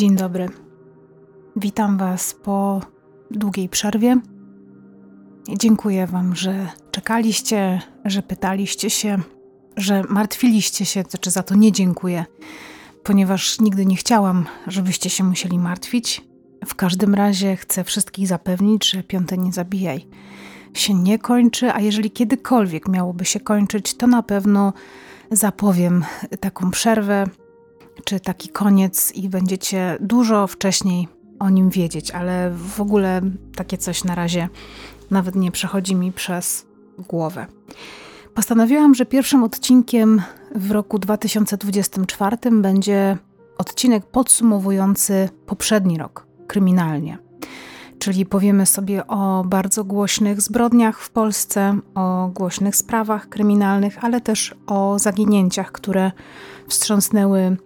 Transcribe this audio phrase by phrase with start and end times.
[0.00, 0.48] Dzień dobry.
[1.56, 2.80] Witam Was po
[3.30, 4.20] długiej przerwie.
[5.48, 9.18] Dziękuję Wam, że czekaliście, że pytaliście się,
[9.76, 12.24] że martwiliście się, czy znaczy za to nie dziękuję,
[13.02, 16.24] ponieważ nigdy nie chciałam, żebyście się musieli martwić.
[16.66, 20.06] W każdym razie chcę wszystkich zapewnić, że piąte nie zabijaj
[20.74, 24.72] się nie kończy, a jeżeli kiedykolwiek miałoby się kończyć, to na pewno
[25.30, 26.04] zapowiem
[26.40, 27.26] taką przerwę
[28.04, 33.20] czy taki koniec i będziecie dużo wcześniej o nim wiedzieć, ale w ogóle
[33.56, 34.48] takie coś na razie
[35.10, 36.66] nawet nie przechodzi mi przez
[36.98, 37.46] głowę.
[38.34, 40.22] Postanowiłam, że pierwszym odcinkiem
[40.54, 43.18] w roku 2024 będzie
[43.58, 47.18] odcinek podsumowujący poprzedni rok kryminalnie.
[47.98, 54.54] Czyli powiemy sobie o bardzo głośnych zbrodniach w Polsce, o głośnych sprawach kryminalnych, ale też
[54.66, 56.12] o zaginięciach, które
[56.68, 57.56] wstrząsnęły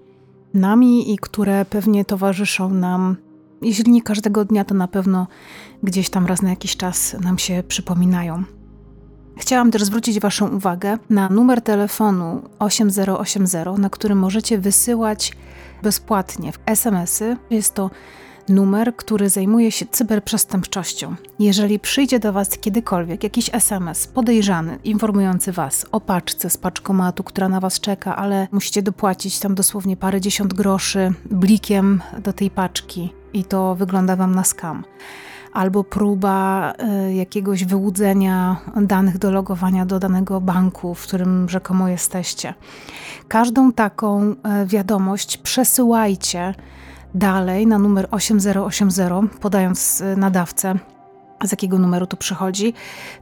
[0.55, 3.17] nami i które pewnie towarzyszą nam,
[3.63, 5.27] jeśli nie każdego dnia, to na pewno
[5.83, 8.45] gdzieś tam raz na jakiś czas nam się przypominają.
[9.37, 15.33] Chciałam też zwrócić Waszą uwagę na numer telefonu 8080, na którym możecie wysyłać
[15.83, 17.37] bezpłatnie SMS-y.
[17.51, 17.91] Jest to
[18.49, 21.15] numer, który zajmuje się cyberprzestępczością.
[21.39, 27.49] Jeżeli przyjdzie do Was kiedykolwiek jakiś SMS podejrzany, informujący Was o paczce z paczkomatu, która
[27.49, 33.13] na Was czeka, ale musicie dopłacić tam dosłownie parę dziesiąt groszy blikiem do tej paczki
[33.33, 34.85] i to wygląda Wam na skam
[35.55, 36.73] albo próba
[37.09, 42.55] y, jakiegoś wyłudzenia danych do logowania do danego banku, w którym rzekomo jesteście.
[43.29, 44.37] Każdą taką y,
[44.67, 46.55] wiadomość przesyłajcie
[47.15, 50.75] dalej na numer 8080, podając y, nadawcę
[51.45, 52.75] z jakiego numeru tu przychodzi.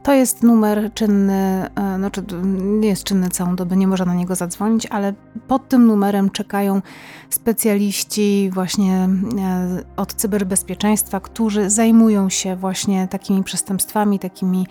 [0.03, 4.35] To jest numer czynny, e, znaczy nie jest czynny całą dobę, nie można na niego
[4.35, 5.13] zadzwonić, ale
[5.47, 6.81] pod tym numerem czekają
[7.29, 14.67] specjaliści właśnie e, od cyberbezpieczeństwa, którzy zajmują się właśnie takimi przestępstwami, takimi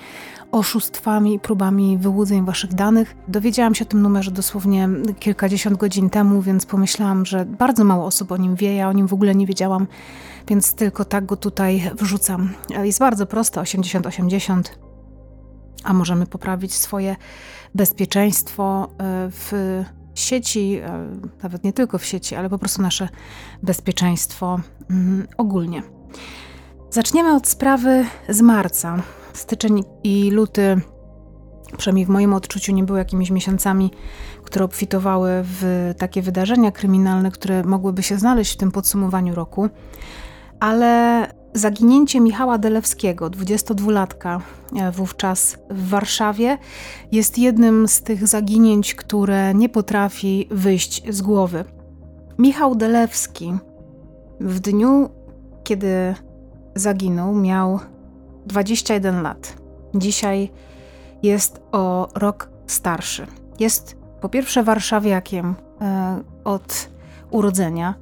[0.53, 3.17] oszustwami próbami wyłudzeń waszych danych.
[3.29, 4.89] Dowiedziałam się o tym numerze dosłownie
[5.19, 9.07] kilkadziesiąt godzin temu, więc pomyślałam, że bardzo mało osób o nim wie, ja o nim
[9.07, 9.87] w ogóle nie wiedziałam
[10.49, 12.51] więc tylko tak go tutaj wrzucam.
[12.83, 14.63] Jest bardzo proste, 80-80,
[15.85, 17.17] a możemy poprawić swoje
[17.75, 19.53] bezpieczeństwo e, w
[20.15, 21.07] sieci, e,
[21.43, 23.09] nawet nie tylko w sieci, ale po prostu nasze
[23.63, 24.61] bezpieczeństwo
[24.91, 25.83] mm, ogólnie.
[26.91, 29.03] Zaczniemy od sprawy z marca.
[29.33, 30.81] Styczeń i luty,
[31.77, 33.91] przynajmniej w moim odczuciu, nie były jakimiś miesiącami,
[34.45, 39.69] które obfitowały w takie wydarzenia kryminalne, które mogłyby się znaleźć w tym podsumowaniu roku
[40.63, 44.41] ale zaginięcie Michała Delewskiego, 22-latka
[44.77, 46.59] e, wówczas w Warszawie,
[47.13, 51.65] jest jednym z tych zaginięć, które nie potrafi wyjść z głowy.
[52.39, 53.55] Michał Delewski
[54.41, 55.11] w dniu,
[55.65, 56.15] kiedy
[56.75, 57.81] zaginął, miał
[58.47, 59.57] 21 lat.
[59.95, 60.51] Dzisiaj
[61.23, 63.27] jest o rok starszy.
[63.61, 66.89] Jest po pierwsze warszawiakiem e, od
[67.31, 67.95] urodzenia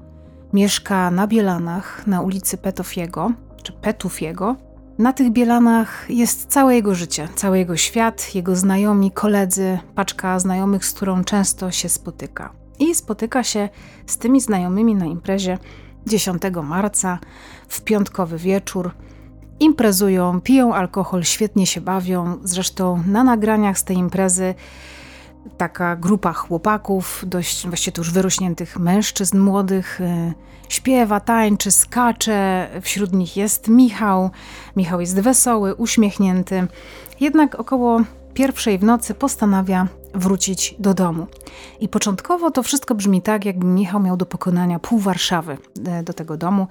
[0.53, 4.56] Mieszka na Bielanach, na ulicy Petofiego, czy Petufiego.
[4.99, 10.84] Na tych Bielanach jest całe jego życie, cały jego świat, jego znajomi, koledzy, paczka znajomych,
[10.84, 12.53] z którą często się spotyka.
[12.78, 13.69] I spotyka się
[14.06, 15.59] z tymi znajomymi na imprezie
[16.06, 17.19] 10 marca
[17.69, 18.91] w piątkowy wieczór.
[19.61, 22.38] Imprezują, piją alkohol, świetnie się bawią.
[22.44, 24.55] Zresztą na nagraniach z tej imprezy
[25.56, 30.34] taka grupa chłopaków, dość właściwie to już wyrośniętych mężczyzn młodych, y,
[30.69, 32.69] śpiewa, tańczy, skacze.
[32.81, 34.31] Wśród nich jest Michał.
[34.76, 36.66] Michał jest wesoły, uśmiechnięty.
[37.20, 38.00] Jednak około
[38.34, 41.26] pierwszej w nocy postanawia wrócić do domu.
[41.81, 46.12] I początkowo to wszystko brzmi tak, jakby Michał miał do pokonania pół Warszawy e, do
[46.12, 46.66] tego domu.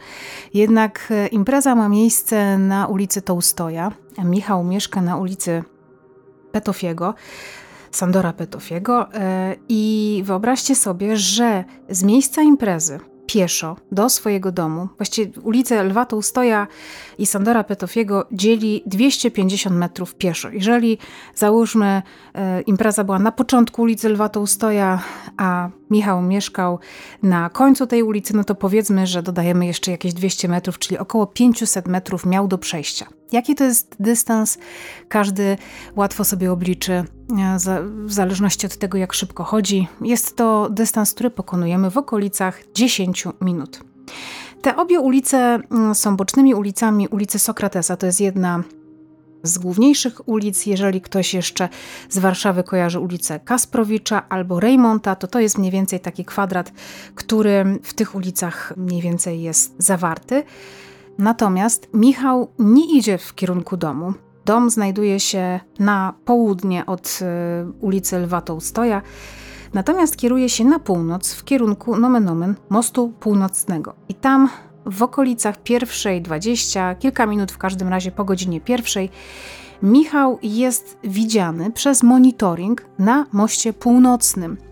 [0.53, 3.91] Jednak e, impreza ma miejsce na ulicy Tołstoja.
[4.23, 5.63] Michał mieszka na ulicy
[6.51, 7.13] Petofiego.
[7.91, 12.99] Sandora Petofiego e, i wyobraźcie sobie, że z miejsca imprezy
[13.29, 14.87] pieszo do swojego domu.
[14.97, 16.67] Właściwie ulicę Lwa Tołstoja
[17.17, 20.49] i Sandora Petofiego dzieli 250 metrów pieszo.
[20.49, 20.97] Jeżeli
[21.35, 22.01] załóżmy
[22.35, 24.99] e, impreza była na początku ulicy Lwa Tołstoja,
[25.37, 26.79] a Michał mieszkał
[27.23, 31.27] na końcu tej ulicy, no to powiedzmy, że dodajemy jeszcze jakieś 200 metrów, czyli około
[31.27, 33.18] 500 metrów miał do przejścia.
[33.31, 34.57] Jaki to jest dystans?
[35.09, 35.57] Każdy
[35.95, 37.57] łatwo sobie obliczy, e,
[38.05, 39.87] w zależności od tego, jak szybko chodzi.
[40.01, 43.79] Jest to dystans, który pokonujemy w okolicach 10 minut.
[44.61, 45.37] Te obie ulice
[45.71, 47.97] mm, są bocznymi ulicami ulicy Sokratesa.
[47.97, 48.63] To jest jedna
[49.43, 50.65] z główniejszych ulic.
[50.65, 51.69] Jeżeli ktoś jeszcze
[52.09, 56.71] z Warszawy kojarzy ulicę Kasprowicza albo Rejmonta, to to jest mniej więcej taki kwadrat,
[57.15, 60.43] który w tych ulicach mniej więcej jest zawarty.
[61.19, 64.13] Natomiast Michał nie idzie w kierunku domu.
[64.45, 67.25] Dom znajduje się na południe od y,
[67.81, 69.01] ulicy Lwa Tołstoja,
[69.73, 73.93] natomiast kieruje się na północ w kierunku nomen omen mostu północnego.
[74.09, 74.49] I tam
[74.85, 79.09] w okolicach pierwszej 20, kilka minut w każdym razie po godzinie pierwszej,
[79.83, 84.68] Michał jest widziany przez monitoring na moście północnym.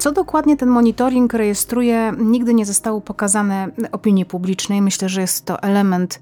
[0.00, 4.82] Co dokładnie ten monitoring rejestruje, nigdy nie zostało pokazane opinii publicznej.
[4.82, 6.20] Myślę, że jest to element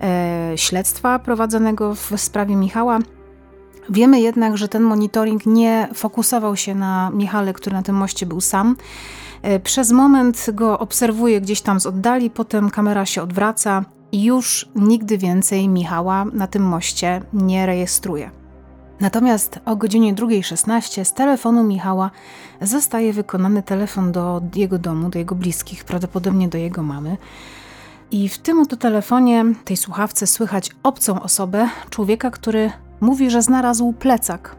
[0.00, 2.98] e, śledztwa prowadzonego w sprawie Michała.
[3.90, 8.40] Wiemy jednak, że ten monitoring nie fokusował się na Michale, który na tym moście był
[8.40, 8.76] sam.
[9.42, 14.68] E, przez moment go obserwuje gdzieś tam z oddali, potem kamera się odwraca i już
[14.74, 18.37] nigdy więcej Michała na tym moście nie rejestruje.
[19.00, 22.10] Natomiast o godzinie 2.16 z telefonu Michała
[22.60, 27.16] zostaje wykonany telefon do jego domu, do jego bliskich, prawdopodobnie do jego mamy.
[28.10, 33.92] I w tym oto telefonie, tej słuchawce, słychać obcą osobę, człowieka, który mówi, że znalazł
[33.92, 34.56] plecak.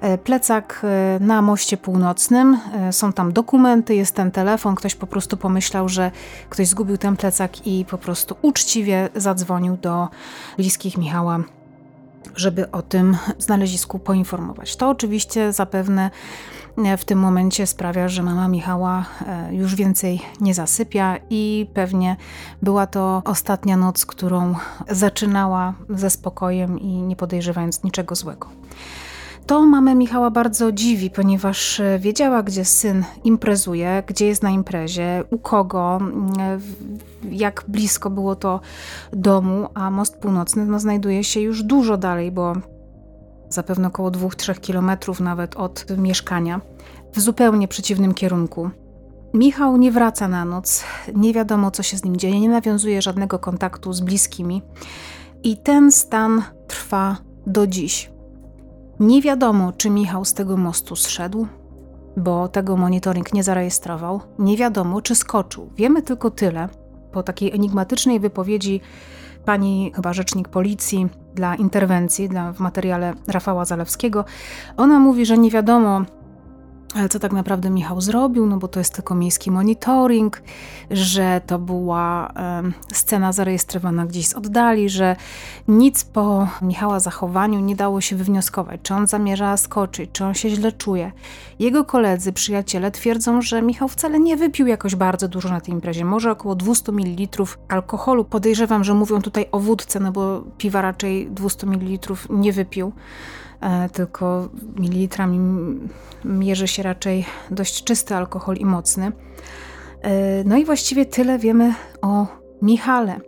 [0.00, 4.74] E, plecak e, na moście północnym, e, są tam dokumenty, jest ten telefon.
[4.74, 6.10] Ktoś po prostu pomyślał, że
[6.50, 10.08] ktoś zgubił ten plecak i po prostu uczciwie zadzwonił do
[10.56, 11.40] bliskich Michała
[12.36, 14.76] żeby o tym znalezisku poinformować.
[14.76, 16.10] To oczywiście zapewne
[16.98, 22.16] w tym momencie sprawia, że mama Michała e, już więcej nie zasypia i pewnie
[22.62, 24.54] była to ostatnia noc, którą
[24.88, 28.48] zaczynała ze spokojem i nie podejrzewając niczego złego.
[29.46, 35.24] To mamę Michała bardzo dziwi, ponieważ e, wiedziała, gdzie syn imprezuje, gdzie jest na imprezie,
[35.30, 36.00] u kogo,
[37.30, 38.60] jak blisko było to
[39.12, 42.52] domu, a most północny no, znajduje się już dużo dalej, bo
[43.48, 46.60] zapewne około 2-3 kilometrów nawet od mieszkania,
[47.12, 48.70] w zupełnie przeciwnym kierunku.
[49.34, 50.84] Michał nie wraca na noc,
[51.14, 54.62] nie wiadomo co się z nim dzieje, nie nawiązuje żadnego kontaktu z bliskimi
[55.42, 57.16] i ten stan trwa
[57.46, 58.15] do dziś.
[59.00, 61.46] Nie wiadomo, czy Michał z tego mostu zszedł,
[62.16, 64.20] bo tego monitoring nie zarejestrował.
[64.38, 65.70] Nie wiadomo, czy skoczył.
[65.76, 66.68] Wiemy tylko tyle,
[67.12, 68.80] po takiej enigmatycznej wypowiedzi
[69.44, 74.24] pani chyba rzecznik policji dla interwencji dla, w materiale Rafała Zalewskiego.
[74.76, 76.02] Ona mówi, że nie wiadomo,
[77.10, 80.42] co tak naprawdę Michał zrobił, no bo to jest tylko miejski monitoring,
[80.90, 82.32] że to była
[82.92, 85.16] scena zarejestrowana gdzieś z oddali, że
[85.68, 90.50] nic po Michała zachowaniu nie dało się wywnioskować, czy on zamierza skoczyć, czy on się
[90.50, 91.12] źle czuje.
[91.58, 96.04] Jego koledzy, przyjaciele twierdzą, że Michał wcale nie wypił jakoś bardzo dużo na tej imprezie,
[96.04, 98.24] może około 200 ml alkoholu.
[98.24, 102.92] Podejrzewam, że mówią tutaj o wódce, no bo piwa raczej 200 ml nie wypił.
[103.66, 105.38] E, tylko mililitrami
[106.24, 109.12] mierzy się raczej dość czysty alkohol i mocny.
[110.02, 112.26] E, no i właściwie tyle wiemy o
[112.62, 113.20] Michale.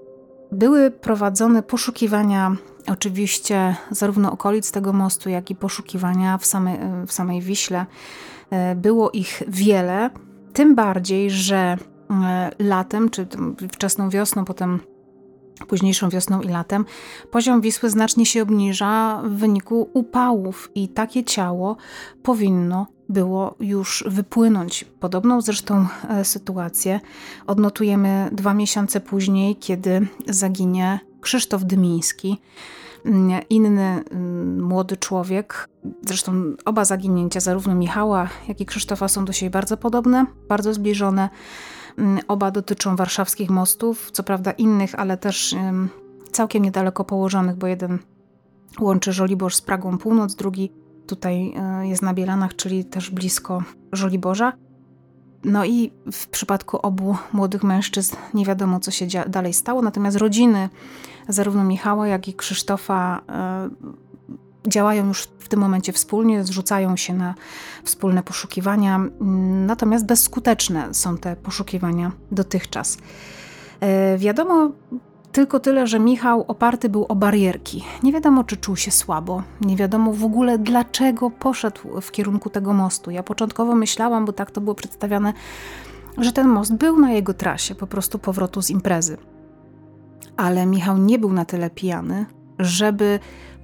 [0.52, 7.40] Były prowadzone poszukiwania, oczywiście, zarówno okolic tego mostu, jak i poszukiwania w samej, w samej
[7.40, 7.87] Wiśle.
[8.50, 10.11] E, było ich wiele,
[10.52, 11.76] tym bardziej, że
[12.59, 13.26] latem, czy
[13.73, 14.80] wczesną wiosną, potem
[15.67, 16.85] późniejszą wiosną i latem,
[17.31, 21.77] poziom Wisły znacznie się obniża w wyniku upałów i takie ciało
[22.23, 24.85] powinno było już wypłynąć.
[25.00, 27.00] Podobną zresztą e, sytuację
[27.47, 32.41] odnotujemy dwa miesiące później, kiedy zaginie Krzysztof Dymiński,
[33.05, 35.69] mm, inny mm, młody człowiek.
[36.03, 36.33] Zresztą
[36.65, 41.29] oba zaginięcia, zarówno Michała, jak i Krzysztofa, są do siebie bardzo podobne, bardzo zbliżone.
[41.99, 45.57] Mm, oba dotyczą warszawskich mostów, co prawda innych, ale też
[46.33, 47.99] całkiem niedaleko położonych, bo jeden
[48.81, 50.73] łączy Żoliborz z Pragą Północ, drugi
[51.07, 53.62] tutaj e, jest na Bielanach, czyli też blisko
[53.93, 54.52] Żoliborza.
[55.45, 60.69] No i w przypadku obu młodych mężczyzn nie wiadomo, co się dalej stało, natomiast rodziny
[61.28, 63.69] zarówno Michała, jak i Krzysztofa e,
[64.68, 67.34] działają już w tym momencie wspólnie, zrzucają się na
[67.84, 69.00] wspólne poszukiwania,
[69.66, 72.98] natomiast bezskuteczne są te poszukiwania dotychczas.
[73.80, 74.70] E, wiadomo
[75.32, 77.84] tylko tyle, że Michał oparty był o barierki.
[78.02, 82.72] Nie wiadomo, czy czuł się słabo, nie wiadomo w ogóle, dlaczego poszedł w kierunku tego
[82.72, 83.10] mostu.
[83.10, 85.32] Ja początkowo myślałam, bo tak to było przedstawiane,
[86.18, 89.16] że ten most był na jego trasie, po prostu powrotu z imprezy.
[90.37, 92.26] Ale Michał nie był na tyle pijany,
[92.58, 93.18] żeby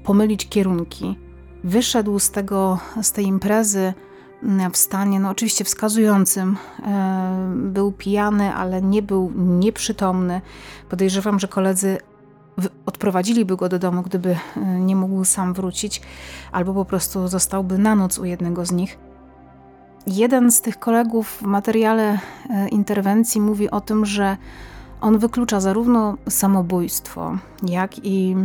[0.05, 1.19] pomylić kierunki.
[1.65, 3.95] Wyszedł z, tego, z tej imprezy
[4.43, 6.57] mm, w stanie, no oczywiście wskazującym.
[6.87, 10.41] E, był pijany, ale nie był nieprzytomny.
[10.89, 11.99] Podejrzewam, że koledzy
[12.87, 16.03] odprowadziliby go do domu, gdyby e, nie mógł sam wrócić,
[16.53, 18.99] albo po prostu zostałby na noc u jednego z nich.
[20.07, 22.19] Jeden z tych kolegów w materiale
[22.51, 24.37] e, interwencji mówi o tym, że
[25.01, 28.37] on wyklucza zarówno samobójstwo, jak i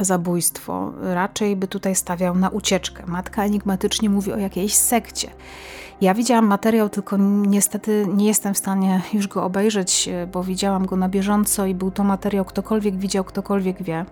[0.00, 0.92] zabójstwo.
[1.02, 3.02] Raczej by tutaj stawiał na ucieczkę.
[3.06, 5.30] Matka enigmatycznie mówi o jakiejś sekcie.
[6.00, 10.96] Ja widziałam materiał, tylko niestety nie jestem w stanie już go obejrzeć, bo widziałam go
[10.96, 14.04] na bieżąco i był to materiał, ktokolwiek widział, ktokolwiek wie.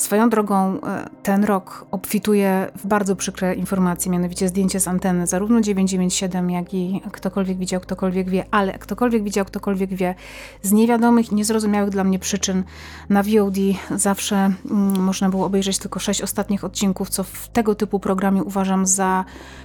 [0.00, 5.60] Swoją drogą e, ten rok obfituje w bardzo przykre informacje, mianowicie zdjęcie z anteny, zarówno
[5.60, 10.14] 997, jak i ktokolwiek widział, ktokolwiek wie, ale ktokolwiek widział, ktokolwiek wie,
[10.62, 12.64] z niewiadomych i niezrozumiałych dla mnie przyczyn
[13.08, 13.56] na VOD
[13.90, 18.86] zawsze mm, można było obejrzeć tylko sześć ostatnich odcinków, co w tego typu programie uważam
[18.86, 19.24] za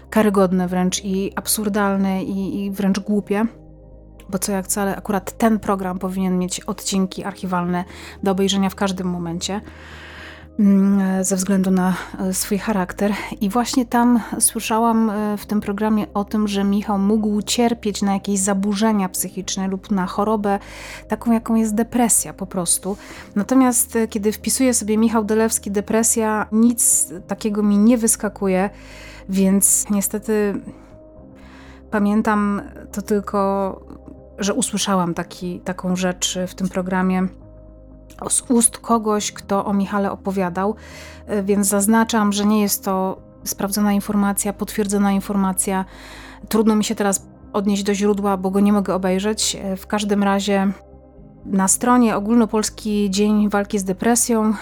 [0.09, 3.45] karygodne wręcz i absurdalne i, i wręcz głupie
[4.29, 7.83] bo co jak wcale akurat ten program powinien mieć odcinki archiwalne
[8.23, 9.61] do obejrzenia w każdym momencie.
[10.59, 13.13] Mm, ze względu na e, swój charakter.
[13.41, 18.13] I właśnie tam słyszałam e, w tym programie o tym, że Michał mógł cierpieć na
[18.13, 20.59] jakieś zaburzenia psychiczne lub na chorobę
[21.07, 22.97] taką, jaką jest depresja po prostu.
[23.35, 28.69] Natomiast e, kiedy wpisuję sobie Michał Delewski depresja, nic takiego mi nie wyskakuje,
[29.29, 30.61] więc niestety
[31.91, 33.81] pamiętam to tylko,
[34.39, 37.27] że usłyszałam taki, taką rzecz w tym programie
[38.29, 40.75] z ust kogoś, kto o Michale opowiadał,
[41.27, 45.85] e, więc zaznaczam, że nie jest to sprawdzona informacja, potwierdzona informacja.
[46.49, 49.57] Trudno mi się teraz odnieść do źródła, bo go nie mogę obejrzeć.
[49.61, 50.71] E, w każdym razie
[51.45, 54.53] na stronie Ogólnopolski Dzień Walki z Depresją e,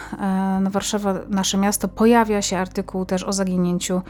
[0.61, 4.01] na Warszawa, nasze miasto, pojawia się artykuł też o zaginięciu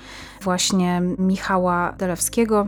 [0.42, 2.68] właśnie Michała Delewskiego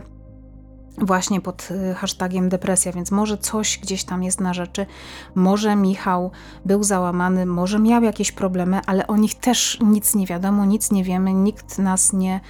[0.98, 4.86] właśnie pod y, hashtagiem depresja, więc może coś gdzieś tam jest na rzeczy.
[5.34, 6.30] Może Michał
[6.64, 11.04] był załamany, może miał jakieś problemy, ale o nich też nic nie wiadomo, nic nie
[11.04, 12.40] wiemy, nikt nas nie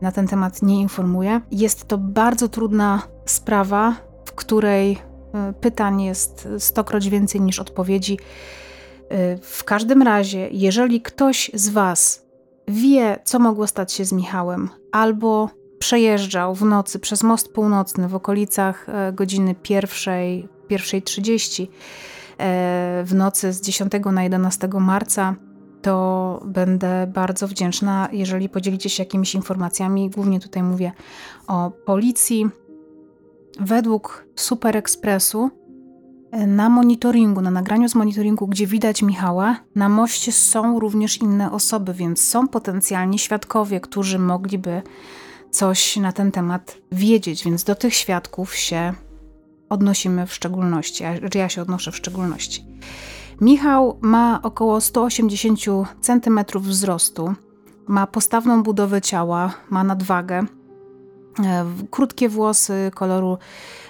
[0.00, 1.40] na ten temat nie informuje.
[1.50, 8.18] Jest to bardzo trudna sprawa, w której y, pytań jest stokroć więcej niż odpowiedzi.
[9.12, 12.26] Y, w każdym razie, jeżeli ktoś z Was
[12.68, 18.14] wie, co mogło stać się z Michałem, albo przejeżdżał w nocy przez most północny w
[18.14, 21.68] okolicach e, godziny pierwszej, pierwszej 30 e,
[23.06, 25.34] w nocy z 10 na 11 marca,
[25.82, 30.10] to będę bardzo wdzięczna, jeżeli podzielicie się jakimiś informacjami.
[30.10, 30.92] Głównie tutaj mówię
[31.46, 32.50] o policji.
[33.60, 35.50] Według Super Expressu
[36.30, 41.52] e, na monitoringu, na nagraniu z monitoringu, gdzie widać Michała, na moście są również inne
[41.52, 44.82] osoby, więc są potencjalni świadkowie, którzy mogliby
[45.50, 48.92] coś na ten temat wiedzieć, więc do tych świadków się
[49.68, 52.64] odnosimy w szczególności, a ja się odnoszę w szczególności.
[53.40, 55.60] Michał ma około 180
[56.00, 57.34] cm wzrostu,
[57.86, 60.46] ma postawną budowę ciała, ma nadwagę,
[61.44, 63.38] e, krótkie włosy koloru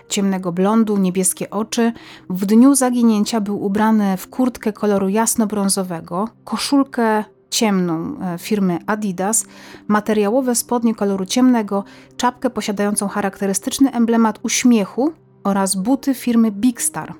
[0.09, 1.93] ciemnego blondu, niebieskie oczy.
[2.31, 9.47] W dniu zaginięcia był ubrany w kurtkę koloru jasno-brązowego, koszulkę ciemną e, firmy Adidas,
[9.89, 11.85] materiałowe spodnie koloru ciemnego,
[12.17, 15.13] czapkę posiadającą charakterystyczny emblemat uśmiechu
[15.45, 17.15] oraz buty firmy Big Star.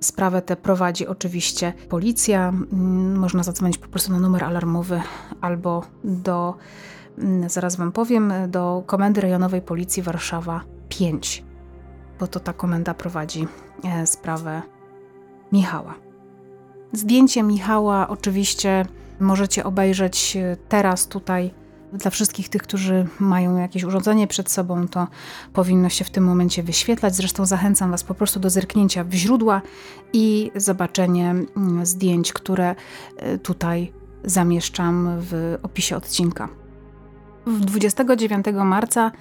[0.00, 2.48] Sprawę tę prowadzi oczywiście policja.
[2.48, 5.02] Mm, można zadzwonić po prostu na numer alarmowy
[5.40, 6.54] albo do,
[7.18, 11.44] mm, zaraz Wam powiem, do Komendy Rejonowej Policji Warszawa 5,
[12.20, 13.46] bo to ta komenda prowadzi
[13.84, 14.62] e, sprawę
[15.52, 16.09] Michała.
[16.92, 18.86] Zdjęcie Michała oczywiście
[19.20, 21.50] możecie obejrzeć teraz tutaj.
[21.92, 25.08] Dla wszystkich tych, którzy mają jakieś urządzenie przed sobą, to
[25.52, 27.16] powinno się w tym momencie wyświetlać.
[27.16, 29.62] Zresztą zachęcam Was po prostu do zerknięcia w źródła
[30.12, 32.74] i zobaczenie mm, zdjęć, które
[33.16, 33.92] e, tutaj
[34.24, 36.48] zamieszczam w opisie odcinka.
[37.46, 39.12] 29 marca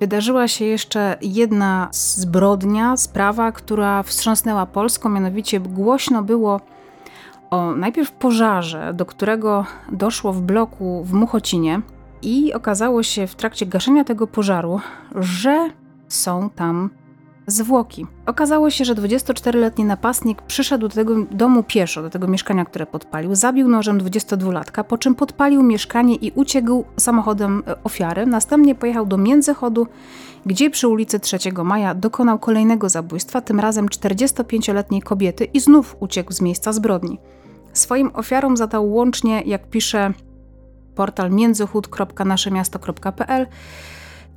[0.00, 6.60] wydarzyła się jeszcze jedna zbrodnia, sprawa, która wstrząsnęła Polską, mianowicie głośno było
[7.50, 11.80] o najpierw pożarze, do którego doszło w bloku w Muchocinie
[12.22, 14.80] i okazało się w trakcie gaszenia tego pożaru,
[15.14, 15.70] że
[16.08, 16.90] są tam
[17.46, 18.06] zwłoki.
[18.26, 23.34] Okazało się, że 24-letni napastnik przyszedł do tego domu pieszo, do tego mieszkania, które podpalił,
[23.34, 28.26] zabił nożem 22-latka, po czym podpalił mieszkanie i uciekł samochodem e, ofiary.
[28.26, 29.86] Następnie pojechał do Międzychodu,
[30.46, 36.32] gdzie przy ulicy 3 Maja dokonał kolejnego zabójstwa, tym razem 45-letniej kobiety i znów uciekł
[36.32, 37.18] z miejsca zbrodni.
[37.76, 40.12] Swoim ofiarom zadał łącznie, jak pisze
[40.94, 43.46] portal międzychód.naszemiasto.pl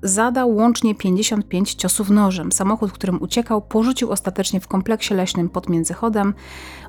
[0.03, 2.51] zadał łącznie 55 ciosów nożem.
[2.51, 6.34] Samochód, którym uciekał, porzucił ostatecznie w kompleksie leśnym pod Międzychodem.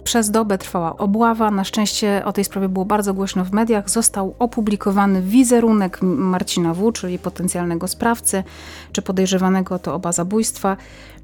[0.05, 1.51] Przez dobę trwała obława.
[1.51, 3.91] Na szczęście o tej sprawie było bardzo głośno w mediach.
[3.91, 8.45] Został opublikowany wizerunek Marcina W., czyli potencjalnego sprawcy,
[8.93, 10.77] czy podejrzewanego to oba zabójstwa.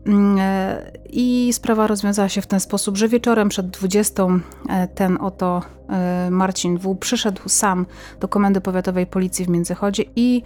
[0.07, 4.27] Mm, e, I sprawa rozwiązała się w ten sposób, że wieczorem przed 20
[4.69, 6.97] e, ten oto e, Marcin W.
[6.97, 7.87] przyszedł sam
[8.21, 10.43] do Komendy Powiatowej Policji w Międzychodzie i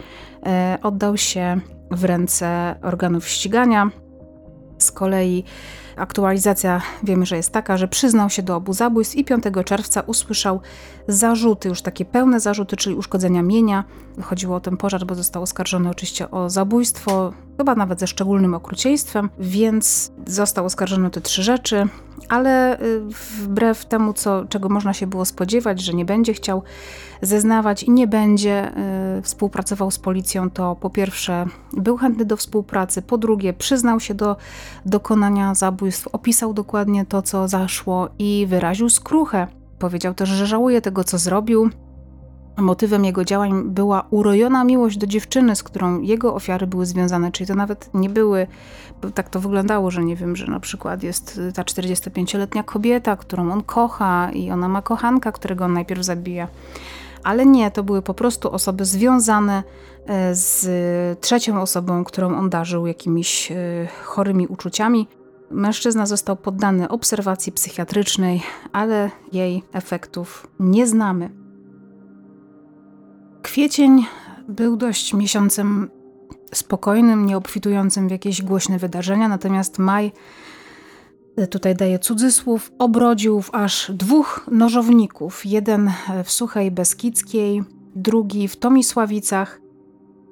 [0.83, 3.91] oddał się w ręce organów ścigania.
[4.79, 5.45] Z kolei
[5.97, 10.61] aktualizacja wiemy, że jest taka, że przyznał się do obu zabójstw i 5 czerwca usłyszał
[11.09, 13.85] zarzuty, już takie pełne zarzuty, czyli uszkodzenia mienia.
[14.23, 19.31] Chodziło o ten pożar, bo został oskarżony oczywiście o zabójstwo, chyba nawet ze szczególnym okrucieństwem,
[19.39, 21.89] więc został oskarżony o te trzy rzeczy,
[22.29, 23.01] ale y,
[23.43, 26.63] wbrew temu, co, czego można się było spodziewać, że nie będzie chciał
[27.23, 28.73] zeznawać i nie będzie
[29.19, 34.15] y, współpracował z policją, to po pierwsze był chętny do współpracy, po drugie przyznał się
[34.15, 34.37] do
[34.87, 39.47] dokonania zabójstw, opisał dokładnie to, co zaszło i wyraził skruchę.
[39.79, 41.71] Powiedział też, że żałuje tego, co zrobił,
[42.57, 47.49] Motywem jego działań była urojona miłość do dziewczyny, z którą jego ofiary były związane, czyli
[47.49, 48.47] to nawet nie były,
[49.15, 53.63] tak to wyglądało, że nie wiem, że na przykład jest ta 45-letnia kobieta, którą on
[53.63, 56.49] kocha i ona ma kochanka, którego on najpierw zabija.
[57.25, 59.63] Ale nie, to były po prostu osoby związane
[60.07, 63.57] e, z trzecią osobą, którą on darzył jakimiś e,
[64.05, 65.09] chorymi uczuciami.
[65.51, 68.43] Mężczyzna został poddany obserwacji psychiatrycznej,
[68.73, 71.40] ale jej efektów nie znamy.
[73.43, 74.07] Kwiecień
[74.49, 75.91] był dość miesiącem
[76.55, 80.13] spokojnym, nieobfitującym w jakieś głośne wydarzenia, natomiast maj,
[81.37, 85.47] e, tutaj daje cudzysłów, obrodził w aż dwóch nożowników.
[85.47, 85.93] Jeden
[86.25, 87.63] w Suchej Beskidzkiej,
[87.95, 89.60] drugi w Tomisławicach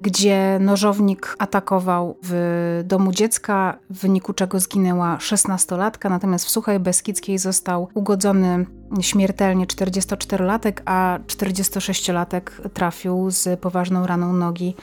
[0.01, 7.37] gdzie nożownik atakował w domu dziecka, w wyniku czego zginęła 16-latka, natomiast w Suchej Beskidzkiej
[7.37, 8.65] został ugodzony
[9.01, 14.75] śmiertelnie 44-latek, a 46-latek trafił z poważną raną nogi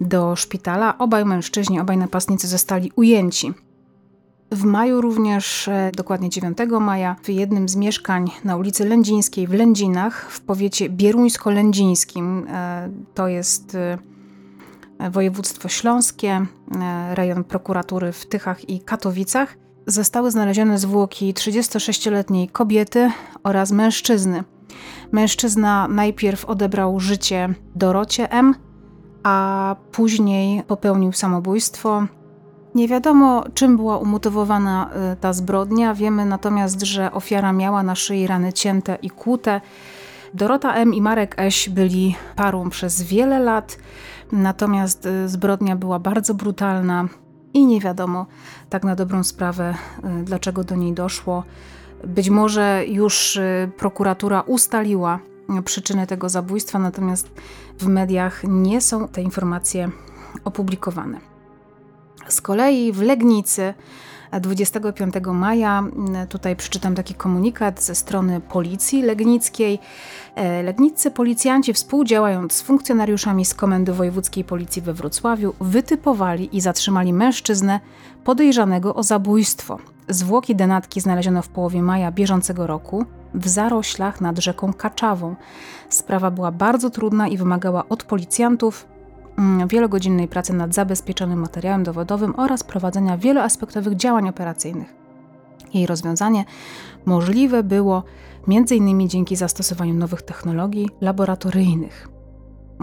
[0.00, 0.98] do szpitala.
[0.98, 3.54] Obaj mężczyźni, obaj napastnicy zostali ujęci.
[4.52, 9.52] W maju również, e, dokładnie 9 maja, w jednym z mieszkań na ulicy Lędzińskiej w
[9.52, 13.98] Lędzinach w powiecie bieruńsko-lędzińskim, e, to jest e,
[15.10, 23.10] województwo śląskie, e, rejon prokuratury w Tychach i Katowicach, zostały znalezione zwłoki 36-letniej kobiety
[23.42, 24.44] oraz mężczyzny.
[25.12, 28.54] Mężczyzna najpierw odebrał życie Dorocie M.,
[29.22, 32.06] a później popełnił samobójstwo.
[32.74, 35.94] Nie wiadomo, czym była umotywowana e, ta zbrodnia.
[35.94, 39.60] Wiemy natomiast, że ofiara miała na szyi rany cięte i kłute.
[40.34, 40.94] Dorota M.
[40.94, 43.78] i Marek Eś byli parą przez wiele lat.
[44.32, 47.08] Natomiast y, zbrodnia była bardzo brutalna
[47.54, 48.26] i nie wiadomo
[48.70, 49.74] tak na dobrą sprawę,
[50.20, 51.44] y, dlaczego do niej doszło.
[52.04, 55.18] Być może już y, prokuratura ustaliła
[55.64, 57.30] przyczyny tego zabójstwa, natomiast
[57.78, 59.90] w mediach nie są te informacje
[60.44, 61.18] opublikowane.
[62.28, 63.74] Z kolei w Legnicy
[64.40, 65.84] 25 maja.
[66.28, 69.78] Tutaj przeczytam taki komunikat ze strony policji legnickiej.
[70.34, 77.12] E, legniccy policjanci współdziałając z funkcjonariuszami z Komendy Wojewódzkiej Policji we Wrocławiu wytypowali i zatrzymali
[77.12, 77.80] mężczyznę
[78.24, 79.78] podejrzanego o zabójstwo.
[80.08, 85.34] Zwłoki denatki znaleziono w połowie maja bieżącego roku w zaroślach nad rzeką Kaczawą.
[85.88, 88.89] Sprawa była bardzo trudna i wymagała od policjantów Mm,
[89.66, 94.94] wielogodzinnej pracy nad zabezpieczonym materiałem dowodowym oraz prowadzenia wieloaspektowych działań operacyjnych.
[95.74, 96.44] Jej rozwiązanie
[97.06, 98.02] możliwe było
[98.48, 99.08] m.in.
[99.08, 102.19] dzięki zastosowaniu nowych technologii laboratoryjnych.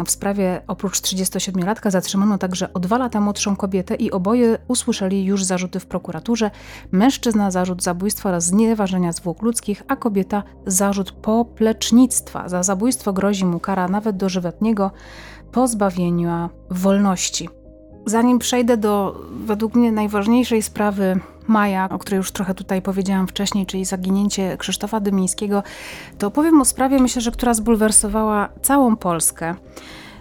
[0.06, 5.44] W sprawie oprócz 37-latka zatrzymano także o dwa lata młodszą kobietę i oboje usłyszeli już
[5.44, 6.52] zarzuty w prokuraturze.
[6.92, 12.50] Mężczyzna zarzut zabójstwa oraz znieważenia zwłok ludzkich, a kobieta zarzut poplecznictwa.
[12.50, 14.92] Za zabójstwo grozi mu kara nawet dożywotniego
[15.52, 17.50] pozbawienia wolności.
[18.08, 23.66] Zanim przejdę do według mnie najważniejszej sprawy Maja, o której już trochę tutaj powiedziałam wcześniej,
[23.66, 25.64] czyli zaginięcie Krzysztofa Dymińskiego,
[26.18, 29.56] to opowiem o sprawie, myślę, że która zbulwersowała całą Polskę,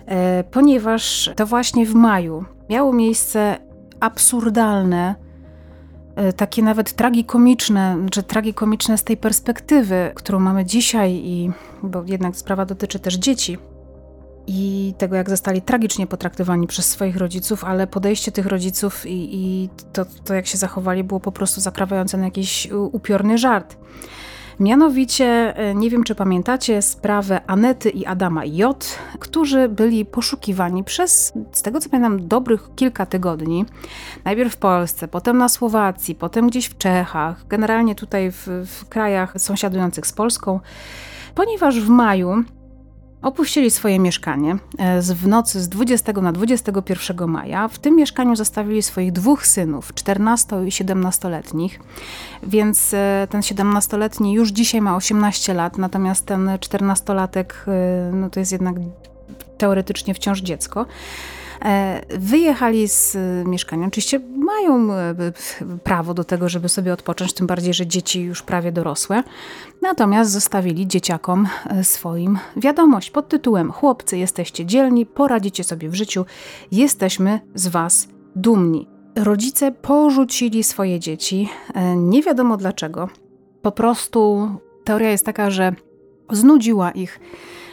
[0.06, 3.58] e, ponieważ to właśnie w maju miało miejsce
[4.00, 5.14] absurdalne,
[6.16, 11.50] e, takie nawet tragikomiczne, czy tragikomiczne z tej perspektywy, którą mamy dzisiaj, i
[11.82, 13.58] bo jednak sprawa dotyczy też dzieci,
[14.46, 19.68] i tego, jak zostali tragicznie potraktowani przez swoich rodziców, ale podejście tych rodziców i, i
[19.92, 23.76] to, to, jak się zachowali, było po prostu zakrawające na jakiś upiorny żart.
[24.60, 31.32] Mianowicie, e, nie wiem czy pamiętacie sprawę Anety i Adama J., którzy byli poszukiwani przez,
[31.52, 33.64] z tego co pamiętam, dobrych kilka tygodni.
[34.24, 39.34] Najpierw w Polsce, potem na Słowacji, potem gdzieś w Czechach, generalnie tutaj w, w krajach
[39.40, 40.60] sąsiadujących z Polską,
[41.34, 42.44] ponieważ w maju
[43.22, 47.68] Opuścili swoje mieszkanie e, w nocy z 20 na 21 maja.
[47.68, 51.80] W tym mieszkaniu zostawili swoich dwóch synów, 14 i 17-letnich,
[52.42, 58.40] więc e, ten 17-letni już dzisiaj ma 18 lat, natomiast ten 14-latek e, no to
[58.40, 58.74] jest jednak
[59.58, 60.86] teoretycznie wciąż dziecko.
[61.64, 63.16] E, wyjechali z
[63.46, 63.86] mieszkania.
[63.86, 65.14] Oczywiście mają e,
[65.84, 69.22] prawo do tego, żeby sobie odpocząć, tym bardziej, że dzieci już prawie dorosłe.
[69.82, 76.24] Natomiast zostawili dzieciakom e, swoim wiadomość pod tytułem: Chłopcy, jesteście dzielni, poradzicie sobie w życiu,
[76.72, 78.88] jesteśmy z Was dumni.
[79.16, 81.48] Rodzice porzucili swoje dzieci,
[81.96, 83.08] nie wiadomo dlaczego.
[83.62, 84.50] Po prostu
[84.84, 85.72] teoria jest taka, że
[86.30, 87.20] znudziła ich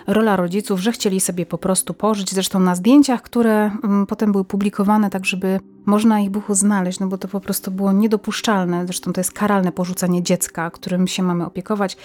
[0.08, 2.32] rola rodziców, że chcieli sobie po prostu pożyć.
[2.32, 7.08] Zresztą na zdjęciach, które mm, potem były publikowane, tak żeby można ich było znaleźć, no
[7.08, 8.86] bo to po prostu było niedopuszczalne.
[8.86, 11.98] Zresztą to jest karalne porzucanie dziecka, którym się mamy opiekować.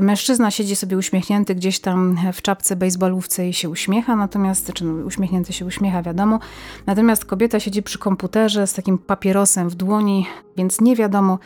[0.00, 5.04] Mężczyzna siedzi sobie uśmiechnięty gdzieś tam w czapce bejsbolówce i się uśmiecha, natomiast, czy no,
[5.04, 6.38] uśmiechnięty się uśmiecha, wiadomo.
[6.86, 11.38] Natomiast kobieta siedzi przy komputerze z takim papierosem w dłoni, więc nie wiadomo,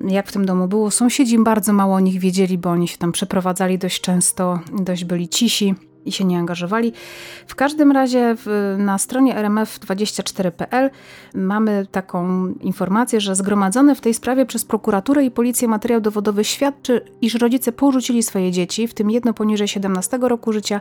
[0.00, 0.90] jak w tym domu było.
[0.90, 5.28] Sąsiedzi bardzo mało o nich wiedzieli, bo oni się tam przeprowadzali dość często, dość byli
[5.28, 6.92] cisi i się nie angażowali.
[7.46, 10.90] W każdym razie w, na stronie rmf24.pl
[11.34, 17.04] mamy taką informację, że zgromadzony w tej sprawie przez prokuraturę i policję materiał dowodowy świadczy,
[17.20, 20.80] iż rodzice porzucili swoje dzieci, w tym jedno poniżej 17 roku życia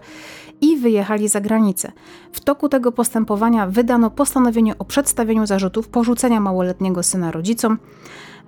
[0.62, 1.92] i wyjechali za granicę.
[2.32, 7.78] W toku tego postępowania wydano postanowienie o przedstawieniu zarzutów porzucenia małoletniego syna rodzicom.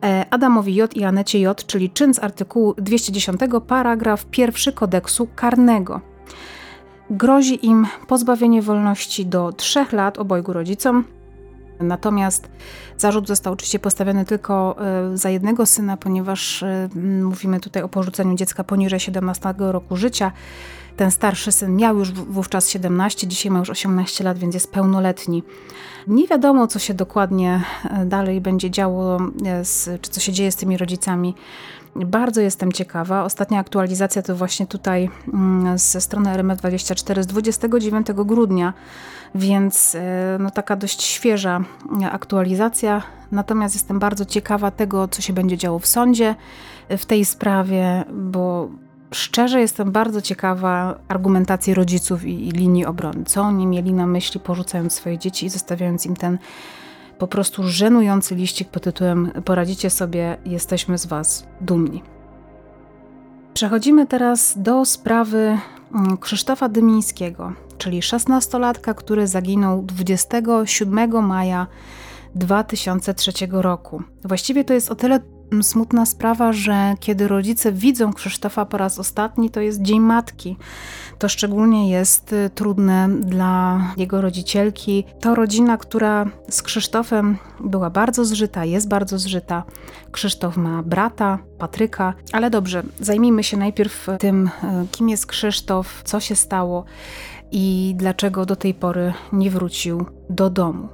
[0.03, 6.01] E, Adamowi J i Anecie J, czyli czyn z artykułu 210, paragraf 1 kodeksu karnego.
[7.09, 11.03] Grozi im pozbawienie wolności do 3 lat obojgu rodzicom.
[11.79, 12.49] Natomiast
[12.97, 16.89] zarzut został oczywiście postawiony tylko e, za jednego syna, ponieważ e,
[17.23, 20.31] mówimy tutaj o porzuceniu dziecka poniżej 17 roku życia.
[20.95, 25.43] Ten starszy syn miał już wówczas 17, dzisiaj ma już 18 lat, więc jest pełnoletni.
[26.07, 30.51] Nie wiadomo, co się dokładnie e, dalej będzie działo, e, z, czy co się dzieje
[30.51, 31.35] z tymi rodzicami.
[31.95, 33.23] Bardzo jestem ciekawa.
[33.23, 38.73] Ostatnia aktualizacja to właśnie tutaj mm, ze strony RMF24 z 29 grudnia,
[39.35, 41.63] więc e, no, taka dość świeża
[42.11, 43.01] aktualizacja.
[43.31, 46.35] Natomiast jestem bardzo ciekawa tego, co się będzie działo w sądzie
[46.89, 48.69] w tej sprawie, bo
[49.15, 53.23] Szczerze jestem bardzo ciekawa argumentacji rodziców i, i linii obrony.
[53.25, 56.37] Co oni mieli na myśli, porzucając swoje dzieci i zostawiając im ten
[57.17, 62.03] po prostu żenujący liścik pod tytułem Poradzicie sobie, jesteśmy z Was dumni.
[63.53, 65.57] Przechodzimy teraz do sprawy
[65.95, 71.67] mm, Krzysztofa Dymińskiego, czyli 16-latka, który zaginął 27 maja
[72.35, 74.03] 2003 roku.
[74.23, 75.19] Właściwie to jest o tyle
[75.61, 80.57] smutna sprawa, że kiedy rodzice widzą Krzysztofa po raz ostatni, to jest Dzień Matki.
[81.19, 85.03] To szczególnie jest y, trudne dla jego rodzicielki.
[85.19, 89.63] To rodzina, która z Krzysztofem była bardzo zżyta, jest bardzo zżyta.
[90.11, 96.19] Krzysztof ma brata, Patryka, ale dobrze, zajmijmy się najpierw tym, y, kim jest Krzysztof, co
[96.19, 96.85] się stało
[97.51, 100.87] i dlaczego do tej pory nie wrócił do domu.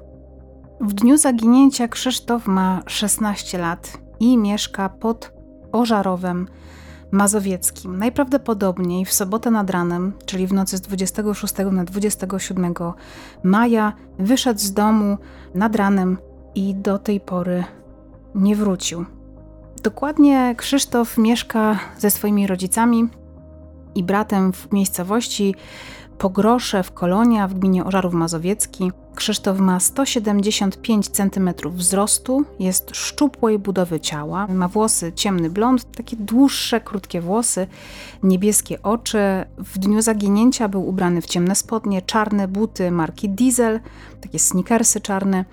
[0.82, 5.32] W dniu zaginięcia Krzysztof ma 16 lat i mieszka pod
[5.72, 6.48] Ożarowem
[7.12, 7.98] Mazowieckim.
[7.98, 12.74] Najprawdopodobniej w sobotę nad ranem, czyli w nocy z 26 na 27
[13.44, 15.18] maja, wyszedł z domu
[15.56, 16.18] nad ranem
[16.56, 17.64] i do tej pory
[18.36, 19.06] nie wrócił.
[19.84, 23.10] Dokładnie Krzysztof mieszka ze swoimi rodzicami
[23.96, 25.56] i bratem w miejscowości
[26.22, 28.92] Pogrosze w Kolonia w gminie Ożarów Mazowiecki.
[29.16, 36.82] Krzysztof ma 175 cm wzrostu, jest szczupłej budowy ciała, ma włosy ciemny blond, takie dłuższe,
[36.82, 37.68] krótkie włosy,
[38.24, 39.20] niebieskie oczy.
[39.58, 43.80] W dniu zaginięcia był ubrany w ciemne spodnie, czarne buty marki Diesel,
[44.22, 45.46] takie sneakersy czarne.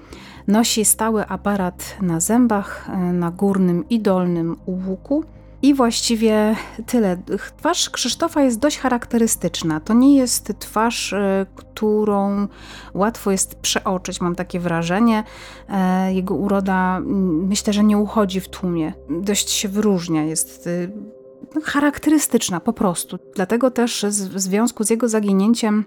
[0.46, 5.24] Nosi stały aparat na zębach, na górnym i dolnym łuku
[5.62, 7.16] i właściwie tyle.
[7.56, 9.80] Twarz Krzysztofa jest dość charakterystyczna.
[9.80, 12.48] To nie jest twarz, e, którą
[12.94, 15.24] łatwo jest przeoczyć, mam takie wrażenie.
[15.68, 17.00] E, jego uroda
[17.48, 18.92] myślę, że nie uchodzi w tłumie.
[19.10, 20.66] Dość się wyróżnia, jest
[21.56, 23.18] e, charakterystyczna po prostu.
[23.34, 25.84] Dlatego też w związku z jego zaginięciem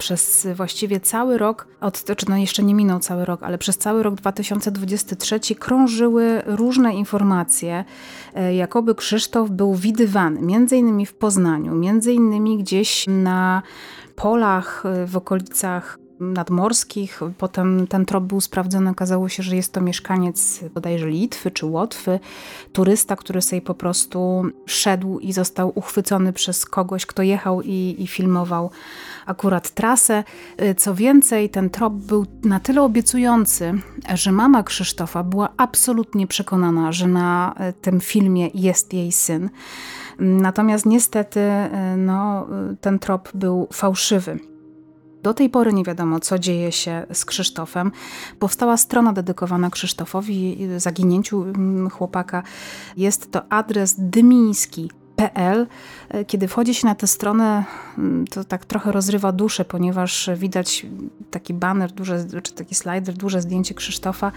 [0.00, 4.02] przez właściwie cały rok, od, znaczy no jeszcze nie minął cały rok, ale przez cały
[4.02, 7.84] rok 2023 krążyły różne informacje,
[8.34, 13.62] e, jakoby Krzysztof był widywany, między innymi w Poznaniu, między innymi gdzieś na
[14.16, 17.20] polach e, w okolicach nadmorskich.
[17.38, 18.90] Potem ten trop był sprawdzony.
[18.90, 22.20] Okazało się, że jest to mieszkaniec bodajże Litwy czy Łotwy,
[22.72, 28.06] turysta, który sobie po prostu szedł i został uchwycony przez kogoś, kto jechał i, i
[28.06, 28.70] filmował
[29.26, 30.24] akurat trasę.
[30.76, 33.74] Co więcej, ten trop był na tyle obiecujący,
[34.14, 39.50] że mama Krzysztofa była absolutnie przekonana, że na tym filmie jest jej syn.
[40.18, 41.40] Natomiast niestety
[41.96, 42.46] no,
[42.80, 44.38] ten trop był fałszywy.
[45.22, 47.92] Do tej pory nie wiadomo, co dzieje się z Krzysztofem.
[48.38, 52.42] Powstała strona dedykowana Krzysztofowi, zaginięciu mm, chłopaka.
[52.96, 55.66] Jest to adres dymiński.pl.
[56.26, 57.64] Kiedy wchodzi się na tę stronę,
[57.98, 60.86] mm, to tak trochę rozrywa duszę, ponieważ widać
[61.30, 64.32] taki banner, duże, czy taki slider, duże zdjęcie Krzysztofa,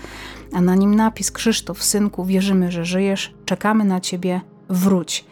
[0.54, 5.26] a na nim napis Krzysztof, synku, wierzymy, że żyjesz, czekamy na ciebie, wróć.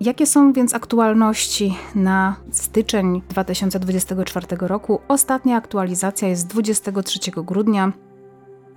[0.00, 5.00] Jakie są więc aktualności na styczeń 2024 roku?
[5.08, 7.92] Ostatnia aktualizacja jest 23 grudnia,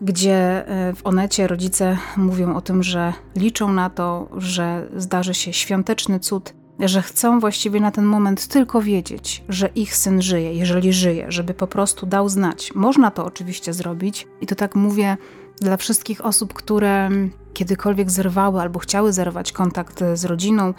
[0.01, 5.53] gdzie e, w Onecie rodzice mówią o tym, że liczą na to, że zdarzy się
[5.53, 10.93] świąteczny cud, że chcą właściwie na ten moment tylko wiedzieć, że ich syn żyje, jeżeli
[10.93, 12.71] żyje, żeby po prostu dał znać.
[12.75, 15.17] Można to oczywiście zrobić i to tak mówię
[15.59, 17.09] dla wszystkich osób, które
[17.53, 20.73] kiedykolwiek zerwały albo chciały zerwać kontakt z rodziną,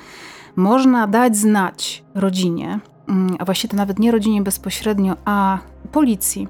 [0.57, 5.59] można dać znać rodzinie, mm, a właściwie to nawet nie rodzinie bezpośrednio, a
[5.93, 6.49] policji,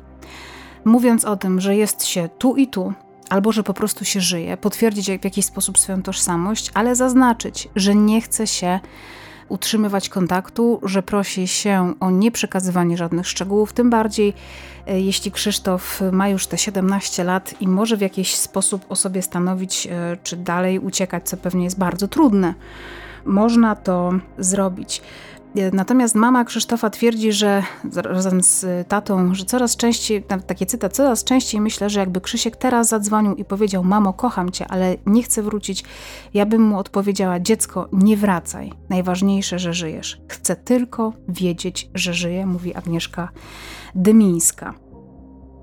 [0.85, 2.93] mówiąc o tym, że jest się tu i tu,
[3.31, 7.95] albo że po prostu się żyje, potwierdzić w jakiś sposób swoją tożsamość, ale zaznaczyć, że
[7.95, 8.81] nie chce się
[9.53, 14.35] utrzymywać kontaktu, że prosi się o nieprzekazywanie żadnych szczegółów, tym bardziej
[14.87, 19.23] e, jeśli Krzysztof ma już te 17 lat i może w jakiś sposób o sobie
[19.23, 22.55] stanowić, e, czy dalej uciekać, co pewnie jest bardzo trudne.
[23.25, 25.03] Można to zrobić.
[25.73, 27.63] Natomiast mama Krzysztofa twierdzi, że
[27.95, 32.89] razem z tatą, że coraz częściej, takie cytat, coraz częściej myślę, że jakby Krzysiek teraz
[32.89, 35.85] zadzwonił i powiedział: Mamo, kocham cię, ale nie chcę wrócić,
[36.35, 38.73] ja bym mu odpowiedziała: Dziecko, nie wracaj.
[38.89, 40.21] Najważniejsze, że żyjesz.
[40.29, 43.29] Chcę tylko wiedzieć, że żyję, mówi Agnieszka
[43.95, 44.75] Dymińska.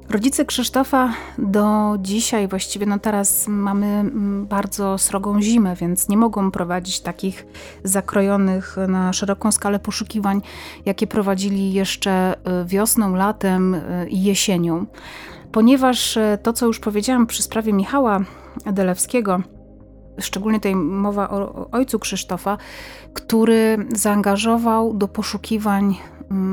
[0.09, 6.51] Rodzice Krzysztofa do dzisiaj, właściwie no teraz mamy mm, bardzo srogą zimę, więc nie mogą
[6.51, 7.45] prowadzić takich
[7.83, 10.41] zakrojonych na szeroką skalę poszukiwań,
[10.85, 14.85] jakie prowadzili jeszcze y, wiosną, latem y, i jesienią.
[15.51, 18.19] Ponieważ y, to, co już powiedziałam przy sprawie Michała
[18.65, 19.41] Delewskiego,
[20.19, 22.57] szczególnie tutaj mowa o ojcu Krzysztofa,
[23.13, 25.95] który zaangażował do poszukiwań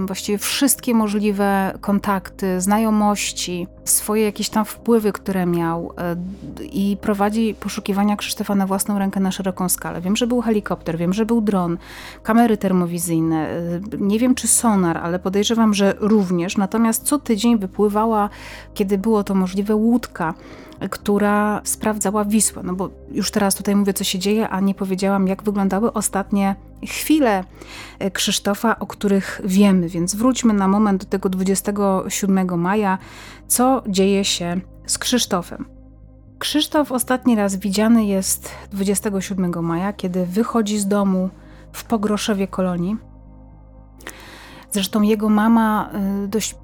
[0.06, 6.16] właściwie wszystkie możliwe kontakty, znajomości, swoje jakieś tam wpływy, które miał e,
[6.72, 10.00] i prowadzi poszukiwania Krzysztofa na własną rękę na szeroką skalę.
[10.00, 11.78] Wiem, że był helikopter, wiem, że był dron,
[12.22, 16.56] kamery termowizyjne, e, nie wiem czy sonar, ale podejrzewam, że również.
[16.56, 18.28] Natomiast co tydzień wypływała,
[18.74, 20.34] kiedy było to możliwe, łódka
[20.90, 22.62] która sprawdzała Wisłę.
[22.64, 26.54] No bo już teraz tutaj mówię, co się dzieje, a nie powiedziałam, jak wyglądały ostatnie
[26.84, 27.44] chwile
[27.98, 29.88] e, Krzysztofa, o których wiemy.
[29.88, 32.98] Więc wróćmy na moment do tego 27 maja,
[33.48, 35.64] co dzieje się z Krzysztofem.
[36.38, 41.30] Krzysztof ostatni raz widziany jest 27 maja, kiedy wychodzi z domu
[41.72, 42.96] w Pogroszewie Kolonii.
[44.70, 46.54] Zresztą jego mama e, dość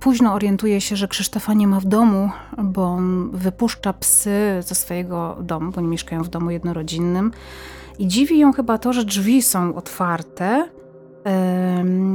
[0.00, 5.36] późno orientuje się, że Krzysztofa nie ma w domu, bo on wypuszcza psy ze swojego
[5.42, 7.32] domu, bo nie mieszkają w domu jednorodzinnym.
[7.98, 10.68] I dziwi ją chyba to, że drzwi są otwarte,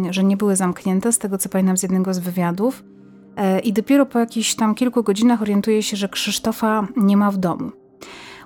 [0.10, 2.84] że nie były zamknięte, z tego co pamiętam z jednego z wywiadów.
[3.38, 7.38] E, I dopiero po jakichś tam kilku godzinach orientuje się, że Krzysztofa nie ma w
[7.38, 7.72] domu.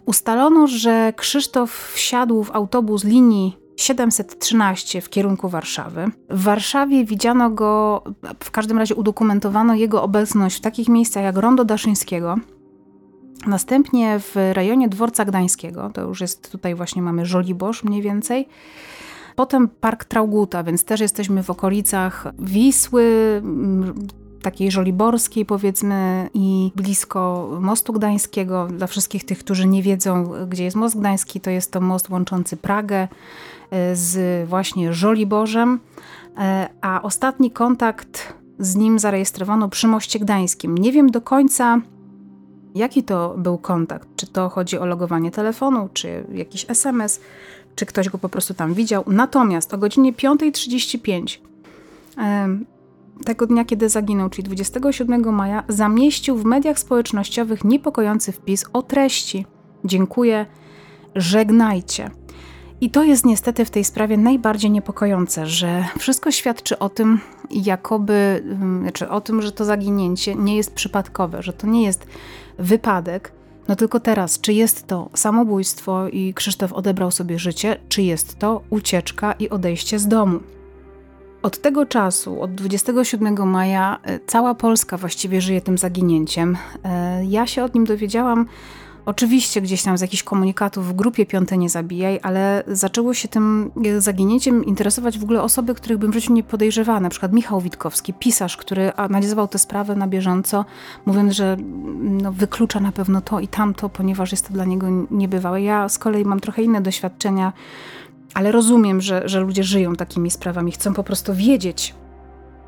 [0.06, 6.12] Ustalono, że Krzysztof wsiadł w autobus linii 713 w kierunku Warszawy.
[6.30, 8.04] W Warszawie widziano go,
[8.44, 12.36] w każdym razie udokumentowano jego obecność w takich miejscach jak Rondo Daszyńskiego,
[13.48, 18.48] Następnie w rejonie Dworca Gdańskiego, to już jest tutaj właśnie mamy Żoliborz mniej więcej.
[19.36, 23.42] Potem Park Trauguta, więc też jesteśmy w okolicach Wisły,
[24.46, 28.68] takiej żoliborskiej powiedzmy i blisko mostu gdańskiego.
[28.68, 32.58] Dla wszystkich tych, którzy nie wiedzą, gdzie jest most gdański, to jest to most łączący
[32.58, 33.08] Pragę
[33.72, 35.80] e, z właśnie Żoliborzem,
[36.38, 40.78] e, a ostatni kontakt z nim zarejestrowano przy moście gdańskim.
[40.78, 41.82] Nie wiem do końca,
[42.76, 44.08] jaki to był kontakt.
[44.16, 47.20] Czy to chodzi o logowanie telefonu, czy jakiś SMS,
[47.76, 49.04] czy ktoś go po prostu tam widział.
[49.08, 51.38] Natomiast o godzinie 5.35
[53.26, 59.46] tego dnia, kiedy zaginął, czyli 27 maja, zamieścił w mediach społecznościowych niepokojący wpis o treści:
[59.84, 60.46] Dziękuję,
[61.16, 62.12] żegnajcie.
[62.82, 67.20] I to jest niestety w tej sprawie najbardziej niepokojące, że wszystko świadczy o tym,
[67.52, 72.08] jakoby, mm, znaczy o tym, że to zaginięcie nie jest przypadkowe, że to nie jest
[72.60, 73.32] wypadek.
[73.68, 78.62] No tylko teraz, czy jest to samobójstwo i Krzysztof odebrał sobie życie, czy jest to
[78.70, 80.40] ucieczka i odejście z domu.
[81.46, 86.58] Od tego czasu, od 27 maja, e, cała Polska właściwie żyje tym zaginięciem.
[86.84, 88.46] E, ja się od nim dowiedziałam
[89.06, 93.72] Oczywiście gdzieś tam z jakichś komunikatów w grupie Piąte Nie Zabijaj, ale zaczęło się tym
[93.98, 97.00] zaginięciem interesować w ogóle osoby, których bym w życiu nie podejrzewała.
[97.00, 100.66] Na przykład Michał Witkowski, pisarz, który analizował tę sprawę na bieżąco,
[101.06, 101.58] mówiąc, że
[102.00, 105.62] no, wyklucza na pewno to i tamto, ponieważ jest to dla niego niebywałe.
[105.62, 107.54] Ja z kolei mam trochę inne doświadczenia,
[108.36, 111.96] ale rozumiem, że, że ludzie żyją takimi sprawami, chcą po prostu wiedzieć,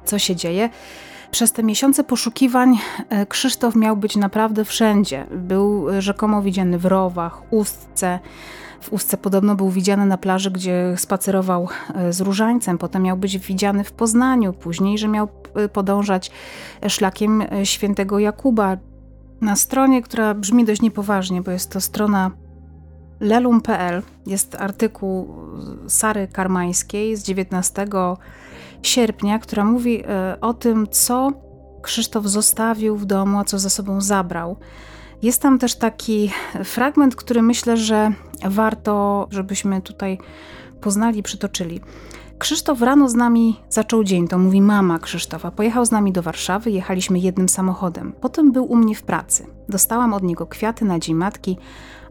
[0.06, 0.70] co się dzieje.
[1.32, 2.78] Przez te miesiące poszukiwań
[3.10, 5.26] e, Krzysztof miał być naprawdę wszędzie.
[5.32, 8.20] Był e, rzekomo widziany w Rowach, Ustce.
[8.82, 12.78] W Ustce podobno był widziany na plaży, gdzie spacerował e, z różańcem.
[12.78, 14.54] Potem miał być widziany w Poznaniu.
[14.54, 15.28] Później, że miał
[15.74, 16.32] podążać
[16.88, 18.78] szlakiem świętego Jakuba.
[19.42, 22.32] Na stronie, która brzmi dość niepoważnie, bo jest to strona
[23.20, 25.36] lelum.pl, jest artykuł
[25.88, 27.88] Sary Karmańskiej z 19
[28.84, 31.32] sierpnia, która mówi e, o tym, co
[31.82, 34.58] Krzysztof zostawił w domu, a co ze sobą zabrał.
[35.22, 36.32] Jest tam też taki
[36.64, 38.12] fragment, który myślę, że
[38.46, 40.18] warto, żebyśmy tutaj
[40.82, 41.82] poznali, przytoczyli.
[42.38, 45.52] Krzysztof rano z nami zaczął dzień, to mówi mama Krzysztofa.
[45.52, 48.14] Pojechał z nami do Warszawy, jechaliśmy jednym samochodem.
[48.22, 49.48] Potem był u mnie w pracy.
[49.70, 51.58] Dostałam od niego kwiaty na dzień matki,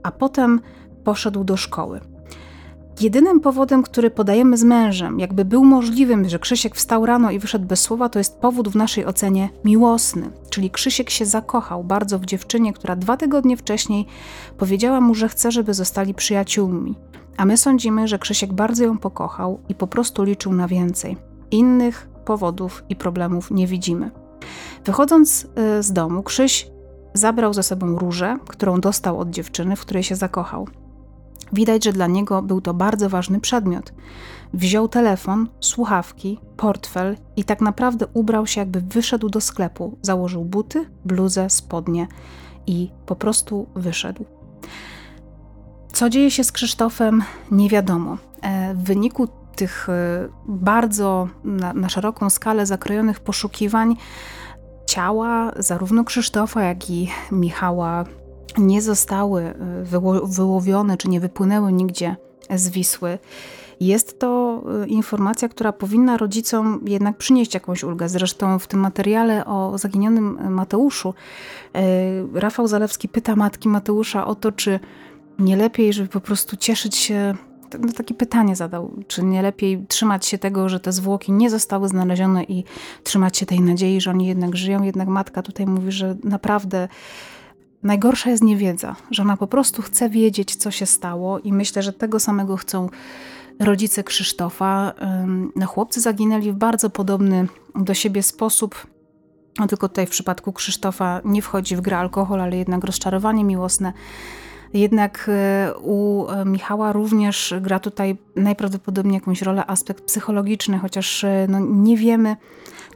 [0.02, 0.60] a potem
[1.06, 2.00] poszedł do szkoły.
[3.00, 7.66] Jedynym powodem, który podajemy z mężem, jakby był możliwym, że Krzysiek wstał rano i wyszedł
[7.66, 10.30] bez słowa, to jest powód w naszej ocenie miłosny.
[10.50, 14.06] Czyli Krzysiek się zakochał bardzo w dziewczynie, która dwa tygodnie wcześniej
[14.58, 16.94] powiedziała mu, że chce, żeby zostali przyjaciółmi.
[17.36, 21.16] A my sądzimy, że Krzysiek bardzo ją pokochał i po prostu liczył na więcej.
[21.50, 24.10] Innych powodów i problemów nie widzimy.
[24.84, 25.44] Wychodząc
[25.78, 26.70] y, z domu, Krzyś
[27.14, 30.66] zabrał ze sobą różę, którą dostał od dziewczyny, w której się zakochał.
[31.52, 33.92] Widać, że dla niego był to bardzo ważny przedmiot.
[34.52, 39.98] Wziął telefon, słuchawki, portfel i tak naprawdę ubrał się, jakby wyszedł do sklepu.
[40.02, 42.06] Założył buty, bluzę, spodnie
[42.66, 44.24] i po prostu wyszedł.
[45.92, 48.16] Co dzieje się z Krzysztofem, nie wiadomo.
[48.42, 53.96] E, w wyniku tych e, bardzo na, na szeroką skalę zakrojonych poszukiwań,
[54.86, 58.04] ciała zarówno Krzysztofa, jak i Michała
[58.58, 59.54] nie zostały y,
[60.24, 62.16] wyłowione czy nie wypłynęły nigdzie
[62.50, 63.18] z Wisły.
[63.80, 68.08] Jest to y, informacja, która powinna rodzicom jednak przynieść jakąś ulgę.
[68.08, 71.14] Zresztą w tym materiale o zaginionym Mateuszu
[71.76, 74.80] y, Rafał Zalewski pyta matki Mateusza o to, czy
[75.38, 77.34] nie lepiej, żeby po prostu cieszyć się
[77.80, 81.88] no, takie pytanie zadał, czy nie lepiej trzymać się tego, że te zwłoki nie zostały
[81.88, 82.64] znalezione i
[83.02, 84.82] trzymać się tej nadziei, że oni jednak żyją.
[84.82, 86.88] Jednak matka tutaj mówi, że naprawdę
[87.86, 91.92] Najgorsza jest niewiedza, że ona po prostu chce wiedzieć, co się stało, i myślę, że
[91.92, 92.88] tego samego chcą
[93.60, 94.92] rodzice Krzysztofa.
[95.56, 98.86] No, chłopcy zaginęli w bardzo podobny do siebie sposób.
[99.58, 103.92] No, tylko tutaj w przypadku Krzysztofa nie wchodzi w grę alkohol, ale jednak rozczarowanie miłosne.
[104.74, 111.60] Jednak e, u Michała również gra tutaj najprawdopodobniej jakąś rolę aspekt psychologiczny, chociaż e, no,
[111.60, 112.36] nie wiemy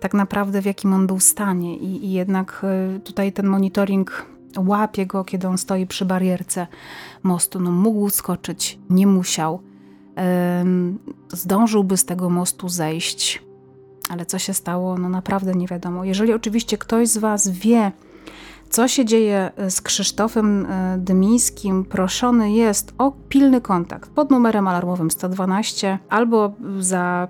[0.01, 1.77] tak naprawdę w jakim on był stanie.
[1.77, 2.67] I, i jednak
[3.05, 4.27] tutaj ten monitoring
[4.59, 6.67] łapie go, kiedy on stoi przy barierce
[7.23, 7.61] mostu.
[7.61, 9.61] No, mógł skoczyć, nie musiał.
[11.33, 13.43] Zdążyłby z tego mostu zejść,
[14.09, 16.05] ale co się stało, no naprawdę nie wiadomo.
[16.05, 17.93] Jeżeli oczywiście ktoś z Was wie,
[18.71, 25.11] co się dzieje z Krzysztofem e, Dymińskim, proszony jest o pilny kontakt pod numerem alarmowym
[25.11, 27.29] 112 albo za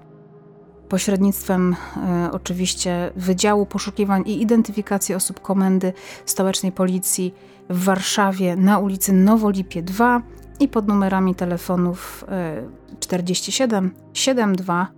[0.91, 5.93] pośrednictwem e, oczywiście Wydziału Poszukiwań i Identyfikacji Osób Komendy
[6.27, 7.35] Stołecznej Policji
[7.71, 10.23] w Warszawie na ulicy Nowolipie 2
[10.61, 12.63] i pod numerami telefonów e,
[13.01, 14.89] 47 72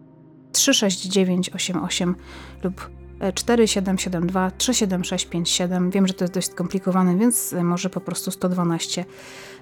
[0.52, 2.16] 369 88
[2.62, 2.90] lub
[3.34, 5.90] 4772 37657.
[5.90, 9.04] Wiem, że to jest dość skomplikowane, więc może po prostu 112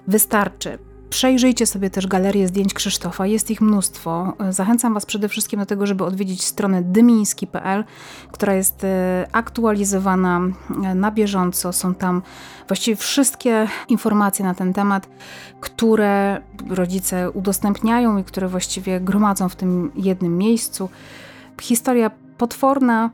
[0.07, 0.77] wystarczy.
[1.11, 4.33] Przejrzyjcie sobie też galerię zdjęć Krzysztofa, jest ich mnóstwo.
[4.49, 7.83] Zachęcam Was przede wszystkim do tego, żeby odwiedzić stronę dymiński.pl,
[8.31, 10.41] która jest e, aktualizowana
[10.83, 11.73] e, na bieżąco.
[11.73, 12.21] Są tam
[12.67, 15.09] właściwie wszystkie informacje na ten temat,
[15.61, 20.89] które rodzice udostępniają i które właściwie gromadzą w tym jednym miejscu.
[21.61, 23.09] Historia potworna,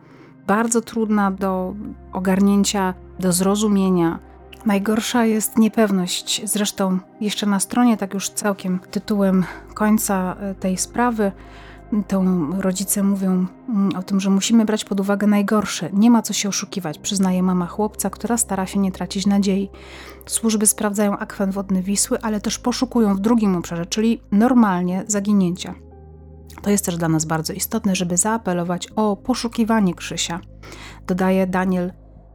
[0.47, 1.73] bardzo trudna do
[2.13, 4.26] ogarnięcia, do zrozumienia.
[4.67, 6.41] Najgorsza jest niepewność.
[6.45, 11.31] Zresztą jeszcze na stronie, tak już całkiem tytułem końca e, tej sprawy,
[12.07, 12.23] to
[12.57, 15.89] rodzice mówią mm, o tym, że musimy brać pod uwagę najgorsze.
[15.93, 19.69] Nie ma co się oszukiwać, przyznaje mama chłopca, która stara się nie tracić nadziei.
[20.25, 25.75] Służby sprawdzają akwen wodny Wisły, ale też poszukują w drugim obszarze, czyli normalnie zaginięcia.
[26.61, 30.39] To jest też dla nas bardzo istotne, żeby zaapelować o poszukiwanie Krzysia,
[31.07, 31.91] dodaje Daniel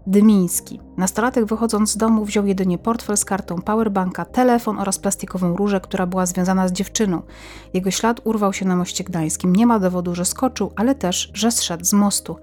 [0.07, 0.81] Dymiński.
[0.97, 6.07] Nastolatek wychodząc z domu wziął jedynie portfel z kartą powerbanka, telefon oraz plastikową różę, która
[6.07, 7.23] była związana z dziewczyną.
[7.75, 9.57] Jego ślad urwał się na moście gdańskim.
[9.57, 12.37] Nie ma dowodu, że skoczył, ale też, że zszedł z mostu.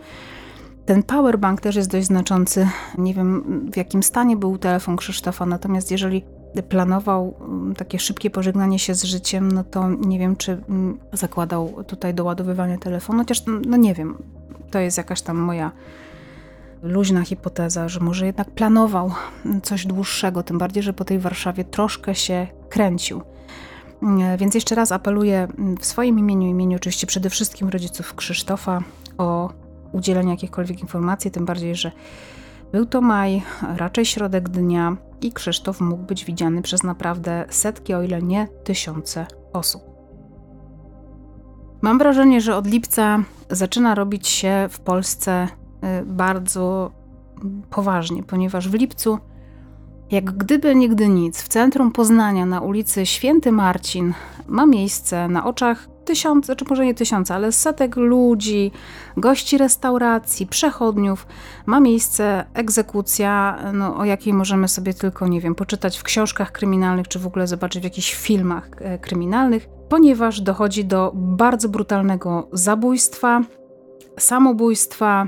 [0.85, 2.67] Ten powerbank też jest dość znaczący.
[2.97, 3.43] Nie wiem
[3.73, 6.23] w jakim stanie był telefon Krzysztofa, natomiast jeżeli
[6.69, 11.83] planował mm, takie szybkie pożegnanie się z życiem, no to nie wiem, czy mm, zakładał
[11.87, 14.17] tutaj doładowywanie telefonu, chociaż no nie wiem.
[14.71, 15.71] To jest jakaś tam moja
[16.81, 19.11] luźna hipoteza, że może jednak planował
[19.63, 23.21] coś dłuższego, tym bardziej, że po tej Warszawie troszkę się kręcił.
[24.37, 25.47] Więc jeszcze raz apeluję
[25.79, 28.83] w swoim imieniu, imieniu oczywiście przede wszystkim rodziców Krzysztofa
[29.17, 29.49] o
[29.91, 31.91] udzielenie jakichkolwiek informacji, tym bardziej, że
[32.71, 33.43] był to maj,
[33.77, 39.25] raczej środek dnia i Krzysztof mógł być widziany przez naprawdę setki, o ile nie tysiące
[39.53, 39.83] osób.
[41.81, 45.47] Mam wrażenie, że od lipca zaczyna robić się w Polsce
[46.05, 46.91] bardzo
[47.69, 49.19] poważnie, ponieważ w lipcu,
[50.11, 54.13] jak gdyby nigdy nic, w centrum Poznania na ulicy Święty Marcin
[54.47, 58.71] ma miejsce na oczach tysiące, czy może nie tysiące, ale setek ludzi,
[59.17, 61.27] gości restauracji, przechodniów,
[61.65, 67.07] ma miejsce egzekucja, no, o jakiej możemy sobie tylko, nie wiem, poczytać w książkach kryminalnych,
[67.07, 73.41] czy w ogóle zobaczyć w jakichś filmach e, kryminalnych, ponieważ dochodzi do bardzo brutalnego zabójstwa,
[74.17, 75.27] samobójstwa,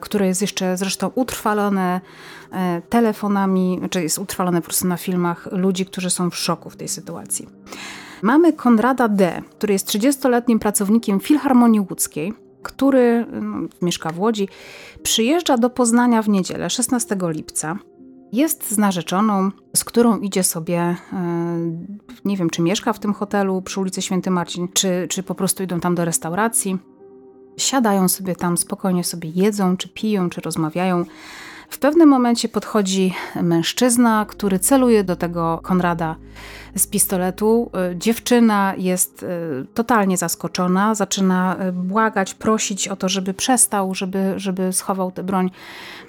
[0.00, 2.00] które jest jeszcze zresztą utrwalone
[2.52, 6.76] e, telefonami, czy jest utrwalone po prostu na filmach ludzi, którzy są w szoku w
[6.76, 7.48] tej sytuacji.
[8.22, 12.32] Mamy Konrada D., który jest 30-letnim pracownikiem Filharmonii Łódzkiej,
[12.62, 14.48] który no, mieszka w Łodzi,
[15.02, 17.78] przyjeżdża do Poznania w niedzielę 16 lipca.
[18.32, 20.96] Jest z narzeczoną, z którą idzie sobie, e,
[22.24, 25.62] nie wiem, czy mieszka w tym hotelu przy ulicy Święty Marcin, czy, czy po prostu
[25.62, 26.78] idą tam do restauracji
[27.56, 31.04] siadają sobie tam, spokojnie sobie jedzą, czy piją, czy rozmawiają.
[31.70, 36.16] W pewnym momencie podchodzi mężczyzna, który celuje do tego Konrada
[36.76, 37.70] z pistoletu.
[37.94, 39.26] Dziewczyna jest e,
[39.74, 45.50] totalnie zaskoczona, zaczyna e, błagać, prosić o to, żeby przestał, żeby, żeby schował tę broń.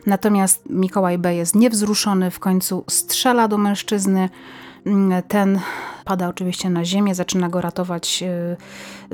[0.06, 1.36] Natomiast Mikołaj B.
[1.36, 4.30] jest niewzruszony, w końcu strzela do mężczyzny.
[5.28, 5.60] Ten
[6.06, 8.24] pada oczywiście na ziemię, zaczyna go ratować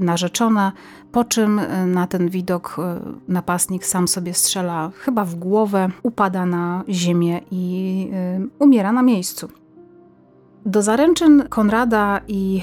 [0.01, 0.71] narzeczona,
[1.11, 6.45] po czym e, na ten widok e, napastnik sam sobie strzela chyba w głowę, upada
[6.45, 8.11] na ziemię i
[8.59, 9.49] umiera na miejscu.
[10.65, 12.61] Do zaręczyn Konrada i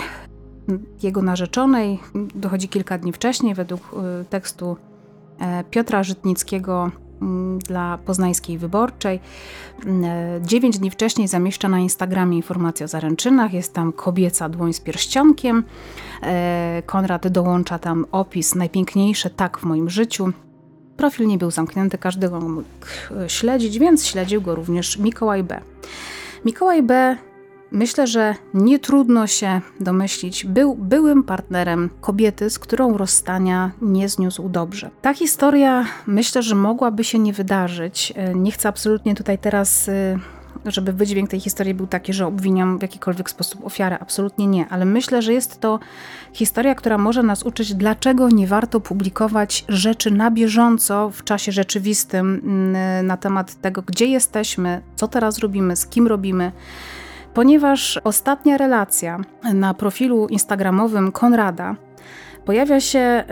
[1.02, 1.98] jego narzeczonej
[2.34, 3.80] dochodzi kilka dni wcześniej, według
[4.30, 4.76] tekstu
[5.70, 6.90] Piotra Żytnickiego
[7.58, 9.20] dla poznańskiej wyborczej.
[9.86, 13.52] Mm, e, dziewięć dni wcześniej zamieszcza na Instagramie informację o zaręczynach.
[13.52, 15.64] Jest tam kobieca dłoń z pierścionkiem.
[16.22, 20.32] E, Konrad dołącza tam opis najpiękniejsze tak w moim życiu.
[20.96, 22.64] Profil nie był zamknięty, każdy go mógł
[23.16, 25.60] e, śledzić, więc śledził go również Mikołaj B.
[26.44, 27.16] Mikołaj B
[27.72, 34.48] Myślę, że nie trudno się domyślić, był byłym partnerem kobiety, z którą rozstania nie zniósł
[34.48, 34.90] dobrze.
[35.02, 38.12] Ta historia myślę, że mogłaby się nie wydarzyć.
[38.16, 40.18] E, nie chcę absolutnie tutaj teraz e,
[40.66, 43.98] żeby wydźwięk tej historii był taki, że obwiniam w jakikolwiek sposób ofiarę.
[43.98, 45.78] Absolutnie nie, ale myślę, że jest to
[46.32, 52.40] historia, która może nas uczyć, dlaczego nie warto publikować rzeczy na bieżąco w czasie rzeczywistym
[52.44, 56.52] mm, na temat tego, gdzie jesteśmy, co teraz robimy, z kim robimy
[57.34, 59.20] ponieważ ostatnia relacja
[59.54, 61.76] na profilu instagramowym Konrada
[62.44, 63.24] pojawia się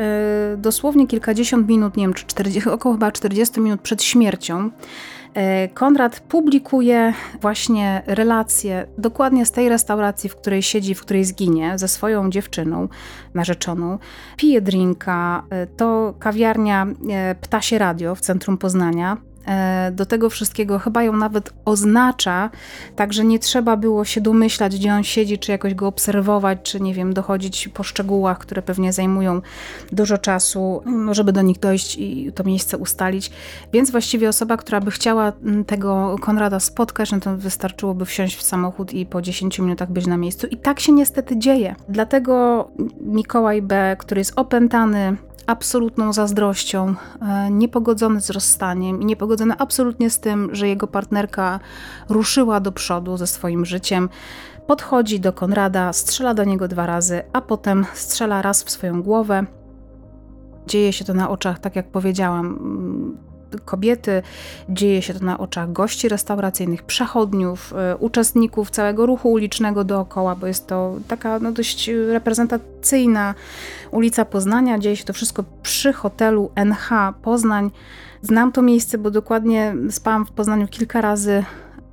[0.54, 4.66] y, dosłownie kilkadziesiąt minut, nie wiem, czy 40, około chyba 40 minut przed śmiercią.
[4.66, 11.78] Y, Konrad publikuje właśnie relacje dokładnie z tej restauracji, w której siedzi, w której zginie,
[11.78, 12.88] ze swoją dziewczyną
[13.34, 13.98] narzeczoną.
[14.36, 16.86] Pije drinka, y, to kawiarnia
[17.40, 19.27] Ptasie Radio w centrum Poznania.
[19.48, 22.50] E, do tego wszystkiego chyba ją nawet oznacza,
[22.96, 26.94] także nie trzeba było się domyślać, gdzie on siedzi, czy jakoś go obserwować, czy nie
[26.94, 29.40] wiem, dochodzić po szczegółach, które pewnie zajmują
[29.92, 33.30] dużo czasu, żeby do nich dojść i to miejsce ustalić.
[33.72, 38.42] Więc właściwie osoba, która by chciała mm, tego Konrada spotkać, no to wystarczyłoby wsiąść w
[38.42, 40.46] samochód i po 10 minutach być na miejscu.
[40.46, 41.74] I tak się niestety dzieje.
[41.88, 42.68] Dlatego
[43.00, 45.16] Mikołaj B., który jest opętany
[45.48, 51.60] absolutną zazdrością, e, niepogodzony z rozstaniem i niepogodzony absolutnie z tym, że jego partnerka
[52.08, 54.08] ruszyła do przodu ze swoim życiem.
[54.66, 59.46] Podchodzi do Konrada, strzela do niego dwa razy, a potem strzela raz w swoją głowę.
[60.66, 62.58] Dzieje się to na oczach, tak jak powiedziałam,
[63.64, 64.22] kobiety,
[64.68, 70.46] dzieje się to na oczach gości restauracyjnych, przechodniów, y, uczestników całego ruchu ulicznego dookoła, bo
[70.46, 73.34] jest to taka no, dość reprezentacyjna
[73.90, 74.78] ulica Poznania.
[74.78, 77.70] Dzieje się to wszystko przy hotelu NH Poznań.
[78.22, 81.44] Znam to miejsce, bo dokładnie spałam w Poznaniu kilka razy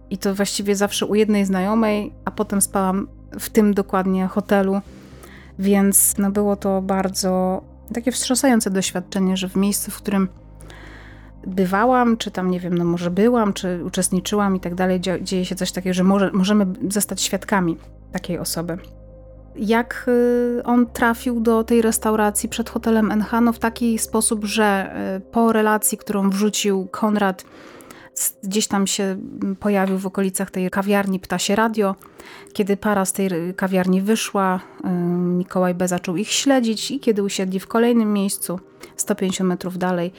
[0.10, 3.08] i to właściwie zawsze u jednej znajomej, a potem spałam
[3.40, 4.82] w tym dokładnie hotelu.
[5.60, 7.62] Więc no, było to bardzo
[7.94, 10.30] takie wstrząsające doświadczenie, że w miejscu, w którym
[11.46, 15.56] bywałam, czy tam, nie wiem, no może byłam, czy uczestniczyłam i tak dalej, dzieje się
[15.56, 17.78] coś takiego, że może, możemy zostać świadkami
[18.12, 18.78] takiej osoby.
[19.56, 23.42] Jak y, on trafił do tej restauracji przed hotelem NH?
[23.42, 27.46] No w taki sposób, że y, po relacji, którą wrzucił Konrad
[28.44, 29.18] gdzieś tam się
[29.60, 31.96] pojawił w okolicach tej kawiarni Ptasie Radio.
[32.54, 34.60] Kiedy para z tej kawiarni wyszła,
[35.38, 35.88] Mikołaj B.
[35.88, 38.60] zaczął ich śledzić i kiedy usiedli w kolejnym miejscu,
[38.98, 40.12] 150 metrów dalej,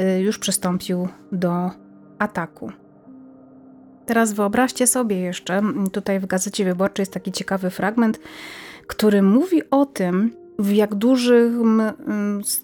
[0.00, 1.70] y, już przystąpił do
[2.18, 2.72] ataku.
[4.06, 5.62] Teraz wyobraźcie sobie jeszcze,
[5.92, 8.20] tutaj w Gazecie Wyborczej jest taki ciekawy fragment,
[8.86, 11.82] który mówi o tym, w jak dużym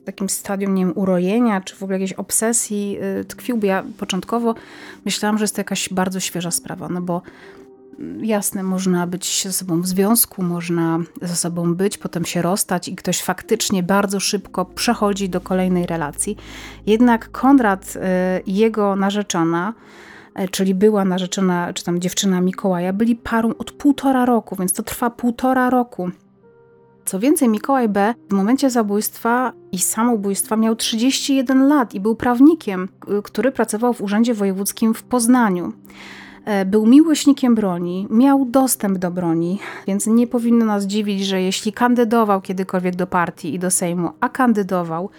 [0.04, 3.66] takim stadium, nie wiem, urojenia, czy w ogóle jakiejś obsesji y, tkwiłby.
[3.66, 4.54] Ja początkowo
[5.04, 7.22] myślałam, że jest to jakaś bardzo świeża sprawa, no bo
[8.20, 12.96] jasne, można być ze sobą w związku, można ze sobą być, potem się rozstać i
[12.96, 16.36] ktoś faktycznie bardzo szybko przechodzi do kolejnej relacji.
[16.86, 18.00] Jednak Konrad y,
[18.46, 19.74] jego narzeczona,
[20.40, 24.82] y, czyli była narzeczona, czy tam dziewczyna Mikołaja, byli parą od półtora roku, więc to
[24.82, 26.10] trwa półtora roku.
[27.04, 28.14] Co więcej, Mikołaj B.
[28.30, 32.88] w momencie zabójstwa i samobójstwa miał 31 lat i był prawnikiem,
[33.24, 35.72] który pracował w Urzędzie Wojewódzkim w Poznaniu.
[36.46, 41.72] E, był miłośnikiem broni, miał dostęp do broni, więc nie powinno nas dziwić, że jeśli
[41.72, 45.10] kandydował kiedykolwiek do partii i do Sejmu, a kandydował,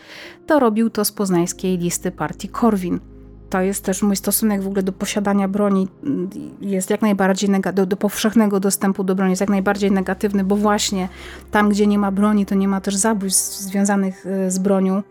[0.45, 2.99] to robił to z poznańskiej listy partii Korwin
[3.49, 5.87] to jest też mój stosunek w ogóle do posiadania broni
[6.61, 11.09] jest jak najbardziej do, do powszechnego dostępu do broni jest jak najbardziej negatywny, bo właśnie
[11.51, 15.03] tam, gdzie nie ma broni, to nie ma też zabójstw związanych e, z bronią.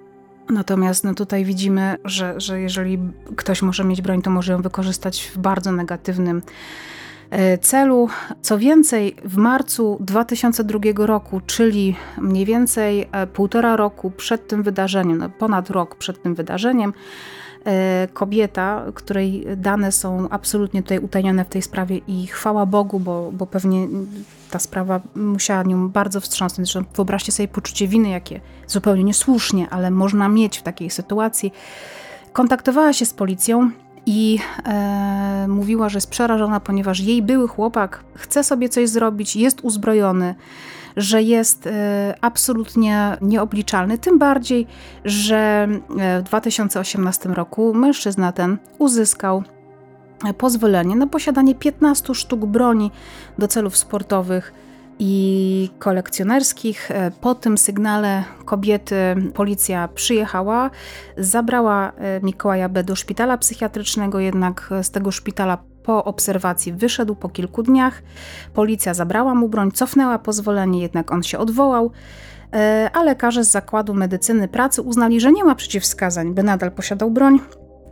[0.50, 2.98] Natomiast no tutaj widzimy, że, że jeżeli
[3.36, 6.42] ktoś może mieć broń, to może ją wykorzystać w bardzo negatywnym
[7.30, 8.08] e, celu.
[8.42, 15.18] Co więcej, w marcu 2002 roku, czyli mniej więcej e, półtora roku przed tym wydarzeniem,
[15.18, 16.92] no ponad rok przed tym wydarzeniem,
[17.66, 23.32] E, kobieta, której dane są absolutnie tutaj utajnione w tej sprawie i chwała Bogu, bo,
[23.32, 23.88] bo pewnie
[24.56, 26.72] ta sprawa musiała nią bardzo wstrząsnąć.
[26.72, 31.52] Zresztą wyobraźcie sobie poczucie winy, jakie zupełnie niesłusznie, ale można mieć w takiej sytuacji.
[32.32, 33.70] Kontaktowała się z policją
[34.06, 39.60] i e, mówiła, że jest przerażona, ponieważ jej były chłopak chce sobie coś zrobić, jest
[39.60, 40.34] uzbrojony
[40.96, 43.98] że jest e, absolutnie nieobliczalny.
[43.98, 44.66] Tym bardziej,
[45.04, 49.42] że e, w 2018 roku mężczyzna ten uzyskał
[50.38, 52.90] pozwolenie na posiadanie 15 sztuk broni
[53.38, 54.52] do celów sportowych
[54.98, 56.90] i kolekcjonerskich.
[56.90, 58.96] E, po tym sygnale kobiety
[59.34, 60.70] policja przyjechała,
[61.18, 61.92] zabrała
[62.22, 68.02] Mikołaja B do szpitala psychiatrycznego, jednak z tego szpitala po obserwacji wyszedł po kilku dniach.
[68.54, 71.90] Policja zabrała mu broń, cofnęła pozwolenie, jednak on się odwołał.
[72.52, 77.10] E, a lekarze z zakładu medycyny pracy uznali, że nie ma przeciwwskazań, by nadal posiadał
[77.10, 77.40] broń,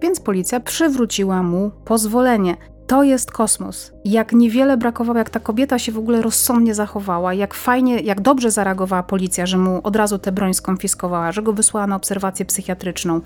[0.05, 2.57] więc policja przywróciła mu pozwolenie.
[2.87, 3.93] To jest kosmos.
[4.05, 8.51] Jak niewiele brakowało, jak ta kobieta się w ogóle rozsądnie zachowała, jak fajnie, jak dobrze
[8.51, 13.21] zareagowała policja, że mu od razu tę broń skonfiskowała, że go wysłała na obserwację psychiatryczną,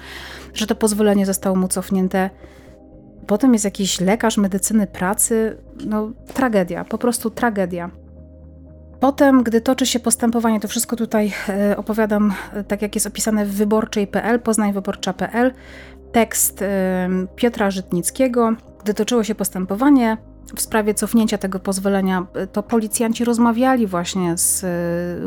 [0.54, 2.30] że to pozwolenie zostało mu cofnięte.
[3.26, 5.56] Potem jest jakiś lekarz medycyny pracy.
[5.86, 7.90] No, tragedia, po prostu tragedia.
[9.00, 13.46] Potem, gdy toczy się postępowanie, to wszystko tutaj e, opowiadam e, tak, jak jest opisane
[13.46, 15.52] w wyborczej.pl, poznańwyborcza.pl,
[16.12, 18.52] tekst e, Piotra Żytnickiego.
[18.84, 20.16] Gdy toczyło się postępowanie
[20.56, 24.66] w sprawie cofnięcia tego pozwolenia, to policjanci rozmawiali właśnie z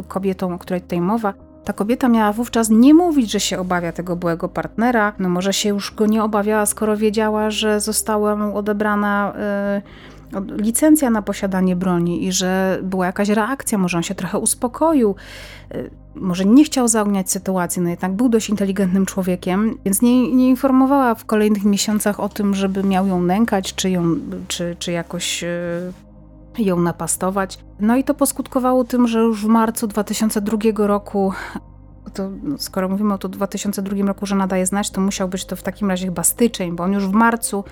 [0.07, 1.33] kobietą, o której tutaj mowa.
[1.63, 5.13] Ta kobieta miała wówczas nie mówić, że się obawia tego byłego partnera.
[5.19, 9.33] No może się już go nie obawiała, skoro wiedziała, że została mu odebrana
[9.77, 10.20] y,
[10.57, 15.15] licencja na posiadanie broni i że była jakaś reakcja, może on się trochę uspokoił.
[15.75, 20.49] Y, może nie chciał zaogniać sytuacji, no jednak był dość inteligentnym człowiekiem, więc nie, nie
[20.49, 24.15] informowała w kolejnych miesiącach o tym, żeby miał ją nękać, czy, ją,
[24.47, 25.47] czy, czy jakoś y,
[26.57, 27.59] ją napastować.
[27.79, 31.33] No i to poskutkowało tym, że już w marcu 2002 roku
[32.13, 35.63] to, skoro mówimy o to 2002 roku, że nadaje znać, to musiał być to w
[35.63, 37.63] takim razie chyba styczeń, bo on już w marcu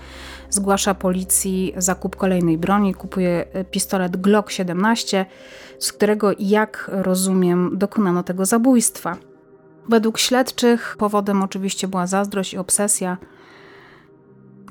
[0.49, 5.25] zgłasza policji zakup kolejnej broni, kupuje e, pistolet Glock 17,
[5.79, 9.17] z którego, jak rozumiem, dokonano tego zabójstwa.
[9.89, 13.17] Według śledczych powodem oczywiście była zazdrość i obsesja.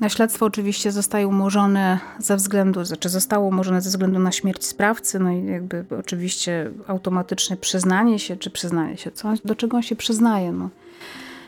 [0.01, 5.19] Na śledztwo oczywiście zostaje umorzone ze względu, znaczy zostało umorzone ze względu na śmierć sprawcy,
[5.19, 9.95] no i jakby oczywiście automatyczne przyznanie się, czy przyznanie się, co, do czego on się
[9.95, 10.51] przyznaje.
[10.51, 10.69] No.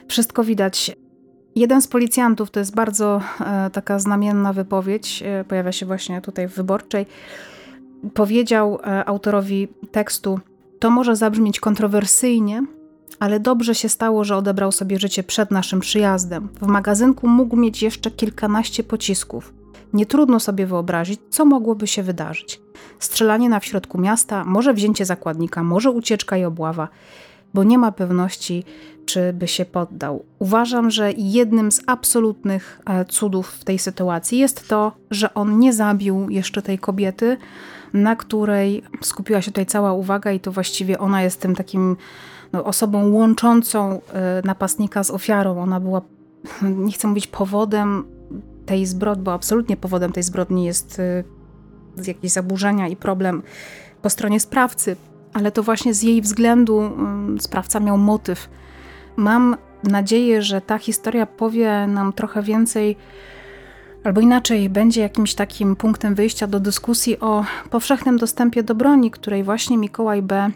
[0.07, 0.91] Wszystko widać.
[1.55, 6.47] Jeden z policjantów, to jest bardzo e, taka znamienna wypowiedź, e, pojawia się właśnie tutaj
[6.47, 7.05] w Wyborczej,
[8.13, 10.39] powiedział e, autorowi tekstu,
[10.79, 12.63] to może zabrzmieć kontrowersyjnie,
[13.19, 16.49] ale dobrze się stało, że odebrał sobie życie przed naszym przyjazdem.
[16.61, 19.53] W magazynku mógł mieć jeszcze kilkanaście pocisków.
[19.93, 22.61] Nie trudno sobie wyobrazić, co mogłoby się wydarzyć.
[22.99, 26.87] Strzelanie na w środku miasta, może wzięcie zakładnika, może ucieczka i obława,
[27.53, 28.63] bo nie ma pewności,
[29.05, 30.25] czy by się poddał.
[30.39, 35.73] Uważam, że jednym z absolutnych e, cudów w tej sytuacji jest to, że on nie
[35.73, 37.37] zabił jeszcze tej kobiety,
[37.93, 41.97] na której skupiła się tutaj cała uwaga, i to właściwie ona jest tym takim
[42.53, 45.61] osobą łączącą e, napastnika z ofiarą.
[45.61, 46.01] Ona była,
[46.85, 48.03] nie chcę mówić powodem
[48.65, 51.23] tej zbrodni, bo absolutnie powodem tej zbrodni jest e,
[52.07, 53.43] jakieś zaburzenia i problem
[54.01, 54.95] po stronie sprawcy,
[55.33, 58.49] ale to właśnie z jej względu mm, sprawca miał motyw.
[59.15, 62.97] Mam nadzieję, że ta historia powie nam trochę więcej,
[64.03, 69.43] albo inaczej, będzie jakimś takim punktem wyjścia do dyskusji o powszechnym dostępie do broni, której
[69.43, 70.51] właśnie Mikołaj B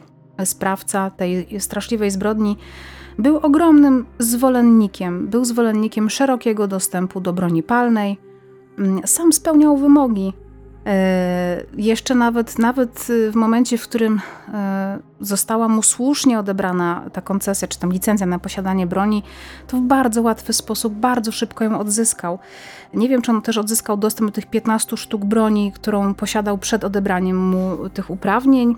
[0.46, 2.58] sprawca tej straszliwej zbrodni,
[3.20, 5.28] był ogromnym zwolennikiem.
[5.28, 8.18] Był zwolennikiem szerokiego dostępu do broni palnej.
[8.80, 10.34] Mm, sam spełniał wymogi.
[10.86, 14.22] E, jeszcze nawet, nawet w momencie, w którym
[14.54, 19.24] e, została mu słusznie odebrana ta koncesja, czy tam licencja na posiadanie broni,
[19.68, 22.40] to w bardzo łatwy sposób, bardzo szybko ją odzyskał.
[22.94, 26.84] Nie wiem, czy on też odzyskał dostęp do tych 15 sztuk broni, którą posiadał przed
[26.84, 28.76] odebraniem mu tych uprawnień.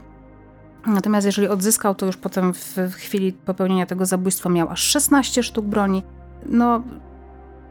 [0.88, 5.66] Natomiast jeżeli odzyskał, to już potem w chwili popełnienia tego zabójstwa miał aż 16 sztuk
[5.66, 6.04] broni.
[6.46, 6.84] No,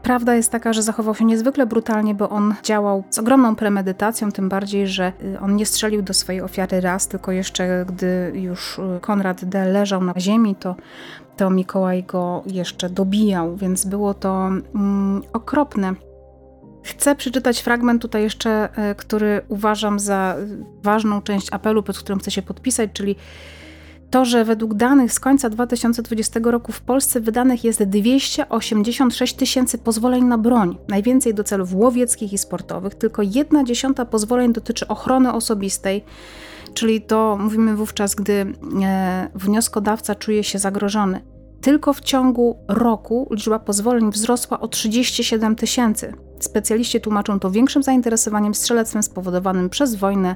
[0.07, 4.49] Prawda jest taka, że zachował się niezwykle brutalnie, bo on działał z ogromną premedytacją, tym
[4.49, 8.99] bardziej, że y, on nie strzelił do swojej ofiary raz, tylko jeszcze gdy już y,
[9.01, 9.65] Konrad D.
[9.65, 10.75] leżał na ziemi, to,
[11.37, 15.93] to Mikołaj go jeszcze dobijał, więc było to mm, okropne.
[16.87, 20.35] Chcę przeczytać fragment tutaj jeszcze, e, który uważam za
[20.83, 23.15] ważną część apelu, pod którym chcę się podpisać, czyli
[24.09, 30.23] to, że według danych z końca 2020 roku w Polsce wydanych jest 286 tysięcy pozwoleń
[30.23, 36.03] na broń, najwięcej do celów łowieckich i sportowych, tylko jedna dziesiąta pozwoleń dotyczy ochrony osobistej,
[36.73, 38.45] czyli to mówimy wówczas, gdy
[38.83, 41.21] e, wnioskodawca czuje się zagrożony.
[41.61, 46.26] Tylko w ciągu roku liczba pozwoleń wzrosła o 37 tysięcy.
[46.39, 50.35] Specjaliści tłumaczą to większym zainteresowaniem strzelectwem spowodowanym przez wojnę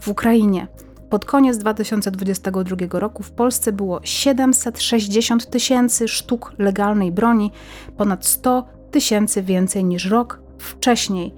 [0.00, 0.66] w Ukrainie.
[1.10, 7.52] Pod koniec 2022 roku w Polsce było 760 tysięcy sztuk legalnej broni,
[7.96, 11.34] ponad 100 tysięcy więcej niż rok wcześniej.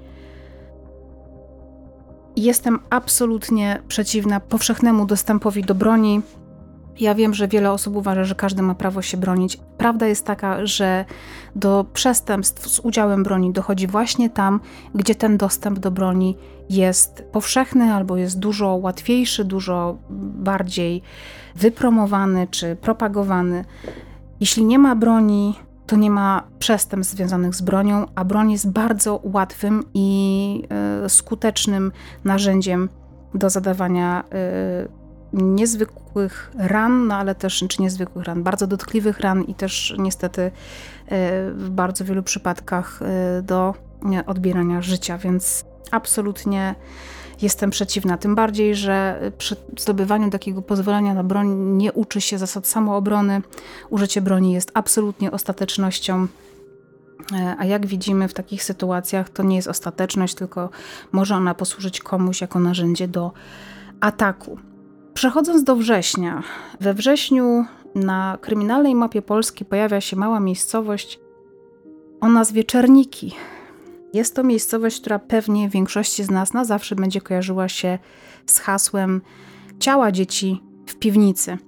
[2.37, 6.23] Jestem absolutnie przeciwna powszechnemu dostępowi do broni.
[7.01, 9.59] Ja wiem, że wiele osób uważa, że każdy ma prawo się bronić.
[9.78, 11.05] Prawda jest taka, że
[11.57, 14.61] do przestępstw z udziałem broni dochodzi właśnie tam,
[14.95, 16.36] gdzie ten dostęp do broni
[16.70, 19.97] jest powszechny albo jest dużo łatwiejszy, dużo
[20.34, 21.03] bardziej
[21.55, 23.64] wypromowany czy propagowany.
[24.40, 25.55] Jeśli nie ma broni,
[25.86, 30.62] to nie ma przestępstw związanych z bronią, a broń jest bardzo łatwym i
[31.05, 31.93] y, skutecznym
[32.24, 32.88] narzędziem
[33.34, 34.24] do zadawania
[34.86, 35.01] y,
[35.33, 40.51] niezwykłych ran, no ale też, czy niezwykłych ran, bardzo dotkliwych ran i też niestety e,
[41.51, 43.74] w bardzo wielu przypadkach e, do
[44.26, 46.74] odbierania życia, więc absolutnie
[47.43, 48.16] jestem przeciwna.
[48.16, 53.43] Tym bardziej, że przy zdobywaniu takiego pozwolenia na broń nie uczy się zasad samoobrony.
[53.91, 56.26] Użycie broni jest absolutnie ostatecznością.
[57.33, 60.70] E, a jak widzimy w takich sytuacjach, to nie jest ostateczność, tylko
[61.12, 63.33] może ona posłużyć komuś jako narzędzie do
[64.01, 64.59] ataku.
[65.15, 66.43] Przechodząc do września.
[66.81, 71.21] We wrześniu na kryminalnej mapie Polski pojawia się mała miejscowość
[72.21, 73.35] o nazwie Czerniki.
[74.13, 77.99] Jest to miejscowość, która pewnie większości z nas na zawsze będzie kojarzyła się
[78.47, 79.21] z hasłem
[79.79, 81.59] ciała dzieci w piwnicy.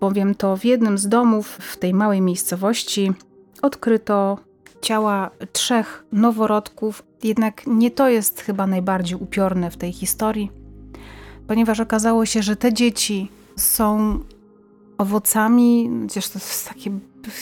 [0.00, 3.12] Bowiem to w jednym z domów w tej małej miejscowości
[3.62, 4.38] odkryto
[4.80, 7.02] ciała trzech noworodków.
[7.22, 10.61] Jednak nie to jest chyba najbardziej upiorne w tej historii
[11.46, 14.18] ponieważ okazało się, że te dzieci są
[14.98, 16.90] owocami, chociaż to jest takie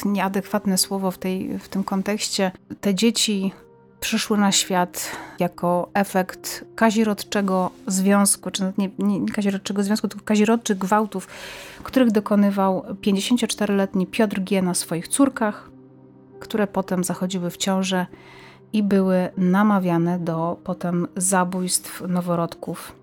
[0.04, 3.52] nieadekwatne słowo w, tej, w tym kontekście, te dzieci
[4.00, 11.28] przyszły na świat jako efekt kazirodczego związku, czy nie, nie, kazirodczego związku, tylko kazirodczych gwałtów,
[11.82, 14.62] których dokonywał 54-letni Piotr G.
[14.62, 15.70] na swoich córkach,
[16.40, 18.06] które potem zachodziły w ciążę
[18.72, 22.99] i były namawiane do potem zabójstw noworodków.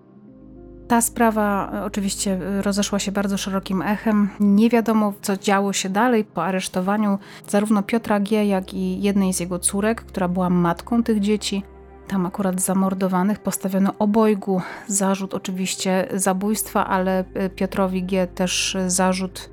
[0.88, 4.28] Ta sprawa e, oczywiście e, rozeszła się bardzo szerokim echem.
[4.40, 7.18] Nie wiadomo, co działo się dalej po aresztowaniu
[7.48, 11.62] zarówno Piotra G., jak i jednej z jego córek, która była matką tych dzieci.
[12.06, 18.26] Tam akurat zamordowanych postawiono obojgu zarzut oczywiście zabójstwa, ale e, Piotrowi G.
[18.26, 19.50] też zarzut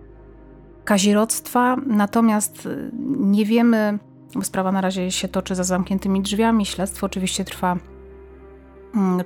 [0.85, 1.75] kazirodztwa.
[1.87, 2.67] Natomiast
[3.17, 3.99] nie wiemy,
[4.35, 6.65] bo sprawa na razie się toczy za zamkniętymi drzwiami.
[6.65, 7.77] Śledztwo oczywiście trwa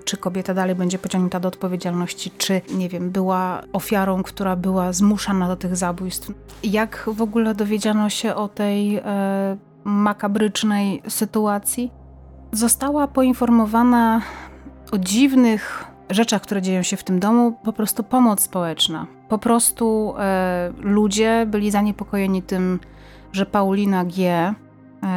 [0.05, 5.47] czy kobieta dalej będzie pociągnięta do odpowiedzialności, czy, nie wiem, była ofiarą, która była zmuszana
[5.47, 6.31] do tych zabójstw.
[6.63, 11.91] Jak w ogóle dowiedziano się o tej e, makabrycznej sytuacji?
[12.51, 14.21] Została poinformowana
[14.91, 19.07] o dziwnych rzeczach, które dzieją się w tym domu, po prostu pomoc społeczna.
[19.29, 22.79] Po prostu e, ludzie byli zaniepokojeni tym,
[23.31, 24.55] że Paulina G., e,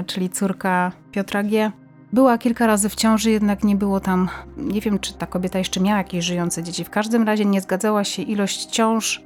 [0.06, 1.72] czyli córka Piotra G.,
[2.12, 5.80] była kilka razy w ciąży, jednak nie było tam, nie wiem czy ta kobieta jeszcze
[5.80, 6.84] miała jakieś żyjące dzieci.
[6.84, 9.22] W każdym razie nie zgadzała się ilość ciąż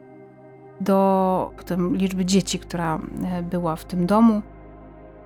[0.80, 4.42] do potem liczby dzieci, która e, była w tym domu.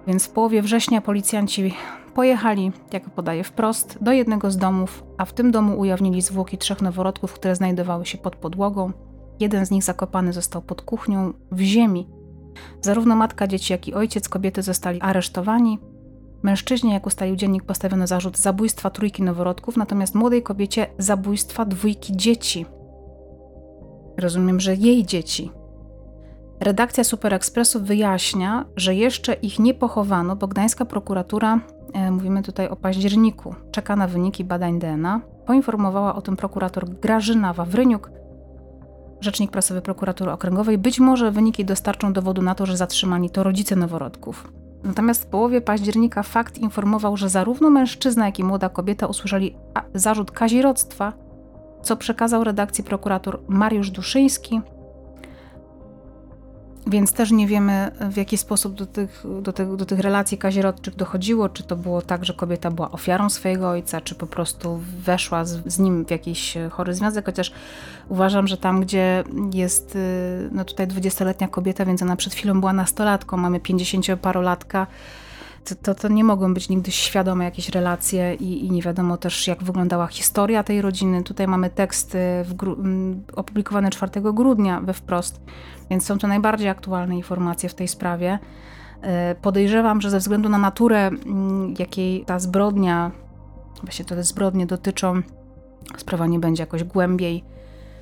[0.07, 1.75] Więc w połowie września policjanci
[2.15, 6.83] pojechali, jak podaje wprost, do jednego z domów, a w tym domu ujawnili zwłoki trzech
[6.83, 8.93] noworodków, które znajdowały się pod podłogą.
[9.41, 12.09] Jeden z nich zakopany został pod kuchnią w ziemi.
[12.81, 15.79] Zarówno matka dzieci, jak i ojciec kobiety zostali aresztowani,
[16.43, 22.67] Mężczyźnie, jak ustalił dziennik, postawiono zarzut zabójstwa trójki noworodków, natomiast młodej kobiecie zabójstwa dwójki dzieci.
[24.19, 25.51] Rozumiem, że jej dzieci.
[26.61, 31.61] Redakcja Super Expressu wyjaśnia, że jeszcze ich nie pochowano, bo gdańska prokuratura,
[31.93, 35.21] e, mówimy tutaj o październiku, czeka na wyniki badań DNA.
[35.47, 38.11] Poinformowała o tym prokurator Grażyna Wawryniuk,
[39.21, 40.79] rzecznik prasowy prokuratury okręgowej.
[40.79, 44.53] Być może wyniki dostarczą dowodu na to, że zatrzymani to rodzice noworodków.
[44.85, 49.57] Natomiast w połowie października fakt informował, że zarówno mężczyzna, jak i młoda kobieta usłyszeli
[49.95, 51.13] zarzut kazirodztwa,
[51.83, 54.61] co przekazał redakcji prokurator Mariusz Duszyński,
[56.87, 60.97] więc też nie wiemy, w jaki sposób do tych, do, tych, do tych relacji kazirodczych
[60.97, 61.49] dochodziło.
[61.49, 65.73] Czy to było tak, że kobieta była ofiarą swojego ojca, czy po prostu weszła z,
[65.73, 67.27] z nim w jakiś chory związek.
[67.27, 67.53] Chociaż
[68.09, 69.25] uważam, że tam, gdzie
[69.55, 74.87] jest y, no tutaj 20-letnia kobieta, więc ona przed chwilą była nastolatką, mamy 50-parolatka
[75.65, 79.47] to, to, to, nie mogą być nigdy świadome jakieś relacje i, i, nie wiadomo też,
[79.47, 81.23] jak wyglądała historia tej rodziny.
[81.23, 82.17] Tutaj mamy tekst
[83.37, 85.41] opublikowany 4 grudnia we wprost,
[85.91, 88.39] więc są to najbardziej aktualne informacje w tej sprawie.
[89.03, 91.11] E, podejrzewam, że ze względu na naturę,
[91.79, 93.11] jakiej ta zbrodnia,
[93.83, 95.23] właśnie te zbrodnie dotyczą,
[95.97, 97.45] sprawa nie będzie jakoś głębiej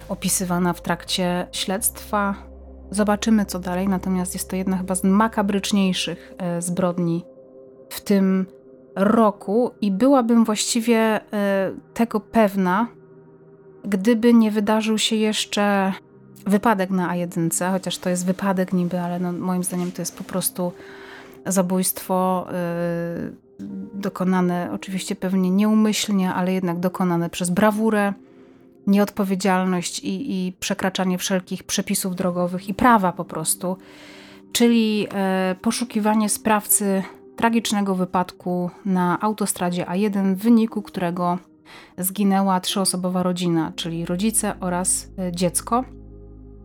[0.09, 2.35] opisywana w trakcie śledztwa.
[2.91, 7.25] Zobaczymy, co dalej, natomiast jest to jedna chyba z makabryczniejszych e, zbrodni
[7.89, 8.47] w tym
[8.95, 11.21] roku i byłabym właściwie e,
[11.95, 12.87] tego pewna,
[13.85, 15.93] gdyby nie wydarzył się jeszcze
[16.47, 20.25] wypadek na A1, chociaż to jest wypadek niby, ale no, moim zdaniem to jest po
[20.25, 20.73] prostu
[21.47, 22.47] zabójstwo
[23.59, 28.13] yy, dokonane oczywiście pewnie nieumyślnie, ale jednak dokonane przez brawurę,
[28.87, 33.77] nieodpowiedzialność i, i przekraczanie wszelkich przepisów drogowych i prawa po prostu.
[34.53, 35.09] Czyli yy,
[35.63, 37.03] poszukiwanie sprawcy
[37.39, 41.39] tragicznego wypadku na autostradzie A1, w wyniku którego
[41.99, 45.85] zginęła trzyosobowa rodzina, czyli rodzice oraz e, dziecko.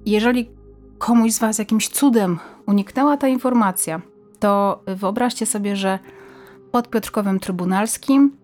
[0.06, 0.50] Jeżeli
[0.98, 4.02] komuś z Was jakimś cudem uniknęła ta informacja,
[4.40, 6.00] to wyobraźcie sobie, że
[6.72, 8.38] pod Piotrkowem Trybunalskim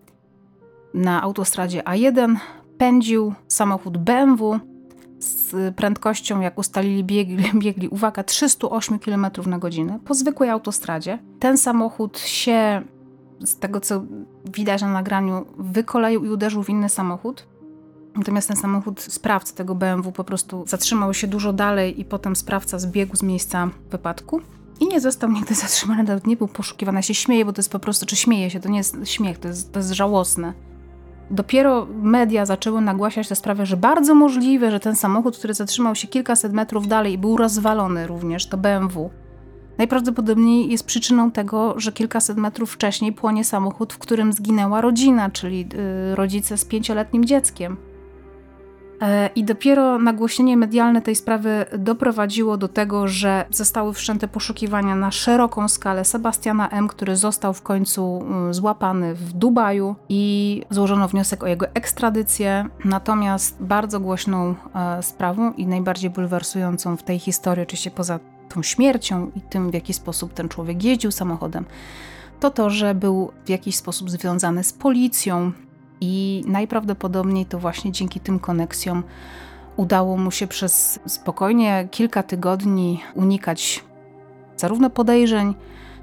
[0.94, 2.36] na autostradzie A1
[2.78, 4.60] pędził samochód BMW
[5.20, 11.18] z prędkością, jak ustalili biegli, biegli uwaga, 308 km na godzinę po zwykłej autostradzie.
[11.38, 12.82] Ten samochód się,
[13.44, 14.02] z tego co
[14.54, 17.46] widać na nagraniu, wykoleił i uderzył w inny samochód.
[18.16, 22.78] Natomiast ten samochód, sprawca tego BMW po prostu zatrzymał się dużo dalej i potem sprawca
[22.78, 24.40] zbiegł z miejsca wypadku
[24.80, 26.98] i nie został nigdy zatrzymany, nawet nie był poszukiwany.
[26.98, 29.38] Ja się śmieję, bo to jest po prostu, czy śmieje się, to nie jest śmiech,
[29.38, 30.52] to jest, to jest żałosne
[31.30, 36.08] dopiero media zaczęły nagłaśniać tę sprawę, że bardzo możliwe, że ten samochód, który zatrzymał się
[36.08, 39.10] kilkaset metrów dalej i był rozwalony również, to BMW,
[39.78, 45.58] najprawdopodobniej jest przyczyną tego, że kilkaset metrów wcześniej płonie samochód, w którym zginęła rodzina, czyli
[45.58, 47.76] yy, rodzice z pięcioletnim dzieckiem.
[49.00, 55.10] E, I dopiero nagłośnienie medialne tej sprawy doprowadziło do tego, że zostały wszczęte poszukiwania na
[55.10, 61.42] szeroką skalę Sebastiana M., który został w końcu mm, złapany w Dubaju i złożono wniosek
[61.42, 62.68] o jego ekstradycję.
[62.84, 69.30] Natomiast bardzo głośną e, sprawą i najbardziej bulwersującą w tej historii, oczywiście poza tą śmiercią
[69.36, 71.64] i tym, w jaki sposób ten człowiek jeździł samochodem,
[72.40, 75.52] to to, że był w jakiś sposób związany z policją,
[76.00, 79.02] i najprawdopodobniej to właśnie dzięki tym koneksjom
[79.76, 83.84] udało mu się przez spokojnie kilka tygodni unikać
[84.56, 85.54] zarówno podejrzeń,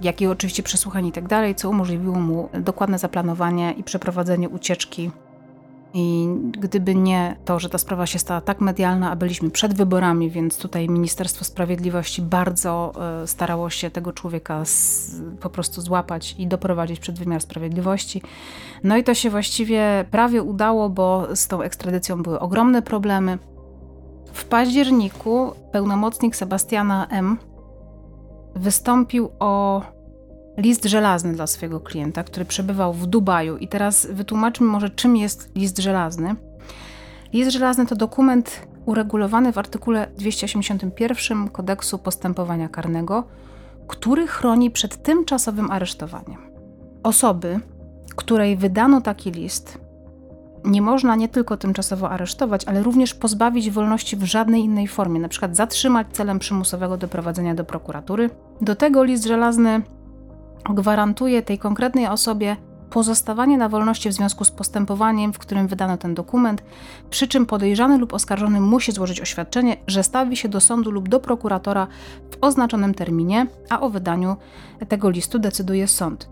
[0.02, 5.12] jak i oczywiście przesłuchań i tak co umożliwiło mu dokładne zaplanowanie i przeprowadzenie ucieczki
[5.94, 10.30] i gdyby nie to, że ta sprawa się stała tak medialna, a byliśmy przed wyborami,
[10.30, 14.64] więc tutaj Ministerstwo Sprawiedliwości bardzo e, starało się tego człowieka
[15.40, 18.22] po prostu złapać i doprowadzić przed wymiar sprawiedliwości.
[18.84, 23.38] No i to się właściwie prawie udało, bo z tą ekstradycją były ogromne problemy.
[24.34, 27.38] W październiku pełnomocnik Sebastiana M.
[28.56, 29.82] wystąpił o
[30.58, 33.58] list żelazny dla swojego klienta, który przebywał w Dubaju.
[33.58, 36.36] I teraz wytłumaczmy może, czym jest list żelazny.
[37.34, 43.24] List żelazny to dokument uregulowany w artykule 281 Kodeksu Postępowania Karnego,
[43.88, 46.38] który chroni przed tymczasowym aresztowaniem.
[47.04, 47.60] Osoby,
[48.16, 49.78] której wydano taki list,
[50.66, 55.56] nie można nie tylko tymczasowo aresztować, ale również pozbawić wolności w żadnej innej formie, przykład
[55.56, 58.30] zatrzymać celem przymusowego doprowadzenia do prokuratury.
[58.62, 59.82] Do tego list żelazny
[60.70, 62.56] gwarantuje tej konkretnej osobie
[62.90, 66.64] pozostawanie na wolności w związku z postępowaniem, w którym wydano ten dokument,
[67.10, 71.20] przy czym podejrzany lub oskarżony musi złożyć oświadczenie, że stawi się do sądu lub do
[71.20, 71.88] prokuratora
[72.32, 74.36] w oznaczonym terminie, a o wydaniu
[74.90, 76.30] tego listu decyduje sąd.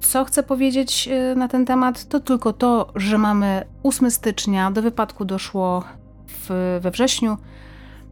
[0.00, 4.82] Co chcę powiedzieć y, na ten temat, to tylko to, że mamy 8 stycznia, do
[4.82, 5.84] wypadku doszło
[6.26, 7.36] w, we wrześniu,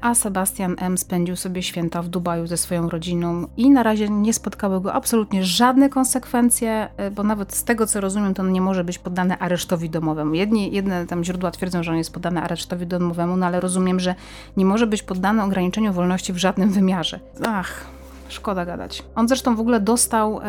[0.00, 0.98] a Sebastian M.
[0.98, 5.44] spędził sobie święta w Dubaju ze swoją rodziną i na razie nie spotkały go absolutnie
[5.44, 9.38] żadne konsekwencje, e, bo nawet z tego co rozumiem, to on nie może być poddany
[9.38, 10.34] aresztowi domowemu.
[10.34, 14.14] Jedni, jedne tam źródła twierdzą, że on jest poddany aresztowi domowemu, no ale rozumiem, że
[14.56, 17.20] nie może być poddany ograniczeniu wolności w żadnym wymiarze.
[17.46, 17.84] Ach,
[18.28, 19.02] Szkoda gadać.
[19.14, 20.40] On zresztą w ogóle dostał,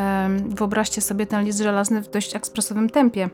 [0.50, 3.30] wyobraźcie sobie, ten list żelazny w dość ekspresowym tempie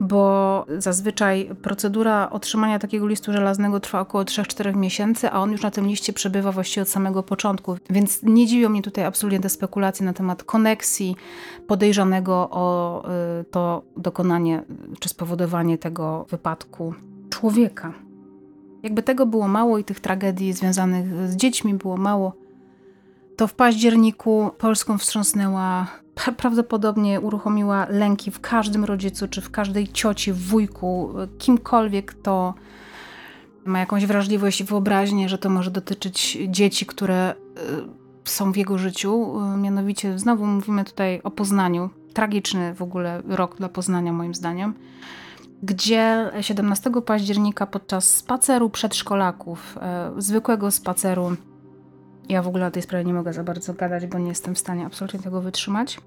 [0.00, 5.70] bo zazwyczaj procedura otrzymania takiego listu żelaznego trwa około 3-4 miesięcy, a on już na
[5.70, 7.76] tym liście przebywa właściwie od samego początku.
[7.90, 11.16] Więc nie dziwią mnie tutaj absolutnie te spekulacje na temat koneksji
[11.66, 13.04] podejrzanego o
[13.40, 14.62] y, to dokonanie
[15.00, 16.94] czy spowodowanie tego wypadku
[17.30, 17.92] człowieka.
[18.82, 22.32] Jakby tego było mało i tych tragedii związanych z dziećmi było mało,
[23.36, 25.86] to w październiku Polską wstrząsnęła
[26.36, 32.54] prawdopodobnie uruchomiła lęki w każdym rodzicu, czy w każdej cioci, wujku, kimkolwiek to
[33.64, 38.78] ma jakąś wrażliwość i wyobraźnię, że to może dotyczyć dzieci, które y, są w jego
[38.78, 39.40] życiu.
[39.54, 41.90] Y, mianowicie znowu mówimy tutaj o Poznaniu.
[42.12, 44.74] Tragiczny w ogóle rok dla Poznania moim zdaniem
[45.62, 49.78] gdzie 17 października podczas spaceru przedszkolaków,
[50.18, 51.36] y, zwykłego spaceru
[52.28, 54.58] ja w ogóle o tej sprawie nie mogę za bardzo gadać, bo nie jestem w
[54.58, 56.00] stanie absolutnie tego wytrzymać.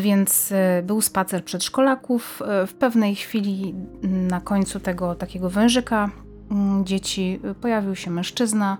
[0.00, 2.42] Więc e, był spacer przedszkolaków.
[2.42, 6.10] E, w pewnej chwili na końcu tego takiego wężyka
[6.50, 8.78] mm, dzieci e, pojawił się mężczyzna,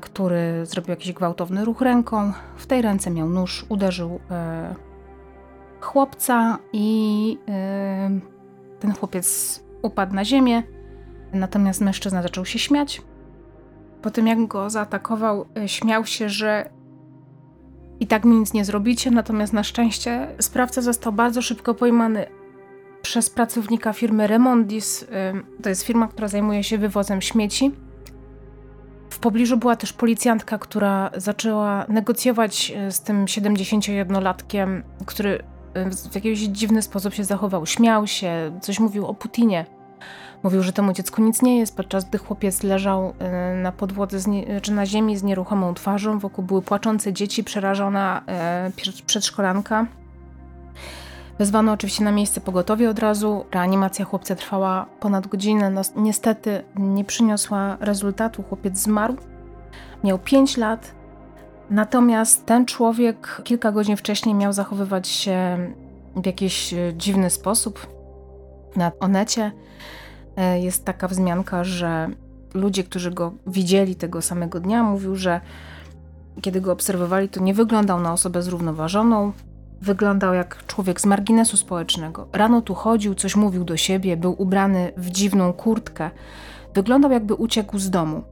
[0.00, 2.32] który zrobił jakiś gwałtowny ruch ręką.
[2.56, 4.20] W tej ręce miał nóż, uderzył
[5.80, 7.38] chłopca i
[8.80, 10.62] ten chłopiec upadł na ziemię.
[11.32, 13.02] Natomiast mężczyzna zaczął się śmiać.
[14.02, 16.70] Po tym jak go zaatakował, e, śmiał się, że
[18.00, 22.26] i tak mi nic nie zrobicie, natomiast na szczęście sprawca został bardzo szybko pojmany
[23.02, 25.06] przez pracownika firmy Remondis.
[25.12, 25.32] E,
[25.62, 27.72] to jest firma, która zajmuje się wywozem śmieci.
[29.10, 35.42] W pobliżu była też policjantka, która zaczęła negocjować e, z tym 71-latkiem, który
[36.10, 37.66] w jakiś dziwny sposób się zachował.
[37.66, 39.77] Śmiał się, coś mówił o Putinie.
[40.42, 44.18] Mówił, że temu dziecku nic nie jest, podczas gdy chłopiec leżał y, na podłodze,
[44.62, 46.18] czy na ziemi z nieruchomą twarzą.
[46.18, 48.22] Wokół były płaczące dzieci, przerażona
[48.98, 49.86] y, przedszkolanka.
[51.38, 53.44] Wezwano oczywiście na miejsce pogotowie od razu.
[53.52, 55.70] Reanimacja chłopca trwała ponad godzinę.
[55.70, 58.42] No, niestety nie przyniosła rezultatu.
[58.42, 59.16] Chłopiec zmarł.
[60.04, 60.94] Miał 5 lat.
[61.70, 65.58] Natomiast ten człowiek kilka godzin wcześniej miał zachowywać się
[66.16, 67.86] w jakiś y, dziwny sposób
[68.76, 69.52] na Onecie.
[70.38, 72.08] E, jest taka wzmianka, że
[72.54, 75.40] ludzie, którzy go widzieli tego samego dnia, mówił, że
[76.40, 79.32] kiedy go obserwowali, to nie wyglądał na osobę zrównoważoną,
[79.82, 82.28] wyglądał jak człowiek z marginesu społecznego.
[82.32, 86.10] Rano tu chodził, coś mówił do siebie, był ubrany w dziwną kurtkę.
[86.74, 88.22] Wyglądał jakby uciekł z domu.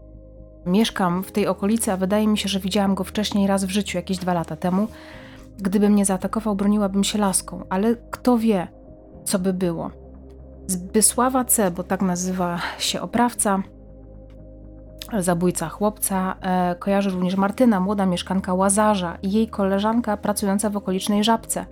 [0.67, 3.99] Mieszkam w tej okolicy, a wydaje mi się, że widziałam go wcześniej raz w życiu,
[3.99, 4.89] jakieś dwa lata temu.
[5.59, 8.69] Gdyby mnie zaatakował, broniłabym się laską, ale kto wie,
[9.25, 10.06] co by było.
[10.67, 13.63] Zbysława C., bo tak nazywa się oprawca,
[15.19, 21.25] zabójca chłopca, e, kojarzy również Martyna, młoda mieszkanka Łazarza i jej koleżanka pracująca w okolicznej
[21.25, 21.67] Żabce.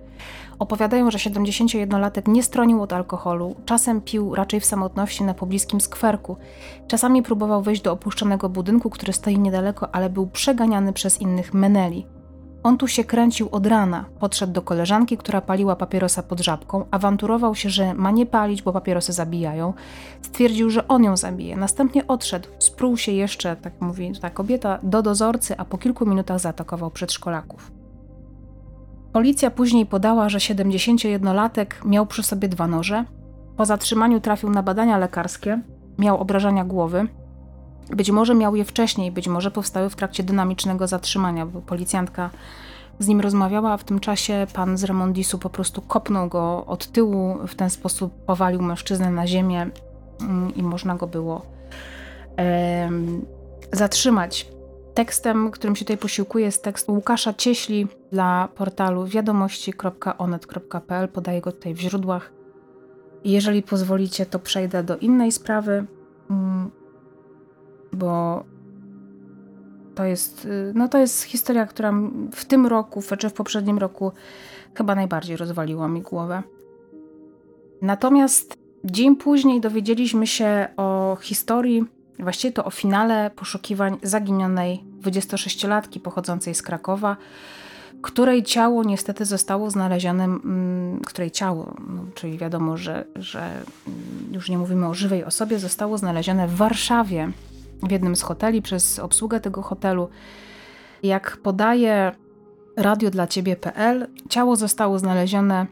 [0.59, 6.37] Opowiadają, że 71-latek nie stronił od alkoholu, czasem pił raczej w samotności na pobliskim skwerku.
[6.87, 12.14] Czasami próbował wejść do opuszczonego budynku, który stoi niedaleko, ale był przeganiany przez innych meneli.
[12.65, 14.05] On tu się kręcił od rana.
[14.19, 18.73] Podszedł do koleżanki, która paliła papierosa pod żabką, awanturował się, że ma nie palić, bo
[18.73, 19.73] papierosy zabijają.
[20.21, 21.57] Stwierdził, że on ją zabije.
[21.57, 26.39] Następnie odszedł, sprół się jeszcze, tak mówi ta kobieta, do dozorcy, a po kilku minutach
[26.39, 27.71] zaatakował przedszkolaków.
[29.13, 33.05] Policja później podała, że 71-latek miał przy sobie dwa noże.
[33.57, 35.61] Po zatrzymaniu trafił na badania lekarskie,
[35.97, 37.07] miał obrażenia głowy,
[37.89, 42.29] być może miał je wcześniej, być może powstały w trakcie dynamicznego zatrzymania, bo policjantka
[42.99, 46.87] z nim rozmawiała, a w tym czasie pan z Remondisu po prostu kopnął go od
[46.87, 49.69] tyłu, w ten sposób powalił mężczyznę na ziemię
[50.21, 51.45] mm, i można go było
[52.37, 52.89] e,
[53.71, 54.47] zatrzymać.
[54.93, 61.07] Tekstem, którym się tutaj posiłkuję, jest tekst Łukasza Cieśli dla portalu wiadomości.onet.pl.
[61.07, 62.31] Podaję go tutaj w źródłach.
[63.23, 65.85] Jeżeli pozwolicie, to przejdę do innej sprawy.
[67.95, 68.43] Bo
[69.95, 71.93] to jest, y, no to jest historia, która
[72.31, 74.11] w tym roku, czy w poprzednim roku
[74.73, 76.43] chyba najbardziej rozwaliła mi głowę.
[77.81, 81.83] Natomiast dzień później dowiedzieliśmy się o historii,
[82.19, 87.17] właściwie to o finale poszukiwań zaginionej 26-latki pochodzącej z Krakowa,
[88.01, 94.49] której ciało niestety zostało znalezione, mm, której ciało, no, czyli wiadomo, że, że mm, już
[94.49, 97.31] nie mówimy o żywej osobie, zostało znalezione w Warszawie
[97.83, 100.09] w jednym z hoteli przez obsługę tego hotelu.
[101.03, 102.11] Jak podaje
[102.77, 105.67] radio dla ciebie.pl, ciało zostało znalezione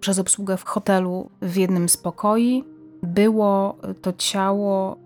[0.00, 2.64] przez obsługę w hotelu w jednym z pokoi.
[3.02, 4.96] Było to ciało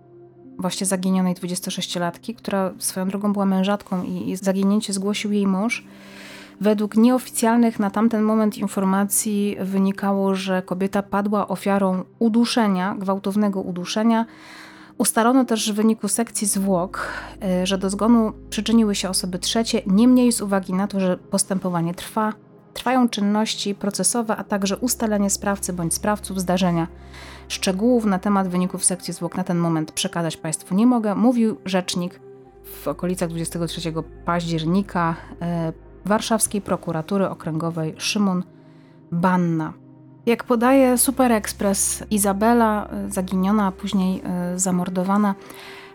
[0.57, 5.83] właśnie zaginionej 26-latki, która swoją drogą była mężatką i zaginięcie zgłosił jej mąż.
[6.61, 14.25] Według nieoficjalnych na tamten moment informacji wynikało, że kobieta padła ofiarą uduszenia, gwałtownego uduszenia,
[14.97, 17.07] Ustalono też w wyniku sekcji zwłok,
[17.63, 21.93] y, że do zgonu przyczyniły się osoby trzecie, niemniej z uwagi na to, że postępowanie
[21.93, 22.33] trwa,
[22.73, 26.87] trwają czynności procesowe, a także ustalenie sprawcy bądź sprawców zdarzenia.
[27.47, 32.19] Szczegółów na temat wyników sekcji zwłok na ten moment przekazać Państwu nie mogę, mówił rzecznik
[32.63, 33.93] w okolicach 23
[34.25, 38.43] października y, Warszawskiej Prokuratury Okręgowej Szymon
[39.11, 39.86] Banna.
[40.27, 45.35] Jak podaje Super Express, Izabela, e, zaginiona, a później e, zamordowana,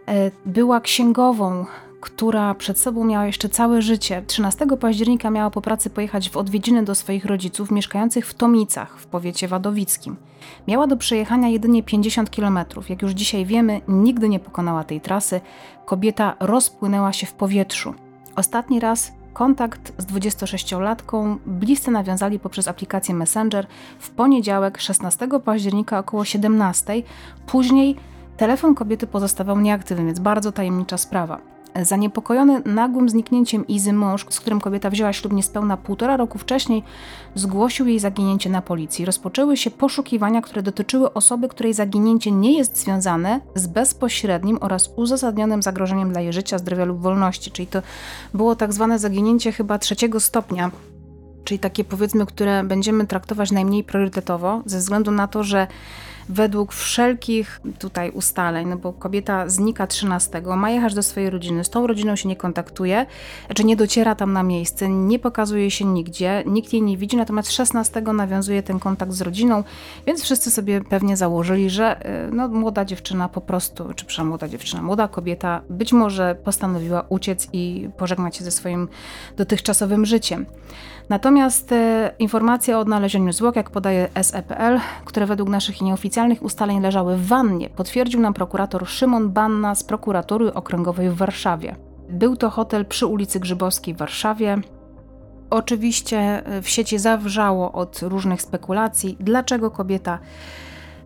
[0.08, 1.66] e, była księgową,
[2.00, 4.22] która przed sobą miała jeszcze całe życie.
[4.26, 9.06] 13 października miała po pracy pojechać w odwiedziny do swoich rodziców mieszkających w Tomicach w
[9.06, 10.16] powiecie wadowickim.
[10.68, 12.58] Miała do przejechania jedynie 50 km.
[12.88, 15.40] Jak już dzisiaj wiemy, nigdy nie pokonała tej trasy.
[15.84, 17.94] Kobieta rozpłynęła się w powietrzu.
[18.36, 23.66] Ostatni raz Kontakt z 26-latką bliscy nawiązali poprzez aplikację Messenger
[23.98, 27.02] w poniedziałek 16 października około 17.
[27.46, 27.96] Później
[28.36, 31.51] telefon kobiety pozostawał nieaktywny, więc bardzo tajemnicza sprawa.
[31.82, 36.82] Zaniepokojony nagłym zniknięciem Izy mąż, z którym kobieta wzięła ślub niespełna półtora roku wcześniej,
[37.34, 39.04] zgłosił jej zaginięcie na policji.
[39.04, 45.62] Rozpoczęły się poszukiwania, które dotyczyły osoby, której zaginięcie nie jest związane z bezpośrednim oraz uzasadnionym
[45.62, 47.50] zagrożeniem dla jej życia, zdrowia lub wolności.
[47.50, 47.82] Czyli to
[48.34, 50.70] było tak zwane zaginięcie chyba trzeciego stopnia,
[51.44, 55.66] czyli takie powiedzmy, które będziemy traktować najmniej priorytetowo, ze względu na to, że
[56.28, 61.70] według wszelkich tutaj ustaleń, no bo kobieta znika 13, ma jechać do swojej rodziny, z
[61.70, 63.06] tą rodziną się nie kontaktuje,
[63.46, 67.52] znaczy nie dociera tam na miejsce, nie pokazuje się nigdzie, nikt jej nie widzi, natomiast
[67.52, 69.64] 16 nawiązuje ten kontakt z rodziną,
[70.06, 74.48] więc wszyscy sobie pewnie założyli, że y, no, młoda dziewczyna po prostu, czy przepraszam, młoda
[74.48, 78.88] dziewczyna, młoda kobieta być może postanowiła uciec i pożegnać się ze swoim
[79.36, 80.46] dotychczasowym życiem.
[81.08, 87.16] Natomiast e, informacje o odnalezieniu zwłok, jak podaje SEPL, które według naszych nieoficjalnych ustaleń leżały
[87.16, 91.76] w wannie, potwierdził nam prokurator Szymon Banna z prokuratury okręgowej w Warszawie.
[92.08, 94.58] Był to hotel przy ulicy Grzybowskiej w Warszawie.
[95.50, 100.18] Oczywiście e, w sieci zawrzało od różnych spekulacji, dlaczego kobieta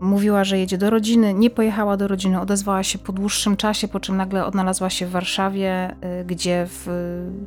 [0.01, 4.01] Mówiła, że jedzie do rodziny, nie pojechała do rodziny, odezwała się po dłuższym czasie, po
[4.01, 6.87] czym nagle odnalazła się w Warszawie, y, gdzie w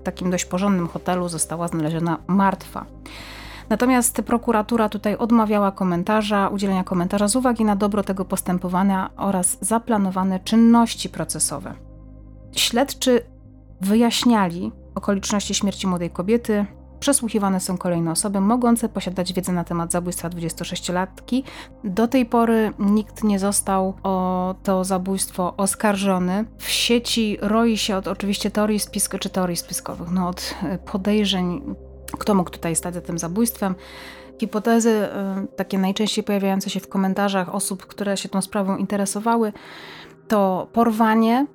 [0.04, 2.86] takim dość porządnym hotelu została znaleziona martwa.
[3.70, 10.40] Natomiast prokuratura tutaj odmawiała komentarza, udzielenia komentarza z uwagi na dobro tego postępowania oraz zaplanowane
[10.40, 11.74] czynności procesowe.
[12.56, 13.22] Śledczy
[13.82, 16.66] wyjaśniali okoliczności śmierci młodej kobiety,
[17.00, 21.44] Przesłuchiwane są kolejne osoby mogące posiadać wiedzę na temat zabójstwa 26-latki.
[21.84, 26.46] Do tej pory nikt nie został o to zabójstwo oskarżony.
[26.58, 31.76] W sieci roi się od oczywiście teorii spiskowych, czy teorii spiskowych, no od e, podejrzeń,
[32.20, 33.76] kto mógł tutaj stać za tym zabójstwem.
[34.40, 39.54] Hipotezy, e, takie najczęściej pojawiające się w komentarzach osób, które się tą sprawą interesowały,
[40.28, 41.46] to porwanie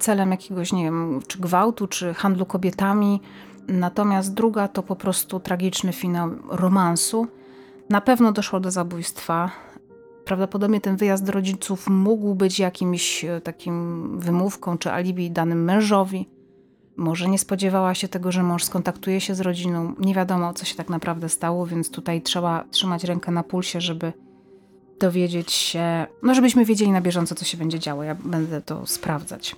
[0.00, 3.20] celem jakiegoś, nie wiem, czy gwałtu, czy handlu kobietami,
[3.68, 7.26] Natomiast druga to po prostu tragiczny finał romansu.
[7.90, 9.50] Na pewno doszło do zabójstwa.
[10.24, 16.28] Prawdopodobnie ten wyjazd rodziców mógł być jakimś e, takim wymówką czy alibi danym mężowi.
[16.96, 19.94] Może nie spodziewała się tego, że mąż skontaktuje się z rodziną.
[19.98, 24.12] Nie wiadomo, co się tak naprawdę stało, więc tutaj trzeba trzymać rękę na pulsie, żeby
[25.00, 28.02] dowiedzieć się, no żebyśmy wiedzieli na bieżąco, co się będzie działo.
[28.02, 29.56] Ja będę to sprawdzać.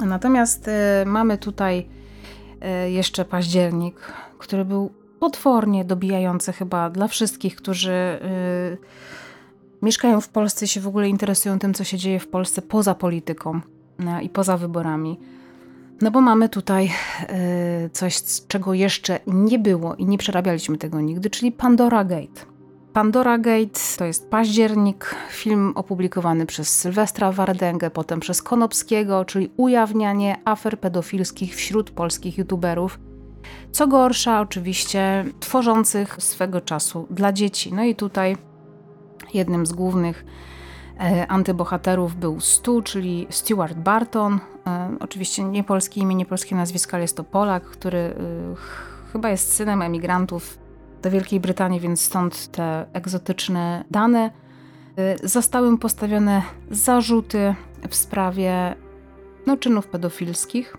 [0.00, 1.88] Natomiast y, mamy tutaj
[2.88, 3.96] jeszcze październik,
[4.38, 4.90] który był
[5.20, 8.78] potwornie dobijający chyba dla wszystkich, którzy y,
[9.82, 12.94] mieszkają w Polsce i się w ogóle interesują tym, co się dzieje w Polsce poza
[12.94, 13.60] polityką
[14.20, 15.18] y, i poza wyborami.
[16.00, 16.90] No bo mamy tutaj
[17.92, 22.53] coś, czego jeszcze nie było i nie przerabialiśmy tego nigdy, czyli Pandora Gate.
[22.94, 30.40] Pandora Gate to jest październik, film opublikowany przez Sylwestra Wardęgę, potem przez Konopskiego, czyli ujawnianie
[30.44, 32.98] afer pedofilskich wśród polskich youtuberów.
[33.72, 37.72] Co gorsza, oczywiście, tworzących swego czasu dla dzieci.
[37.72, 38.36] No i tutaj
[39.34, 40.24] jednym z głównych
[41.00, 44.40] e, antybohaterów był Stu, czyli Stuart Barton.
[44.66, 48.14] E, oczywiście nie polskie imię, nie polskie nazwisko, ale jest to Polak, który e,
[49.12, 50.63] chyba jest synem emigrantów
[51.04, 54.30] do Wielkiej Brytanii, więc stąd te egzotyczne dane.
[55.22, 57.54] Y, zostały mu postawione zarzuty
[57.88, 58.74] w sprawie
[59.46, 60.76] no, czynów pedofilskich,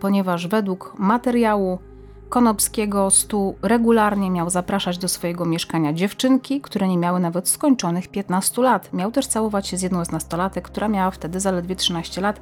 [0.00, 1.78] ponieważ według materiału
[2.28, 8.62] Konopskiego Stu regularnie miał zapraszać do swojego mieszkania dziewczynki, które nie miały nawet skończonych 15
[8.62, 8.92] lat.
[8.92, 12.40] Miał też całować się z jedną z nastolatek, która miała wtedy zaledwie 13 lat.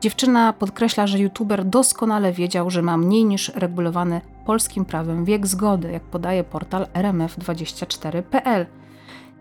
[0.00, 5.92] Dziewczyna podkreśla, że youtuber doskonale wiedział, że ma mniej niż regulowany polskim prawem wiek zgody,
[5.92, 8.66] jak podaje portal rmf24.pl.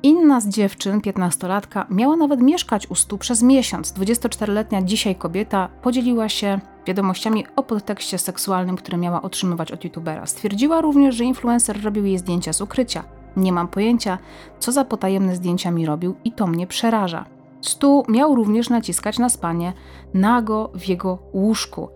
[0.04, 3.94] Inna z dziewczyn, 15-latka, miała nawet mieszkać u stu przez miesiąc.
[3.94, 10.26] 24-letnia dzisiaj kobieta podzieliła się wiadomościami o podtekście seksualnym, które miała otrzymywać od youtubera.
[10.26, 13.04] Stwierdziła również, że influencer robił jej zdjęcia z ukrycia.
[13.38, 14.18] Nie mam pojęcia,
[14.60, 17.26] co za potajemne zdjęcia mi robił i to mnie przeraża.
[17.62, 19.74] Stu miał również naciskać na spanie
[20.14, 21.90] nago w jego łóżku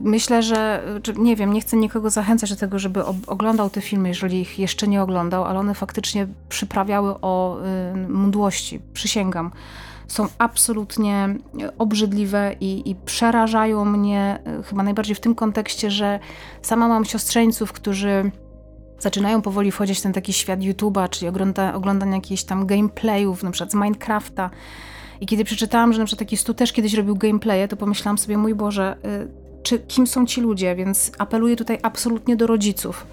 [0.00, 0.82] myślę, że
[1.16, 4.88] nie wiem, nie chcę nikogo zachęcać do tego, żeby oglądał te filmy, jeżeli ich jeszcze
[4.88, 7.58] nie oglądał, ale one faktycznie przyprawiały o
[7.94, 9.50] y, mdłości, przysięgam.
[10.08, 11.34] Są absolutnie
[11.78, 16.18] obrzydliwe i, i przerażają mnie y, chyba najbardziej w tym kontekście, że
[16.62, 18.30] sama mam siostrzeńców, którzy
[18.98, 23.50] zaczynają powoli wchodzić w ten taki świat YouTube'a, czyli ogląda, oglądania jakichś tam gameplayów, na
[23.50, 24.50] przykład z Minecrafta.
[25.20, 28.38] I kiedy przeczytałam, że na przykład taki Stu też kiedyś robił gameplaye, to pomyślałam sobie,
[28.38, 33.06] mój Boże, y, czy kim są ci ludzie, więc apeluję tutaj absolutnie do rodziców,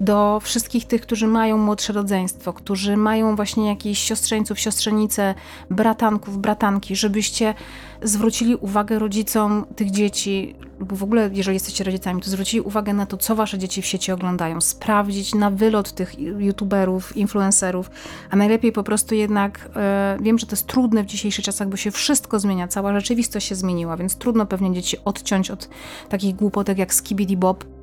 [0.00, 5.34] do wszystkich tych, którzy mają młodsze rodzeństwo, którzy mają właśnie jakichś siostrzeńców, siostrzenice,
[5.70, 7.54] bratanków, bratanki, żebyście
[8.02, 13.06] zwrócili uwagę rodzicom tych dzieci, lub w ogóle, jeżeli jesteście rodzicami, to zwrócili uwagę na
[13.06, 17.90] to, co wasze dzieci w sieci oglądają, sprawdzić na wylot tych youtuberów, influencerów,
[18.30, 21.76] a najlepiej po prostu jednak, e, wiem, że to jest trudne w dzisiejszych czasach, bo
[21.76, 25.68] się wszystko zmienia, cała rzeczywistość się zmieniła, więc trudno pewnie dzieci odciąć od
[26.08, 27.75] takich głupotek jak Skibidi Bob,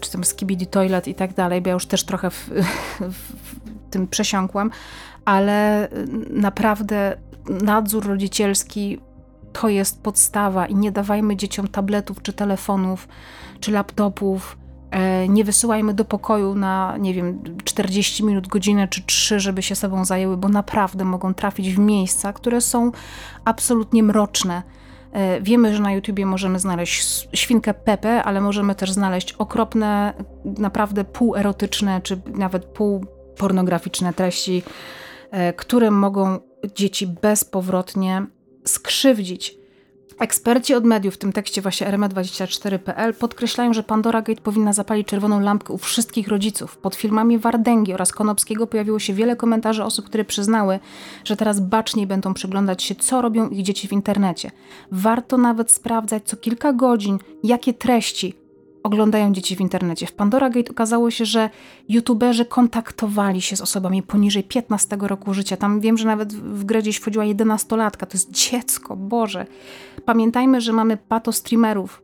[0.00, 2.50] czy tam Skibidi Toilet i tak dalej, bo ja już też trochę w,
[3.00, 4.70] w, w tym przesiąkłam,
[5.24, 5.88] ale
[6.30, 7.16] naprawdę
[7.48, 8.98] nadzór rodzicielski
[9.52, 13.08] to jest podstawa i nie dawajmy dzieciom tabletów, czy telefonów,
[13.60, 14.58] czy laptopów.
[14.90, 19.74] E, nie wysyłajmy do pokoju na, nie wiem, 40 minut, godzinę czy 3, żeby się
[19.74, 22.92] sobą zajęły, bo naprawdę mogą trafić w miejsca, które są
[23.44, 24.62] absolutnie mroczne.
[25.18, 30.14] E, wiemy, że na YouTubie możemy znaleźć świnkę Pepe, ale możemy też znaleźć okropne,
[30.44, 34.62] naprawdę półerotyczne, czy nawet półpornograficzne treści,
[35.30, 36.38] e, które mogą
[36.74, 38.26] dzieci bezpowrotnie
[38.64, 39.57] skrzywdzić.
[40.18, 45.40] Eksperci od mediów, w tym tekście właśnie rm24.pl, podkreślają, że Pandora Gate powinna zapalić czerwoną
[45.40, 46.76] lampkę u wszystkich rodziców.
[46.76, 50.78] Pod filmami Wardęgi oraz Konopskiego pojawiło się wiele komentarzy osób, które przyznały,
[51.24, 54.50] że teraz baczniej będą przyglądać się, co robią ich dzieci w internecie.
[54.92, 58.47] Warto nawet sprawdzać co kilka godzin, jakie treści
[58.88, 60.06] oglądają dzieci w internecie.
[60.06, 61.50] W Pandora Gate okazało się, że
[61.88, 65.56] youtuberzy kontaktowali się z osobami poniżej 15 roku życia.
[65.56, 68.06] Tam wiem, że nawet w grę gdzieś wchodziła 11-latka.
[68.06, 69.46] To jest dziecko, Boże.
[70.04, 72.02] Pamiętajmy, że mamy pato streamerów,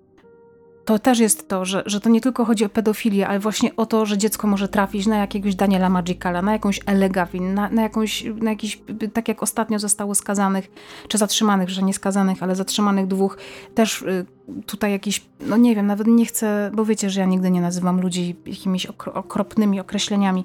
[0.85, 3.86] to też jest to, że, że to nie tylko chodzi o pedofilię, ale właśnie o
[3.86, 8.24] to, że dziecko może trafić na jakiegoś Daniela Magicala, na jakąś Elegawin, na, na, jakąś,
[8.24, 8.82] na jakiś,
[9.12, 10.70] tak jak ostatnio zostało skazanych,
[11.09, 13.39] czy zatrzymanych, że nie skazanych, ale zatrzymanych dwóch,
[13.74, 14.27] też y,
[14.66, 18.01] tutaj jakiś, no nie wiem, nawet nie chcę, bo wiecie, że ja nigdy nie nazywam
[18.01, 20.44] ludzi jakimiś okropnymi określeniami,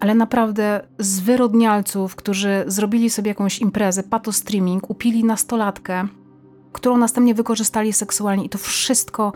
[0.00, 6.08] ale naprawdę zwyrodnialców, którzy zrobili sobie jakąś imprezę, pato streaming, upili nastolatkę,
[6.74, 9.32] którą następnie wykorzystali seksualnie i to wszystko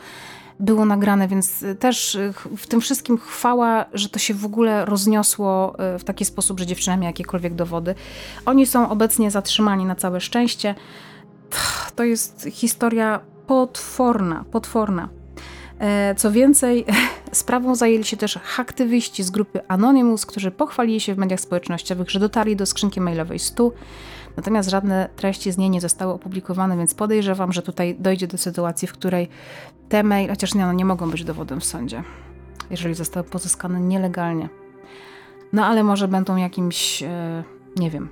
[0.60, 2.18] było nagrane, więc też
[2.56, 6.66] w tym wszystkim chwała, że to się w ogóle rozniosło e, w taki sposób, że
[6.66, 7.94] dziewczyna miała jakiekolwiek dowody.
[8.46, 10.74] Oni są obecnie zatrzymani na całe szczęście.
[11.96, 15.08] To jest historia potworna, potworna.
[15.78, 16.84] E, co więcej,
[17.32, 22.20] sprawą zajęli się też aktywiści z grupy Anonymous, którzy pochwalili się w mediach społecznościowych, że
[22.20, 23.70] dotarli do skrzynki mailowej 100
[24.38, 28.88] Natomiast żadne treści z niej nie zostały opublikowane, więc podejrzewam, że tutaj dojdzie do sytuacji,
[28.88, 29.28] w której
[29.88, 32.02] te maile, chociaż nie, no, nie mogą być dowodem w sądzie,
[32.70, 34.48] jeżeli zostały pozyskane nielegalnie.
[35.52, 37.44] No ale może będą jakimś, e,
[37.76, 38.08] nie wiem.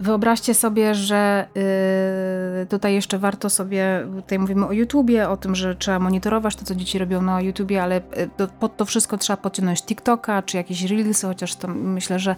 [0.00, 1.48] Wyobraźcie sobie, że
[2.60, 6.64] yy, tutaj jeszcze warto sobie, tutaj mówimy o YouTubie, o tym, że trzeba monitorować to,
[6.64, 8.02] co dzieci robią na YouTubie, ale y,
[8.60, 12.36] pod to wszystko trzeba podciągnąć TikToka czy jakieś Reelsy, chociaż to myślę, że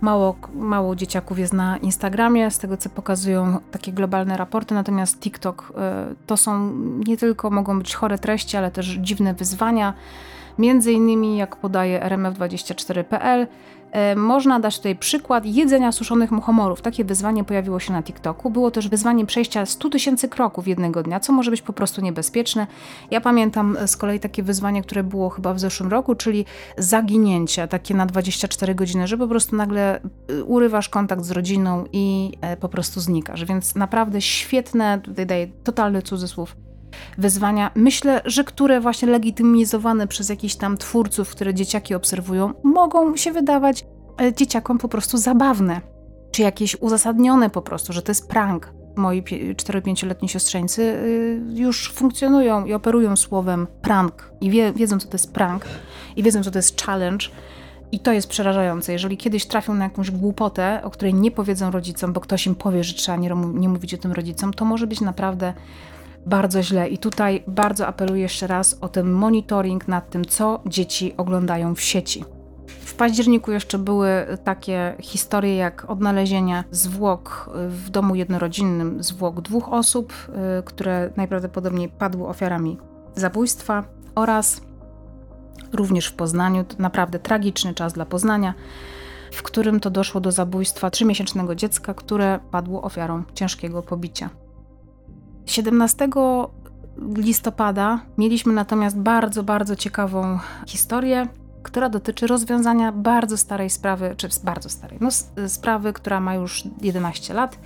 [0.00, 5.72] Mało, mało dzieciaków jest na Instagramie, z tego co pokazują takie globalne raporty, natomiast TikTok
[6.12, 6.72] y, to są
[7.06, 9.94] nie tylko mogą być chore treści, ale też dziwne wyzwania.
[10.58, 13.46] Między innymi, jak podaje RMF24.pl, E,
[14.16, 16.82] można dać tutaj przykład jedzenia suszonych muchomorów.
[16.82, 18.50] Takie wyzwanie pojawiło się na TikToku.
[18.50, 22.66] Było też wyzwanie przejścia 100 tysięcy kroków jednego dnia, co może być po prostu niebezpieczne.
[23.10, 26.44] Ja pamiętam z kolei takie wyzwanie, które było chyba w zeszłym roku, czyli
[26.78, 30.00] zaginięcie takie na 24 godziny, że po prostu nagle
[30.30, 33.44] y, urywasz kontakt z rodziną i e, po prostu znikasz.
[33.44, 36.56] Więc naprawdę świetne, tutaj daję totalny cudzysłów,
[37.18, 43.32] wyzwania, myślę, że które właśnie legitymizowane przez jakichś tam twórców, które dzieciaki obserwują, mogą się
[43.32, 43.86] wydawać
[44.20, 45.80] e, dzieciakom po prostu zabawne,
[46.30, 48.72] czy jakieś uzasadnione po prostu, że to jest prank.
[48.96, 55.14] Moi 4-5-letni siostrzeńcy y, już funkcjonują i operują słowem prank i wie, wiedzą, co to
[55.14, 55.64] jest prank
[56.16, 57.26] i wiedzą, co to jest challenge.
[57.92, 58.92] I to jest przerażające.
[58.92, 62.84] Jeżeli kiedyś trafią na jakąś głupotę, o której nie powiedzą rodzicom, bo ktoś im powie,
[62.84, 65.54] że trzeba nie, nie mówić o tym rodzicom, to może być naprawdę
[66.26, 66.88] bardzo źle.
[66.88, 71.80] I tutaj bardzo apeluję jeszcze raz o ten monitoring nad tym, co dzieci oglądają w
[71.80, 72.24] sieci.
[72.66, 74.10] W październiku jeszcze były
[74.44, 80.12] takie historie jak odnalezienie zwłok w domu jednorodzinnym, zwłok dwóch osób,
[80.58, 82.78] y, które najprawdopodobniej padły ofiarami
[83.14, 83.84] zabójstwa
[84.14, 84.60] oraz
[85.72, 88.54] również w Poznaniu, naprawdę tragiczny czas dla Poznania,
[89.32, 94.30] w którym to doszło do zabójstwa trzymiesięcznego dziecka, które padło ofiarą ciężkiego pobicia.
[95.46, 96.08] 17
[97.16, 101.28] listopada mieliśmy natomiast bardzo, bardzo ciekawą historię,
[101.62, 105.08] która dotyczy rozwiązania bardzo starej sprawy, czy bardzo starej, no,
[105.48, 107.58] sprawy, która ma już 11 lat.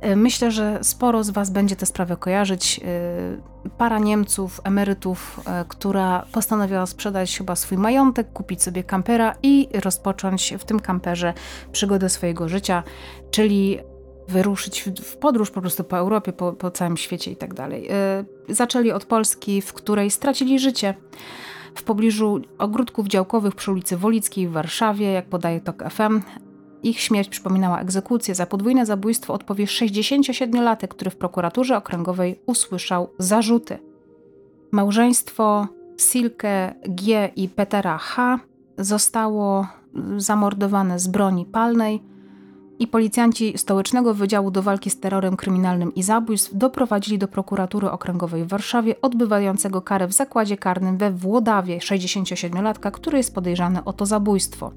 [0.00, 2.80] E, myślę, że sporo z Was będzie tę sprawę kojarzyć.
[2.84, 9.68] E, para Niemców, emerytów, e, która postanowiła sprzedać chyba swój majątek, kupić sobie kampera i
[9.84, 11.34] rozpocząć w tym kamperze
[11.72, 12.82] przygodę swojego życia,
[13.30, 13.78] czyli
[14.28, 17.88] wyruszyć w podróż po prostu po Europie, po, po całym świecie i tak dalej.
[18.48, 20.94] Y, zaczęli od Polski, w której stracili życie
[21.74, 26.20] w pobliżu ogródków działkowych przy ulicy Wolickiej w Warszawie, jak podaje TOK FM.
[26.82, 28.34] Ich śmierć przypominała egzekucję.
[28.34, 33.78] Za podwójne zabójstwo odpowie 67-latek, który w prokuraturze okręgowej usłyszał zarzuty.
[34.72, 38.38] Małżeństwo Silke G i Petera H
[38.78, 39.66] zostało
[40.16, 42.02] zamordowane z broni palnej
[42.78, 48.44] i policjanci Stołecznego Wydziału do Walki z Terrorem Kryminalnym i Zabójstw doprowadzili do prokuratury okręgowej
[48.44, 54.06] w Warszawie, odbywającego karę w zakładzie karnym we Włodawie 67-latka, który jest podejrzany o to
[54.06, 54.72] zabójstwo.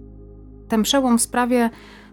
[0.68, 1.70] Ten przełom w sprawie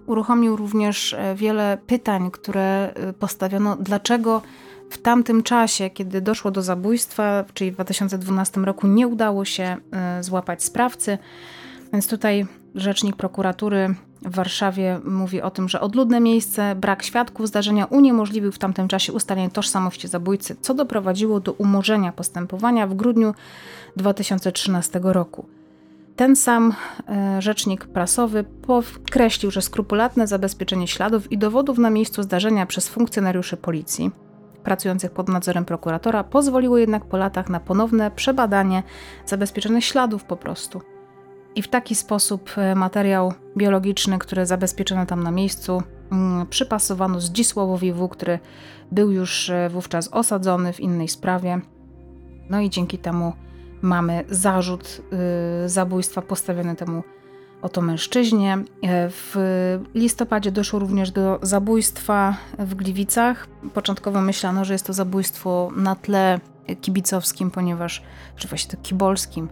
[0.06, 4.42] uruchomił również e, wiele pytań, które e, postawiono, dlaczego
[4.90, 10.22] w tamtym czasie, kiedy doszło do zabójstwa, czyli w 2012 roku, nie udało się e,
[10.22, 11.18] złapać sprawcy.
[11.92, 13.94] Więc tutaj rzecznik prokuratury
[14.26, 19.12] w Warszawie mówi o tym, że odludne miejsce, brak świadków zdarzenia uniemożliwił w tamtym czasie
[19.12, 23.34] ustalenie tożsamości zabójcy, co doprowadziło do umorzenia postępowania w grudniu
[23.96, 25.46] 2013 roku.
[26.16, 26.74] Ten sam
[27.08, 33.56] e, rzecznik prasowy podkreślił, że skrupulatne zabezpieczenie śladów i dowodów na miejscu zdarzenia przez funkcjonariuszy
[33.56, 34.10] policji
[34.64, 38.82] pracujących pod nadzorem prokuratora pozwoliło jednak po latach na ponowne przebadanie
[39.26, 40.95] zabezpieczonych śladów po prostu.
[41.56, 47.92] I w taki sposób e, materiał biologiczny, który zabezpieczono tam na miejscu, mm, przypasowano Zdzisławowi
[47.92, 48.38] W., który
[48.92, 51.60] był już e, wówczas osadzony w innej sprawie.
[52.50, 53.32] No i dzięki temu
[53.82, 55.02] mamy zarzut
[55.64, 57.02] y, zabójstwa postawiony temu
[57.62, 58.54] oto mężczyźnie.
[58.54, 58.64] E,
[59.10, 59.34] w
[59.94, 63.48] listopadzie doszło również do zabójstwa w Gliwicach.
[63.74, 66.40] Początkowo myślano, że jest to zabójstwo na tle
[66.80, 68.02] kibicowskim, ponieważ,
[68.36, 69.48] czy właśnie to kibolskim,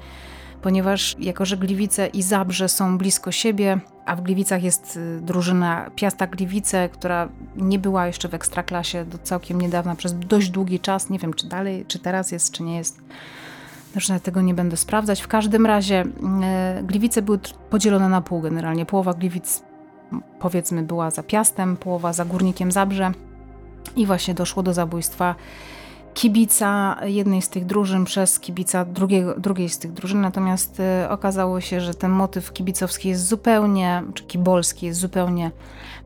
[0.65, 5.91] ponieważ jako, że Gliwice i Zabrze są blisko siebie, a w Gliwicach jest y, drużyna
[5.97, 11.11] Piasta Gliwice, która nie była jeszcze w Ekstraklasie do całkiem niedawna, przez dość długi czas,
[11.11, 13.01] nie wiem czy dalej, czy teraz jest, czy nie jest,
[14.09, 15.21] nawet tego nie będę sprawdzać.
[15.21, 16.05] W każdym razie
[16.43, 17.39] e, Gliwice były
[17.71, 18.87] podzielone na pół generalnie.
[18.87, 19.63] Połowa Gliwic
[20.41, 23.13] powiedzmy była za Piastem, połowa za Górnikiem Zabrze
[23.97, 25.35] i właśnie doszło do zabójstwa
[26.15, 31.61] kibica jednej z tych drużyn przez kibica drugiego, drugiej z tych drużyn, natomiast e, okazało
[31.61, 35.51] się, że ten motyw kibicowski jest zupełnie, czy kibolski jest zupełnie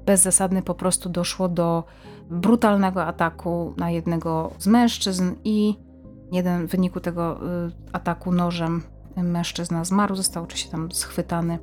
[0.07, 1.85] bezzasadny, po prostu doszło do
[2.31, 5.89] brutalnego ataku na jednego z mężczyzn i
[6.33, 7.37] Jeden w wyniku tego
[7.67, 8.83] y, ataku nożem
[9.17, 11.59] mężczyzna zmarł, został oczywiście tam schwytany.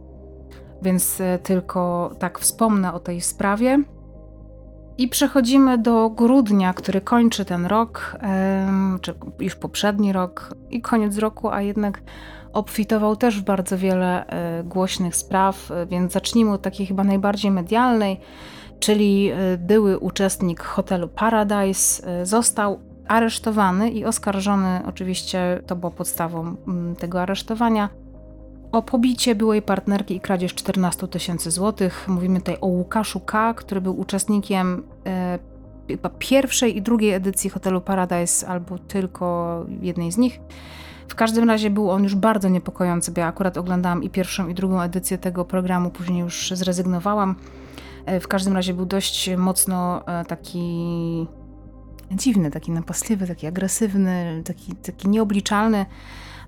[0.81, 3.83] Więc y, tylko tak wspomnę o tej sprawie.
[4.97, 8.17] I przechodzimy do grudnia, który kończy ten rok,
[9.01, 12.01] czy już poprzedni rok i koniec roku, a jednak
[12.53, 18.19] obfitował też w bardzo wiele e, głośnych spraw, więc zacznijmy od takiej chyba najbardziej medialnej,
[18.79, 26.55] czyli e, były uczestnik hotelu Paradise e, został aresztowany i oskarżony, oczywiście to było podstawą
[26.99, 27.89] tego aresztowania,
[28.71, 32.05] o pobicie byłej partnerki i kradzież 14 tysięcy złotych.
[32.07, 35.39] Mówimy tutaj o Łukaszu K., który był uczestnikiem e,
[36.19, 40.39] pierwszej i drugiej edycji hotelu Paradise, albo tylko jednej z nich.
[41.07, 44.53] W każdym razie był on już bardzo niepokojący, bo ja akurat oglądałam i pierwszą, i
[44.53, 47.35] drugą edycję tego programu, później już zrezygnowałam.
[48.05, 51.27] E, w każdym razie był dość mocno e, taki
[52.11, 55.85] dziwny, taki napastliwy, taki agresywny, taki, taki nieobliczalny,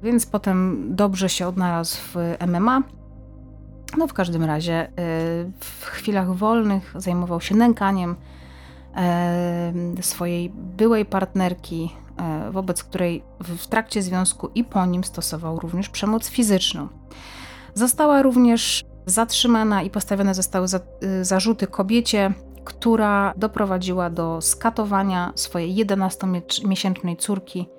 [0.03, 2.15] więc potem dobrze się odnalazł w
[2.48, 2.84] MMA.
[3.98, 4.91] No w każdym razie y,
[5.60, 8.15] w chwilach wolnych zajmował się nękaniem
[9.99, 11.95] y, swojej byłej partnerki,
[12.48, 16.88] y, wobec której w trakcie związku i po nim stosował również przemoc fizyczną.
[17.74, 20.68] Została również zatrzymana i postawione zostały
[21.22, 22.34] zarzuty kobiecie
[22.68, 27.69] która doprowadziła do skatowania swojej 11-miesięcznej córki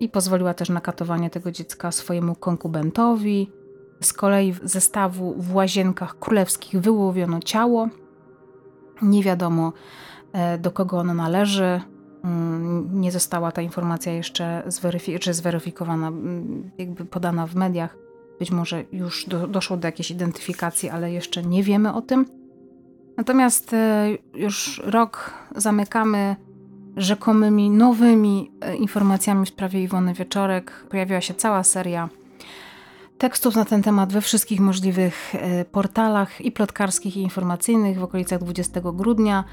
[0.00, 3.50] i pozwoliła też na katowanie tego dziecka swojemu konkubentowi.
[4.00, 7.88] Z kolei z zestawu w łazienkach królewskich wyłowiono ciało.
[9.02, 9.72] Nie wiadomo
[10.32, 11.80] e, do kogo ono należy.
[12.24, 17.96] Mm, nie została ta informacja jeszcze zweryfi czy zweryfikowana, mm, jakby podana w mediach.
[18.38, 22.26] Być może już do, doszło do jakiejś identyfikacji, ale jeszcze nie wiemy o tym.
[23.16, 26.36] Natomiast e, już rok zamykamy
[26.98, 30.86] rzekomymi nowymi e, informacjami w sprawie Iwony Wieczorek.
[30.90, 32.08] Pojawiła się cała seria
[33.18, 38.40] tekstów na ten temat we wszystkich możliwych e, portalach i plotkarskich, i informacyjnych w okolicach
[38.40, 39.44] 20 grudnia.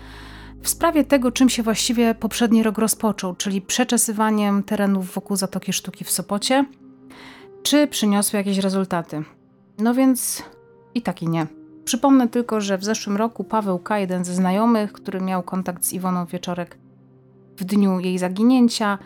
[0.61, 6.03] W sprawie tego, czym się właściwie poprzedni rok rozpoczął, czyli przeczesywaniem terenów wokół Zatoki Sztuki
[6.03, 6.65] w Sopocie,
[7.63, 9.23] czy przyniosły jakieś rezultaty.
[9.77, 10.43] No więc
[10.95, 11.47] i tak i nie.
[11.85, 15.93] Przypomnę tylko, że w zeszłym roku Paweł K., jeden ze znajomych, który miał kontakt z
[15.93, 16.77] Iwoną Wieczorek
[17.57, 18.97] w dniu jej zaginięcia,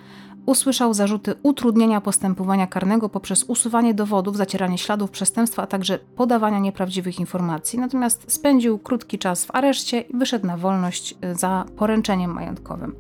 [0.46, 7.20] usłyszał zarzuty utrudnienia postępowania karnego poprzez usuwanie dowodów, zacieranie śladów przestępstwa, a także podawania nieprawdziwych
[7.20, 7.80] informacji.
[7.80, 12.96] Natomiast spędził krótki czas w areszcie i wyszedł na wolność y, za poręczeniem majątkowym.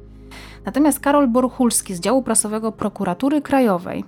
[0.65, 4.03] Natomiast Karol Borchulski z działu prasowego Prokuratury Krajowej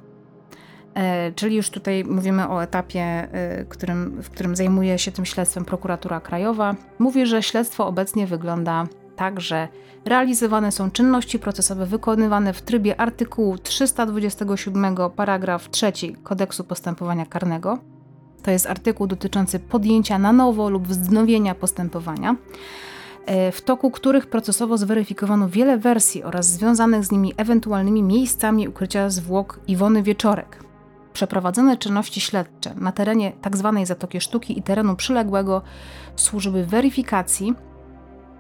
[0.94, 5.66] E, czyli już tutaj mówimy o etapie, e, którym, w którym zajmuje się tym śledztwem
[5.66, 6.76] prokuratura krajowa.
[7.00, 8.88] Mówi, że śledztwo obecnie wygląda
[9.22, 9.68] tak, że
[10.06, 15.92] realizowane są czynności procesowe wykonywane w trybie artykułu 327 paragraf 3
[16.24, 17.78] kodeksu postępowania karnego.
[18.44, 22.36] To jest artykuł dotyczący podjęcia na nowo lub wznowienia postępowania
[23.26, 29.10] e, w toku których procesowo zweryfikowano wiele wersji oraz związanych z nimi ewentualnymi miejscami ukrycia
[29.10, 30.64] zwłok Iwony Wieczorek.
[31.14, 33.74] Przeprowadzone czynności śledcze na terenie tzw.
[33.76, 35.62] Tak Zatoki Sztuki i terenu przyległego
[36.16, 37.56] służyły weryfikacji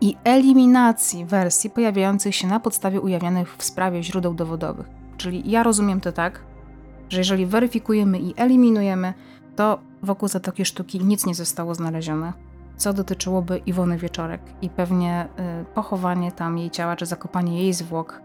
[0.01, 4.87] i eliminacji wersji pojawiających się na podstawie ujawnionych w sprawie źródeł dowodowych.
[5.17, 6.43] Czyli ja rozumiem to tak,
[7.09, 9.13] że jeżeli weryfikujemy i eliminujemy,
[9.55, 12.33] to wokół Zatoki Sztuki nic nie zostało znalezione,
[12.77, 15.27] co dotyczyłoby Iwony Wieczorek i pewnie
[15.61, 18.21] y, pochowanie tam jej ciała czy zakopanie jej zwłok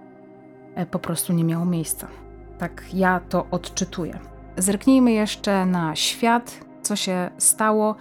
[0.74, 2.09] e, po prostu nie miało miejsca.
[2.59, 4.19] Tak ja to odczytuję.
[4.57, 7.94] Zerknijmy jeszcze na świat, co się stało.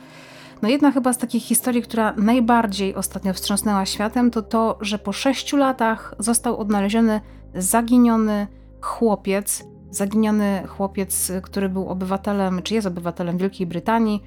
[0.65, 5.13] No jedna chyba z takich historii, która najbardziej ostatnio wstrząsnęła światem, to to, że po
[5.13, 7.21] sześciu latach został odnaleziony
[7.55, 8.47] zaginiony
[8.81, 14.23] chłopiec, zaginiony chłopiec, który był obywatelem, czy jest obywatelem Wielkiej Brytanii.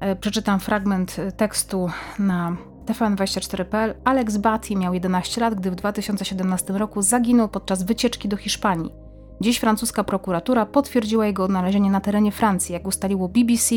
[0.00, 2.56] E, przeczytam fragment tekstu na
[2.86, 3.94] TVN24.pl.
[4.04, 9.01] Alex Batty miał 11 lat, gdy w 2017 roku zaginął podczas wycieczki do Hiszpanii.
[9.40, 12.72] Dziś francuska prokuratura potwierdziła jego odnalezienie na terenie Francji.
[12.72, 13.74] Jak ustaliło BBC,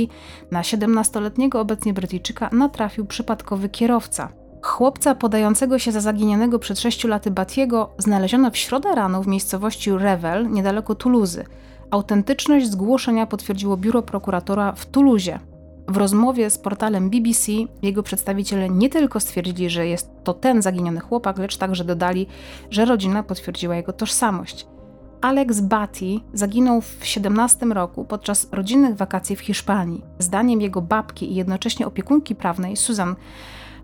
[0.51, 4.29] na 17-letniego obecnie Brytyjczyka natrafił przypadkowy kierowca.
[4.61, 9.91] Chłopca podającego się za zaginionego przed 6 laty Batiego znaleziono w środę rano w miejscowości
[9.91, 11.45] Revel, niedaleko Toulouse.
[11.91, 15.39] Autentyczność zgłoszenia potwierdziło biuro prokuratora w Toulouse.
[15.87, 17.51] W rozmowie z portalem BBC
[17.81, 22.27] jego przedstawiciele nie tylko stwierdzili, że jest to ten zaginiony chłopak, lecz także dodali,
[22.69, 24.67] że rodzina potwierdziła jego tożsamość.
[25.21, 30.03] Alex Batty zaginął w 17 roku podczas rodzinnych wakacji w Hiszpanii.
[30.19, 33.15] Zdaniem jego babki i jednocześnie opiekunki prawnej Susan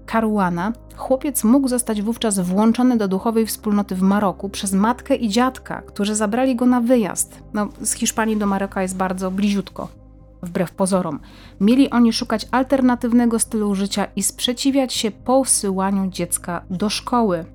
[0.05, 5.81] Caruana, chłopiec mógł zostać wówczas włączony do duchowej wspólnoty w Maroku przez matkę i dziadka,
[5.81, 7.39] którzy zabrali go na wyjazd.
[7.53, 9.87] No, z Hiszpanii do Maroka jest bardzo bliziutko,
[10.41, 11.19] wbrew pozorom.
[11.59, 17.45] Mieli oni szukać alternatywnego stylu życia i sprzeciwiać się posyłaniu dziecka do szkoły.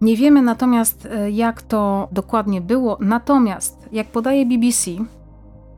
[0.00, 4.90] Nie wiemy natomiast, e, jak to dokładnie było, natomiast, jak podaje BBC,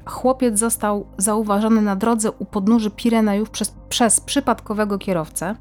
[0.05, 5.55] chłopiec został zauważony na drodze u podnóży Pirenejów przez, przez przypadkowego kierowcę.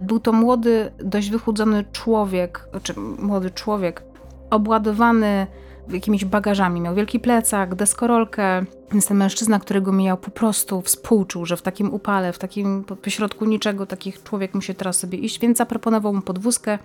[0.00, 4.04] Był to młody, dość wychudzony człowiek, czy młody człowiek,
[4.50, 5.46] obładowany
[5.88, 6.80] jakimiś bagażami.
[6.80, 11.94] Miał wielki plecak, deskorolkę, więc ten mężczyzna, którego mijał, po prostu współczuł, że w takim
[11.94, 16.78] upale, w takim pośrodku niczego, takich człowiek musi teraz sobie iść, więc zaproponował mu podwózkę.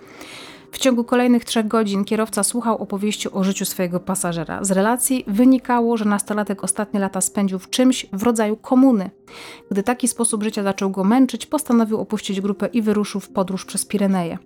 [0.72, 4.64] W ciągu kolejnych trzech godzin kierowca słuchał opowieści o życiu swojego pasażera.
[4.64, 9.10] Z relacji wynikało, że nastolatek ostatnie lata spędził w czymś w rodzaju komuny.
[9.70, 13.86] Gdy taki sposób życia zaczął go męczyć, postanowił opuścić grupę i wyruszył w podróż przez
[13.86, 14.38] Pireneje.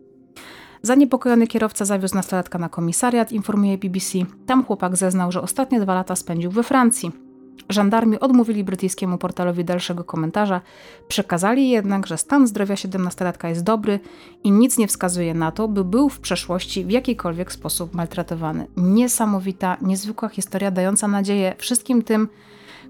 [0.82, 4.18] Zaniepokojony kierowca zawiózł nastolatka na komisariat, informuje BBC.
[4.46, 7.29] Tam chłopak zeznał, że ostatnie dwa lata spędził we Francji.
[7.68, 10.60] Żandarmi odmówili brytyjskiemu portalowi dalszego komentarza,
[11.08, 14.00] przekazali jednak, że stan zdrowia 17-latka jest dobry
[14.44, 18.66] i nic nie wskazuje na to, by był w przeszłości w jakikolwiek sposób maltretowany.
[18.76, 22.28] Niesamowita, niezwykła historia, dająca nadzieję wszystkim tym,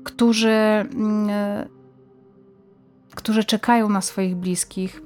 [0.05, 1.29] którzy, mm,
[3.15, 5.03] którzy czekają na swoich bliskich,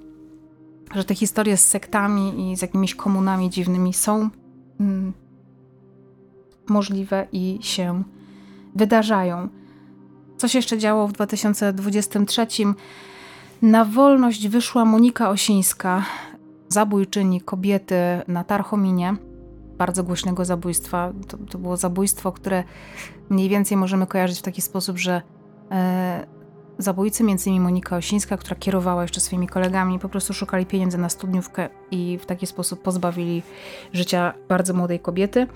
[0.94, 4.30] że te historie z sektami i z jakimiś komunami dziwnymi są
[4.80, 5.12] mm,
[6.68, 8.02] możliwe i się
[8.74, 9.48] wydarzają.
[10.36, 12.46] Co się jeszcze działo w 2023?
[13.62, 16.04] Na wolność wyszła Monika Osińska,
[16.68, 17.96] zabójczyni kobiety
[18.28, 19.16] na Tarchominie,
[19.78, 21.12] bardzo głośnego zabójstwa.
[21.28, 22.64] To, to było zabójstwo, które
[23.30, 25.22] mniej więcej możemy kojarzyć w taki sposób, że
[25.70, 26.26] e,
[26.78, 31.08] zabójcy, między innymi Monika Osińska, która kierowała jeszcze swoimi kolegami, po prostu szukali pieniędzy na
[31.08, 33.42] studniówkę i w taki sposób pozbawili
[33.92, 35.46] życia bardzo młodej kobiety.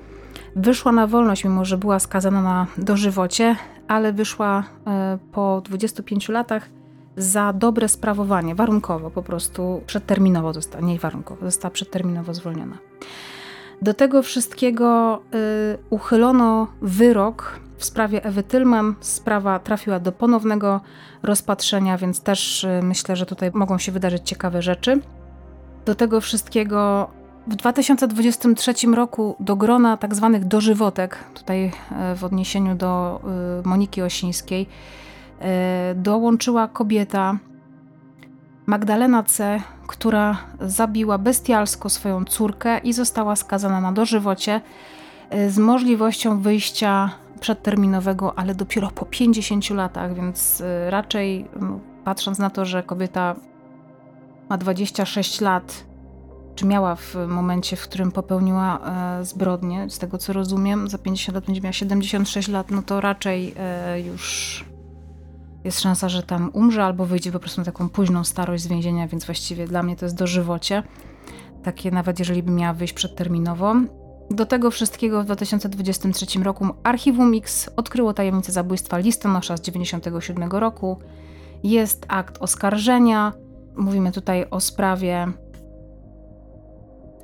[0.57, 3.57] Wyszła na wolność, mimo że była skazana na dożywocie,
[3.89, 6.69] ale wyszła e, po 25 latach
[7.17, 12.79] za dobre sprawowanie, warunkowo po prostu, przedterminowo została, nie warunkowo, została przedterminowo zwolniona.
[13.83, 15.21] Do tego wszystkiego
[15.75, 18.95] y, uchylono wyrok w sprawie Ewy Tylman.
[19.01, 20.81] Sprawa trafiła do ponownego
[21.23, 25.01] rozpatrzenia, więc też y, myślę, że tutaj mogą się wydarzyć ciekawe rzeczy.
[25.85, 27.11] Do tego wszystkiego
[27.49, 33.21] w 2023 roku do grona tak zwanych dożywotek, tutaj e, w odniesieniu do
[33.65, 34.67] e, Moniki Osińskiej,
[35.41, 37.39] e, dołączyła kobieta
[38.67, 44.61] Magdalena C., która zabiła bestialsko swoją córkę i została skazana na dożywocie
[45.49, 47.11] z możliwością wyjścia
[47.41, 51.49] przedterminowego, ale dopiero po 50 latach, więc raczej
[52.05, 53.37] patrząc na to, że kobieta
[54.49, 55.88] ma 26 lat,
[56.59, 58.81] czy miała w momencie, w którym popełniła
[59.21, 63.01] e, zbrodnię, z tego co rozumiem, za 50 lat będzie miała 76 lat, no to
[63.01, 64.65] raczej e, już
[65.65, 69.09] jest szansa, że tam umrze albo wyjdzie po prostu na taką późną starość z więzienia,
[69.09, 70.83] więc właściwie dla mnie to jest dożywocie.
[71.63, 73.75] Takie nawet jeżeli by miała wyjść przedterminowo.
[74.31, 80.99] Do tego wszystkiego w 2023 roku Archiwum Mix odkryło tajemnicę zabójstwa listonosza z 1997 roku.
[81.63, 83.33] Jest akt oskarżenia.
[83.77, 85.33] Mówimy tutaj o sprawie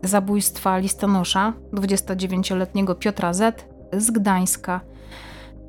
[0.04, 3.68] zabójstwa listonosza 29-letniego Piotra Z.
[3.92, 4.80] z Gdańska.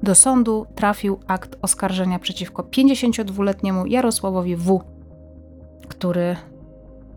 [0.04, 4.82] Do sądu trafił akt oskarżenia przeciwko 52-letniemu Jarosławowi W.,
[5.88, 6.36] który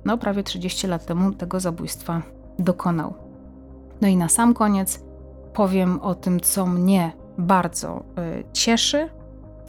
[0.05, 2.23] no, prawie 30 lat temu tego zabójstwa
[2.59, 3.15] dokonał.
[4.01, 5.01] No i na sam koniec
[5.55, 8.05] powiem o tym, co mnie bardzo
[8.40, 9.09] y, cieszy.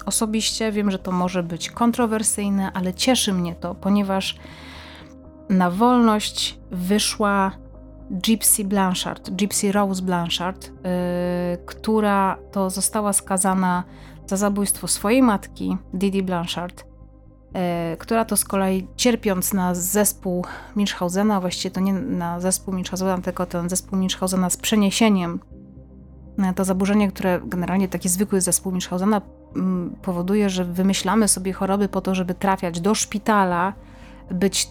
[0.06, 4.40] Osobiście wiem, że to może być kontrowersyjne, ale cieszy mnie to, ponieważ
[5.50, 7.52] na wolność wyszła
[8.12, 10.72] Gypsy Blanchard, Gypsy Rose Blanchard, yy,
[11.66, 13.84] która to została skazana
[14.28, 20.46] za zabójstwo swojej matki, Didi Blanchard, yy, która to z kolei cierpiąc na zespół
[20.76, 25.40] Munchhausena, właściwie to nie na zespół Munchhausena, tylko ten zespół Munchhausena z przeniesieniem,
[26.38, 29.22] yy, to zaburzenie, które generalnie taki zwykły zespół Munchhausena
[29.56, 33.74] mm, powoduje, że wymyślamy sobie choroby po to, żeby trafiać do szpitala,
[34.32, 34.70] być,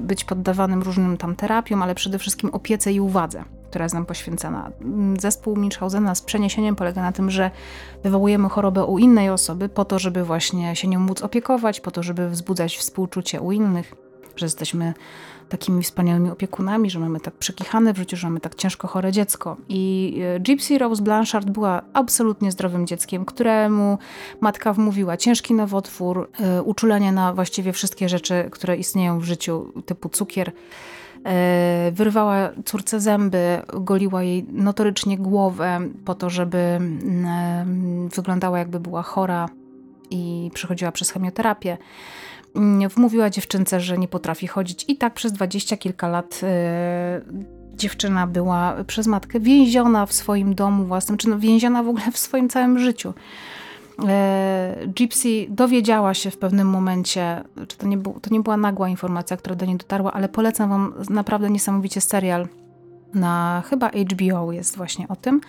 [0.00, 4.70] być poddawanym różnym tam terapiom, ale przede wszystkim opiece i uwadze, która jest nam poświęcana.
[5.20, 7.50] Zespół Munchhausena z przeniesieniem polega na tym, że
[8.02, 12.02] wywołujemy chorobę u innej osoby po to, żeby właśnie się nią móc opiekować, po to,
[12.02, 13.94] żeby wzbudzać współczucie u innych,
[14.36, 14.94] że jesteśmy
[15.48, 19.56] takimi wspaniałymi opiekunami, że mamy tak przekichane w życiu, że mamy tak ciężko chore dziecko.
[19.68, 23.98] I e, Gypsy Rose Blanchard była absolutnie zdrowym dzieckiem, któremu
[24.40, 30.08] matka wmówiła ciężki nowotwór, e, uczulenie na właściwie wszystkie rzeczy, które istnieją w życiu, typu
[30.08, 30.52] cukier.
[31.24, 39.02] E, wyrwała córce zęby, goliła jej notorycznie głowę po to, żeby mm, wyglądała jakby była
[39.02, 39.48] chora
[40.10, 41.78] i przechodziła przez chemioterapię.
[42.56, 46.48] Mm, wmówiła dziewczynce, że nie potrafi chodzić i tak przez dwadzieścia kilka lat yy,
[47.76, 52.18] dziewczyna była przez matkę więziona w swoim domu własnym, czy no więziona w ogóle w
[52.18, 53.14] swoim całym życiu.
[53.98, 54.06] Yy,
[54.86, 59.36] Gypsy dowiedziała się w pewnym momencie, czy to nie, był, to nie była nagła informacja,
[59.36, 62.48] która do niej dotarła, ale polecam wam naprawdę niesamowicie serial
[63.14, 65.40] na chyba HBO jest właśnie o tym.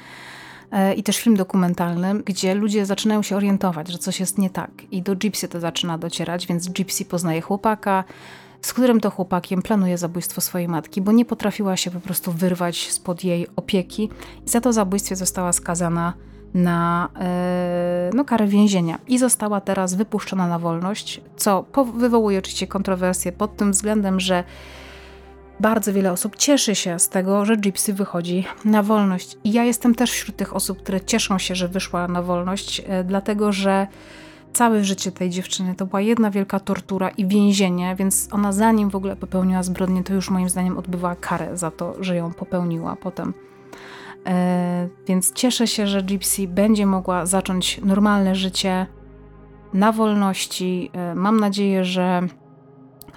[0.72, 4.72] E, i też film dokumentalny, gdzie ludzie zaczynają się orientować, że coś jest nie tak.
[4.91, 8.03] I do Gypsy to zaczyna docierać, więc Gypsy poznaje chłopaka,
[8.61, 12.91] z którym to chłopakiem planuje zabójstwo swojej matki, bo nie potrafiła się po prostu wyrwać
[12.91, 14.10] spod jej opieki
[14.45, 16.14] i za to zabójstwie została skazana
[16.53, 21.65] na e, no, karę więzienia i została teraz wypuszczona na wolność, co
[21.95, 24.44] wywołuje oczywiście kontrowersje pod tym względem, że
[25.60, 29.38] bardzo wiele osób cieszy się z tego, że Gypsy wychodzi na wolność.
[29.44, 33.04] I ja jestem też wśród tych osób, które cieszą się, że wyszła na wolność, e,
[33.04, 33.88] dlatego że
[34.54, 38.96] całe życie tej dziewczyny to była jedna wielka tortura i więzienie, więc ona zanim w
[38.96, 43.34] ogóle popełniła zbrodnię, to już moim zdaniem odbywała karę za to, że ją popełniła potem.
[44.26, 48.88] E, więc cieszę się, że Gypsy będzie mogła zacząć normalne życie
[49.74, 50.92] na wolności.
[50.94, 52.28] E, mam nadzieję, że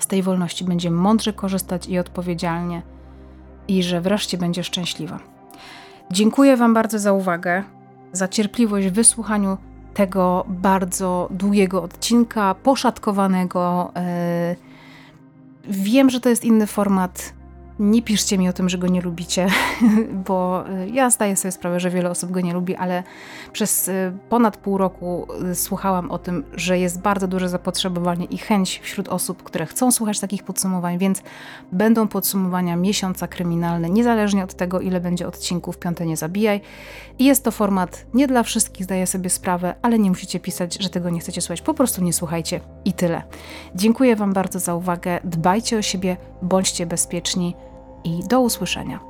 [0.02, 2.82] z tej wolności będzie mądrze korzystać i odpowiedzialnie,
[3.68, 5.18] i że wreszcie będzie szczęśliwa.
[6.10, 7.64] Dziękuję Wam bardzo za uwagę,
[8.12, 9.56] za cierpliwość w wysłuchaniu
[9.94, 13.92] tego bardzo długiego odcinka, poszatkowanego.
[13.96, 14.56] E,
[15.64, 17.39] wiem, że to jest inny format
[17.80, 19.46] nie piszcie mi o tym, że go nie lubicie,
[20.28, 23.02] bo y, ja zdaję sobie sprawę, że wiele osób go nie lubi, ale
[23.52, 28.38] przez y, ponad pół roku y, słuchałam o tym, że jest bardzo duże zapotrzebowanie i
[28.38, 31.22] chęć wśród osób, które chcą słuchać takich podsumowań, więc
[31.72, 36.60] będą podsumowania miesiąca kryminalne, niezależnie od tego, ile będzie odcinków Piąte Nie Zabijaj.
[37.18, 40.90] I jest to format nie dla wszystkich, zdaję sobie sprawę, ale nie musicie pisać, że
[40.90, 41.62] tego nie chcecie słuchać.
[41.62, 43.22] Po prostu nie słuchajcie i tyle.
[43.74, 45.20] Dziękuję Wam bardzo za uwagę.
[45.24, 47.54] Dbajcie o siebie, bądźcie bezpieczni
[48.04, 49.09] i do usłyszenia.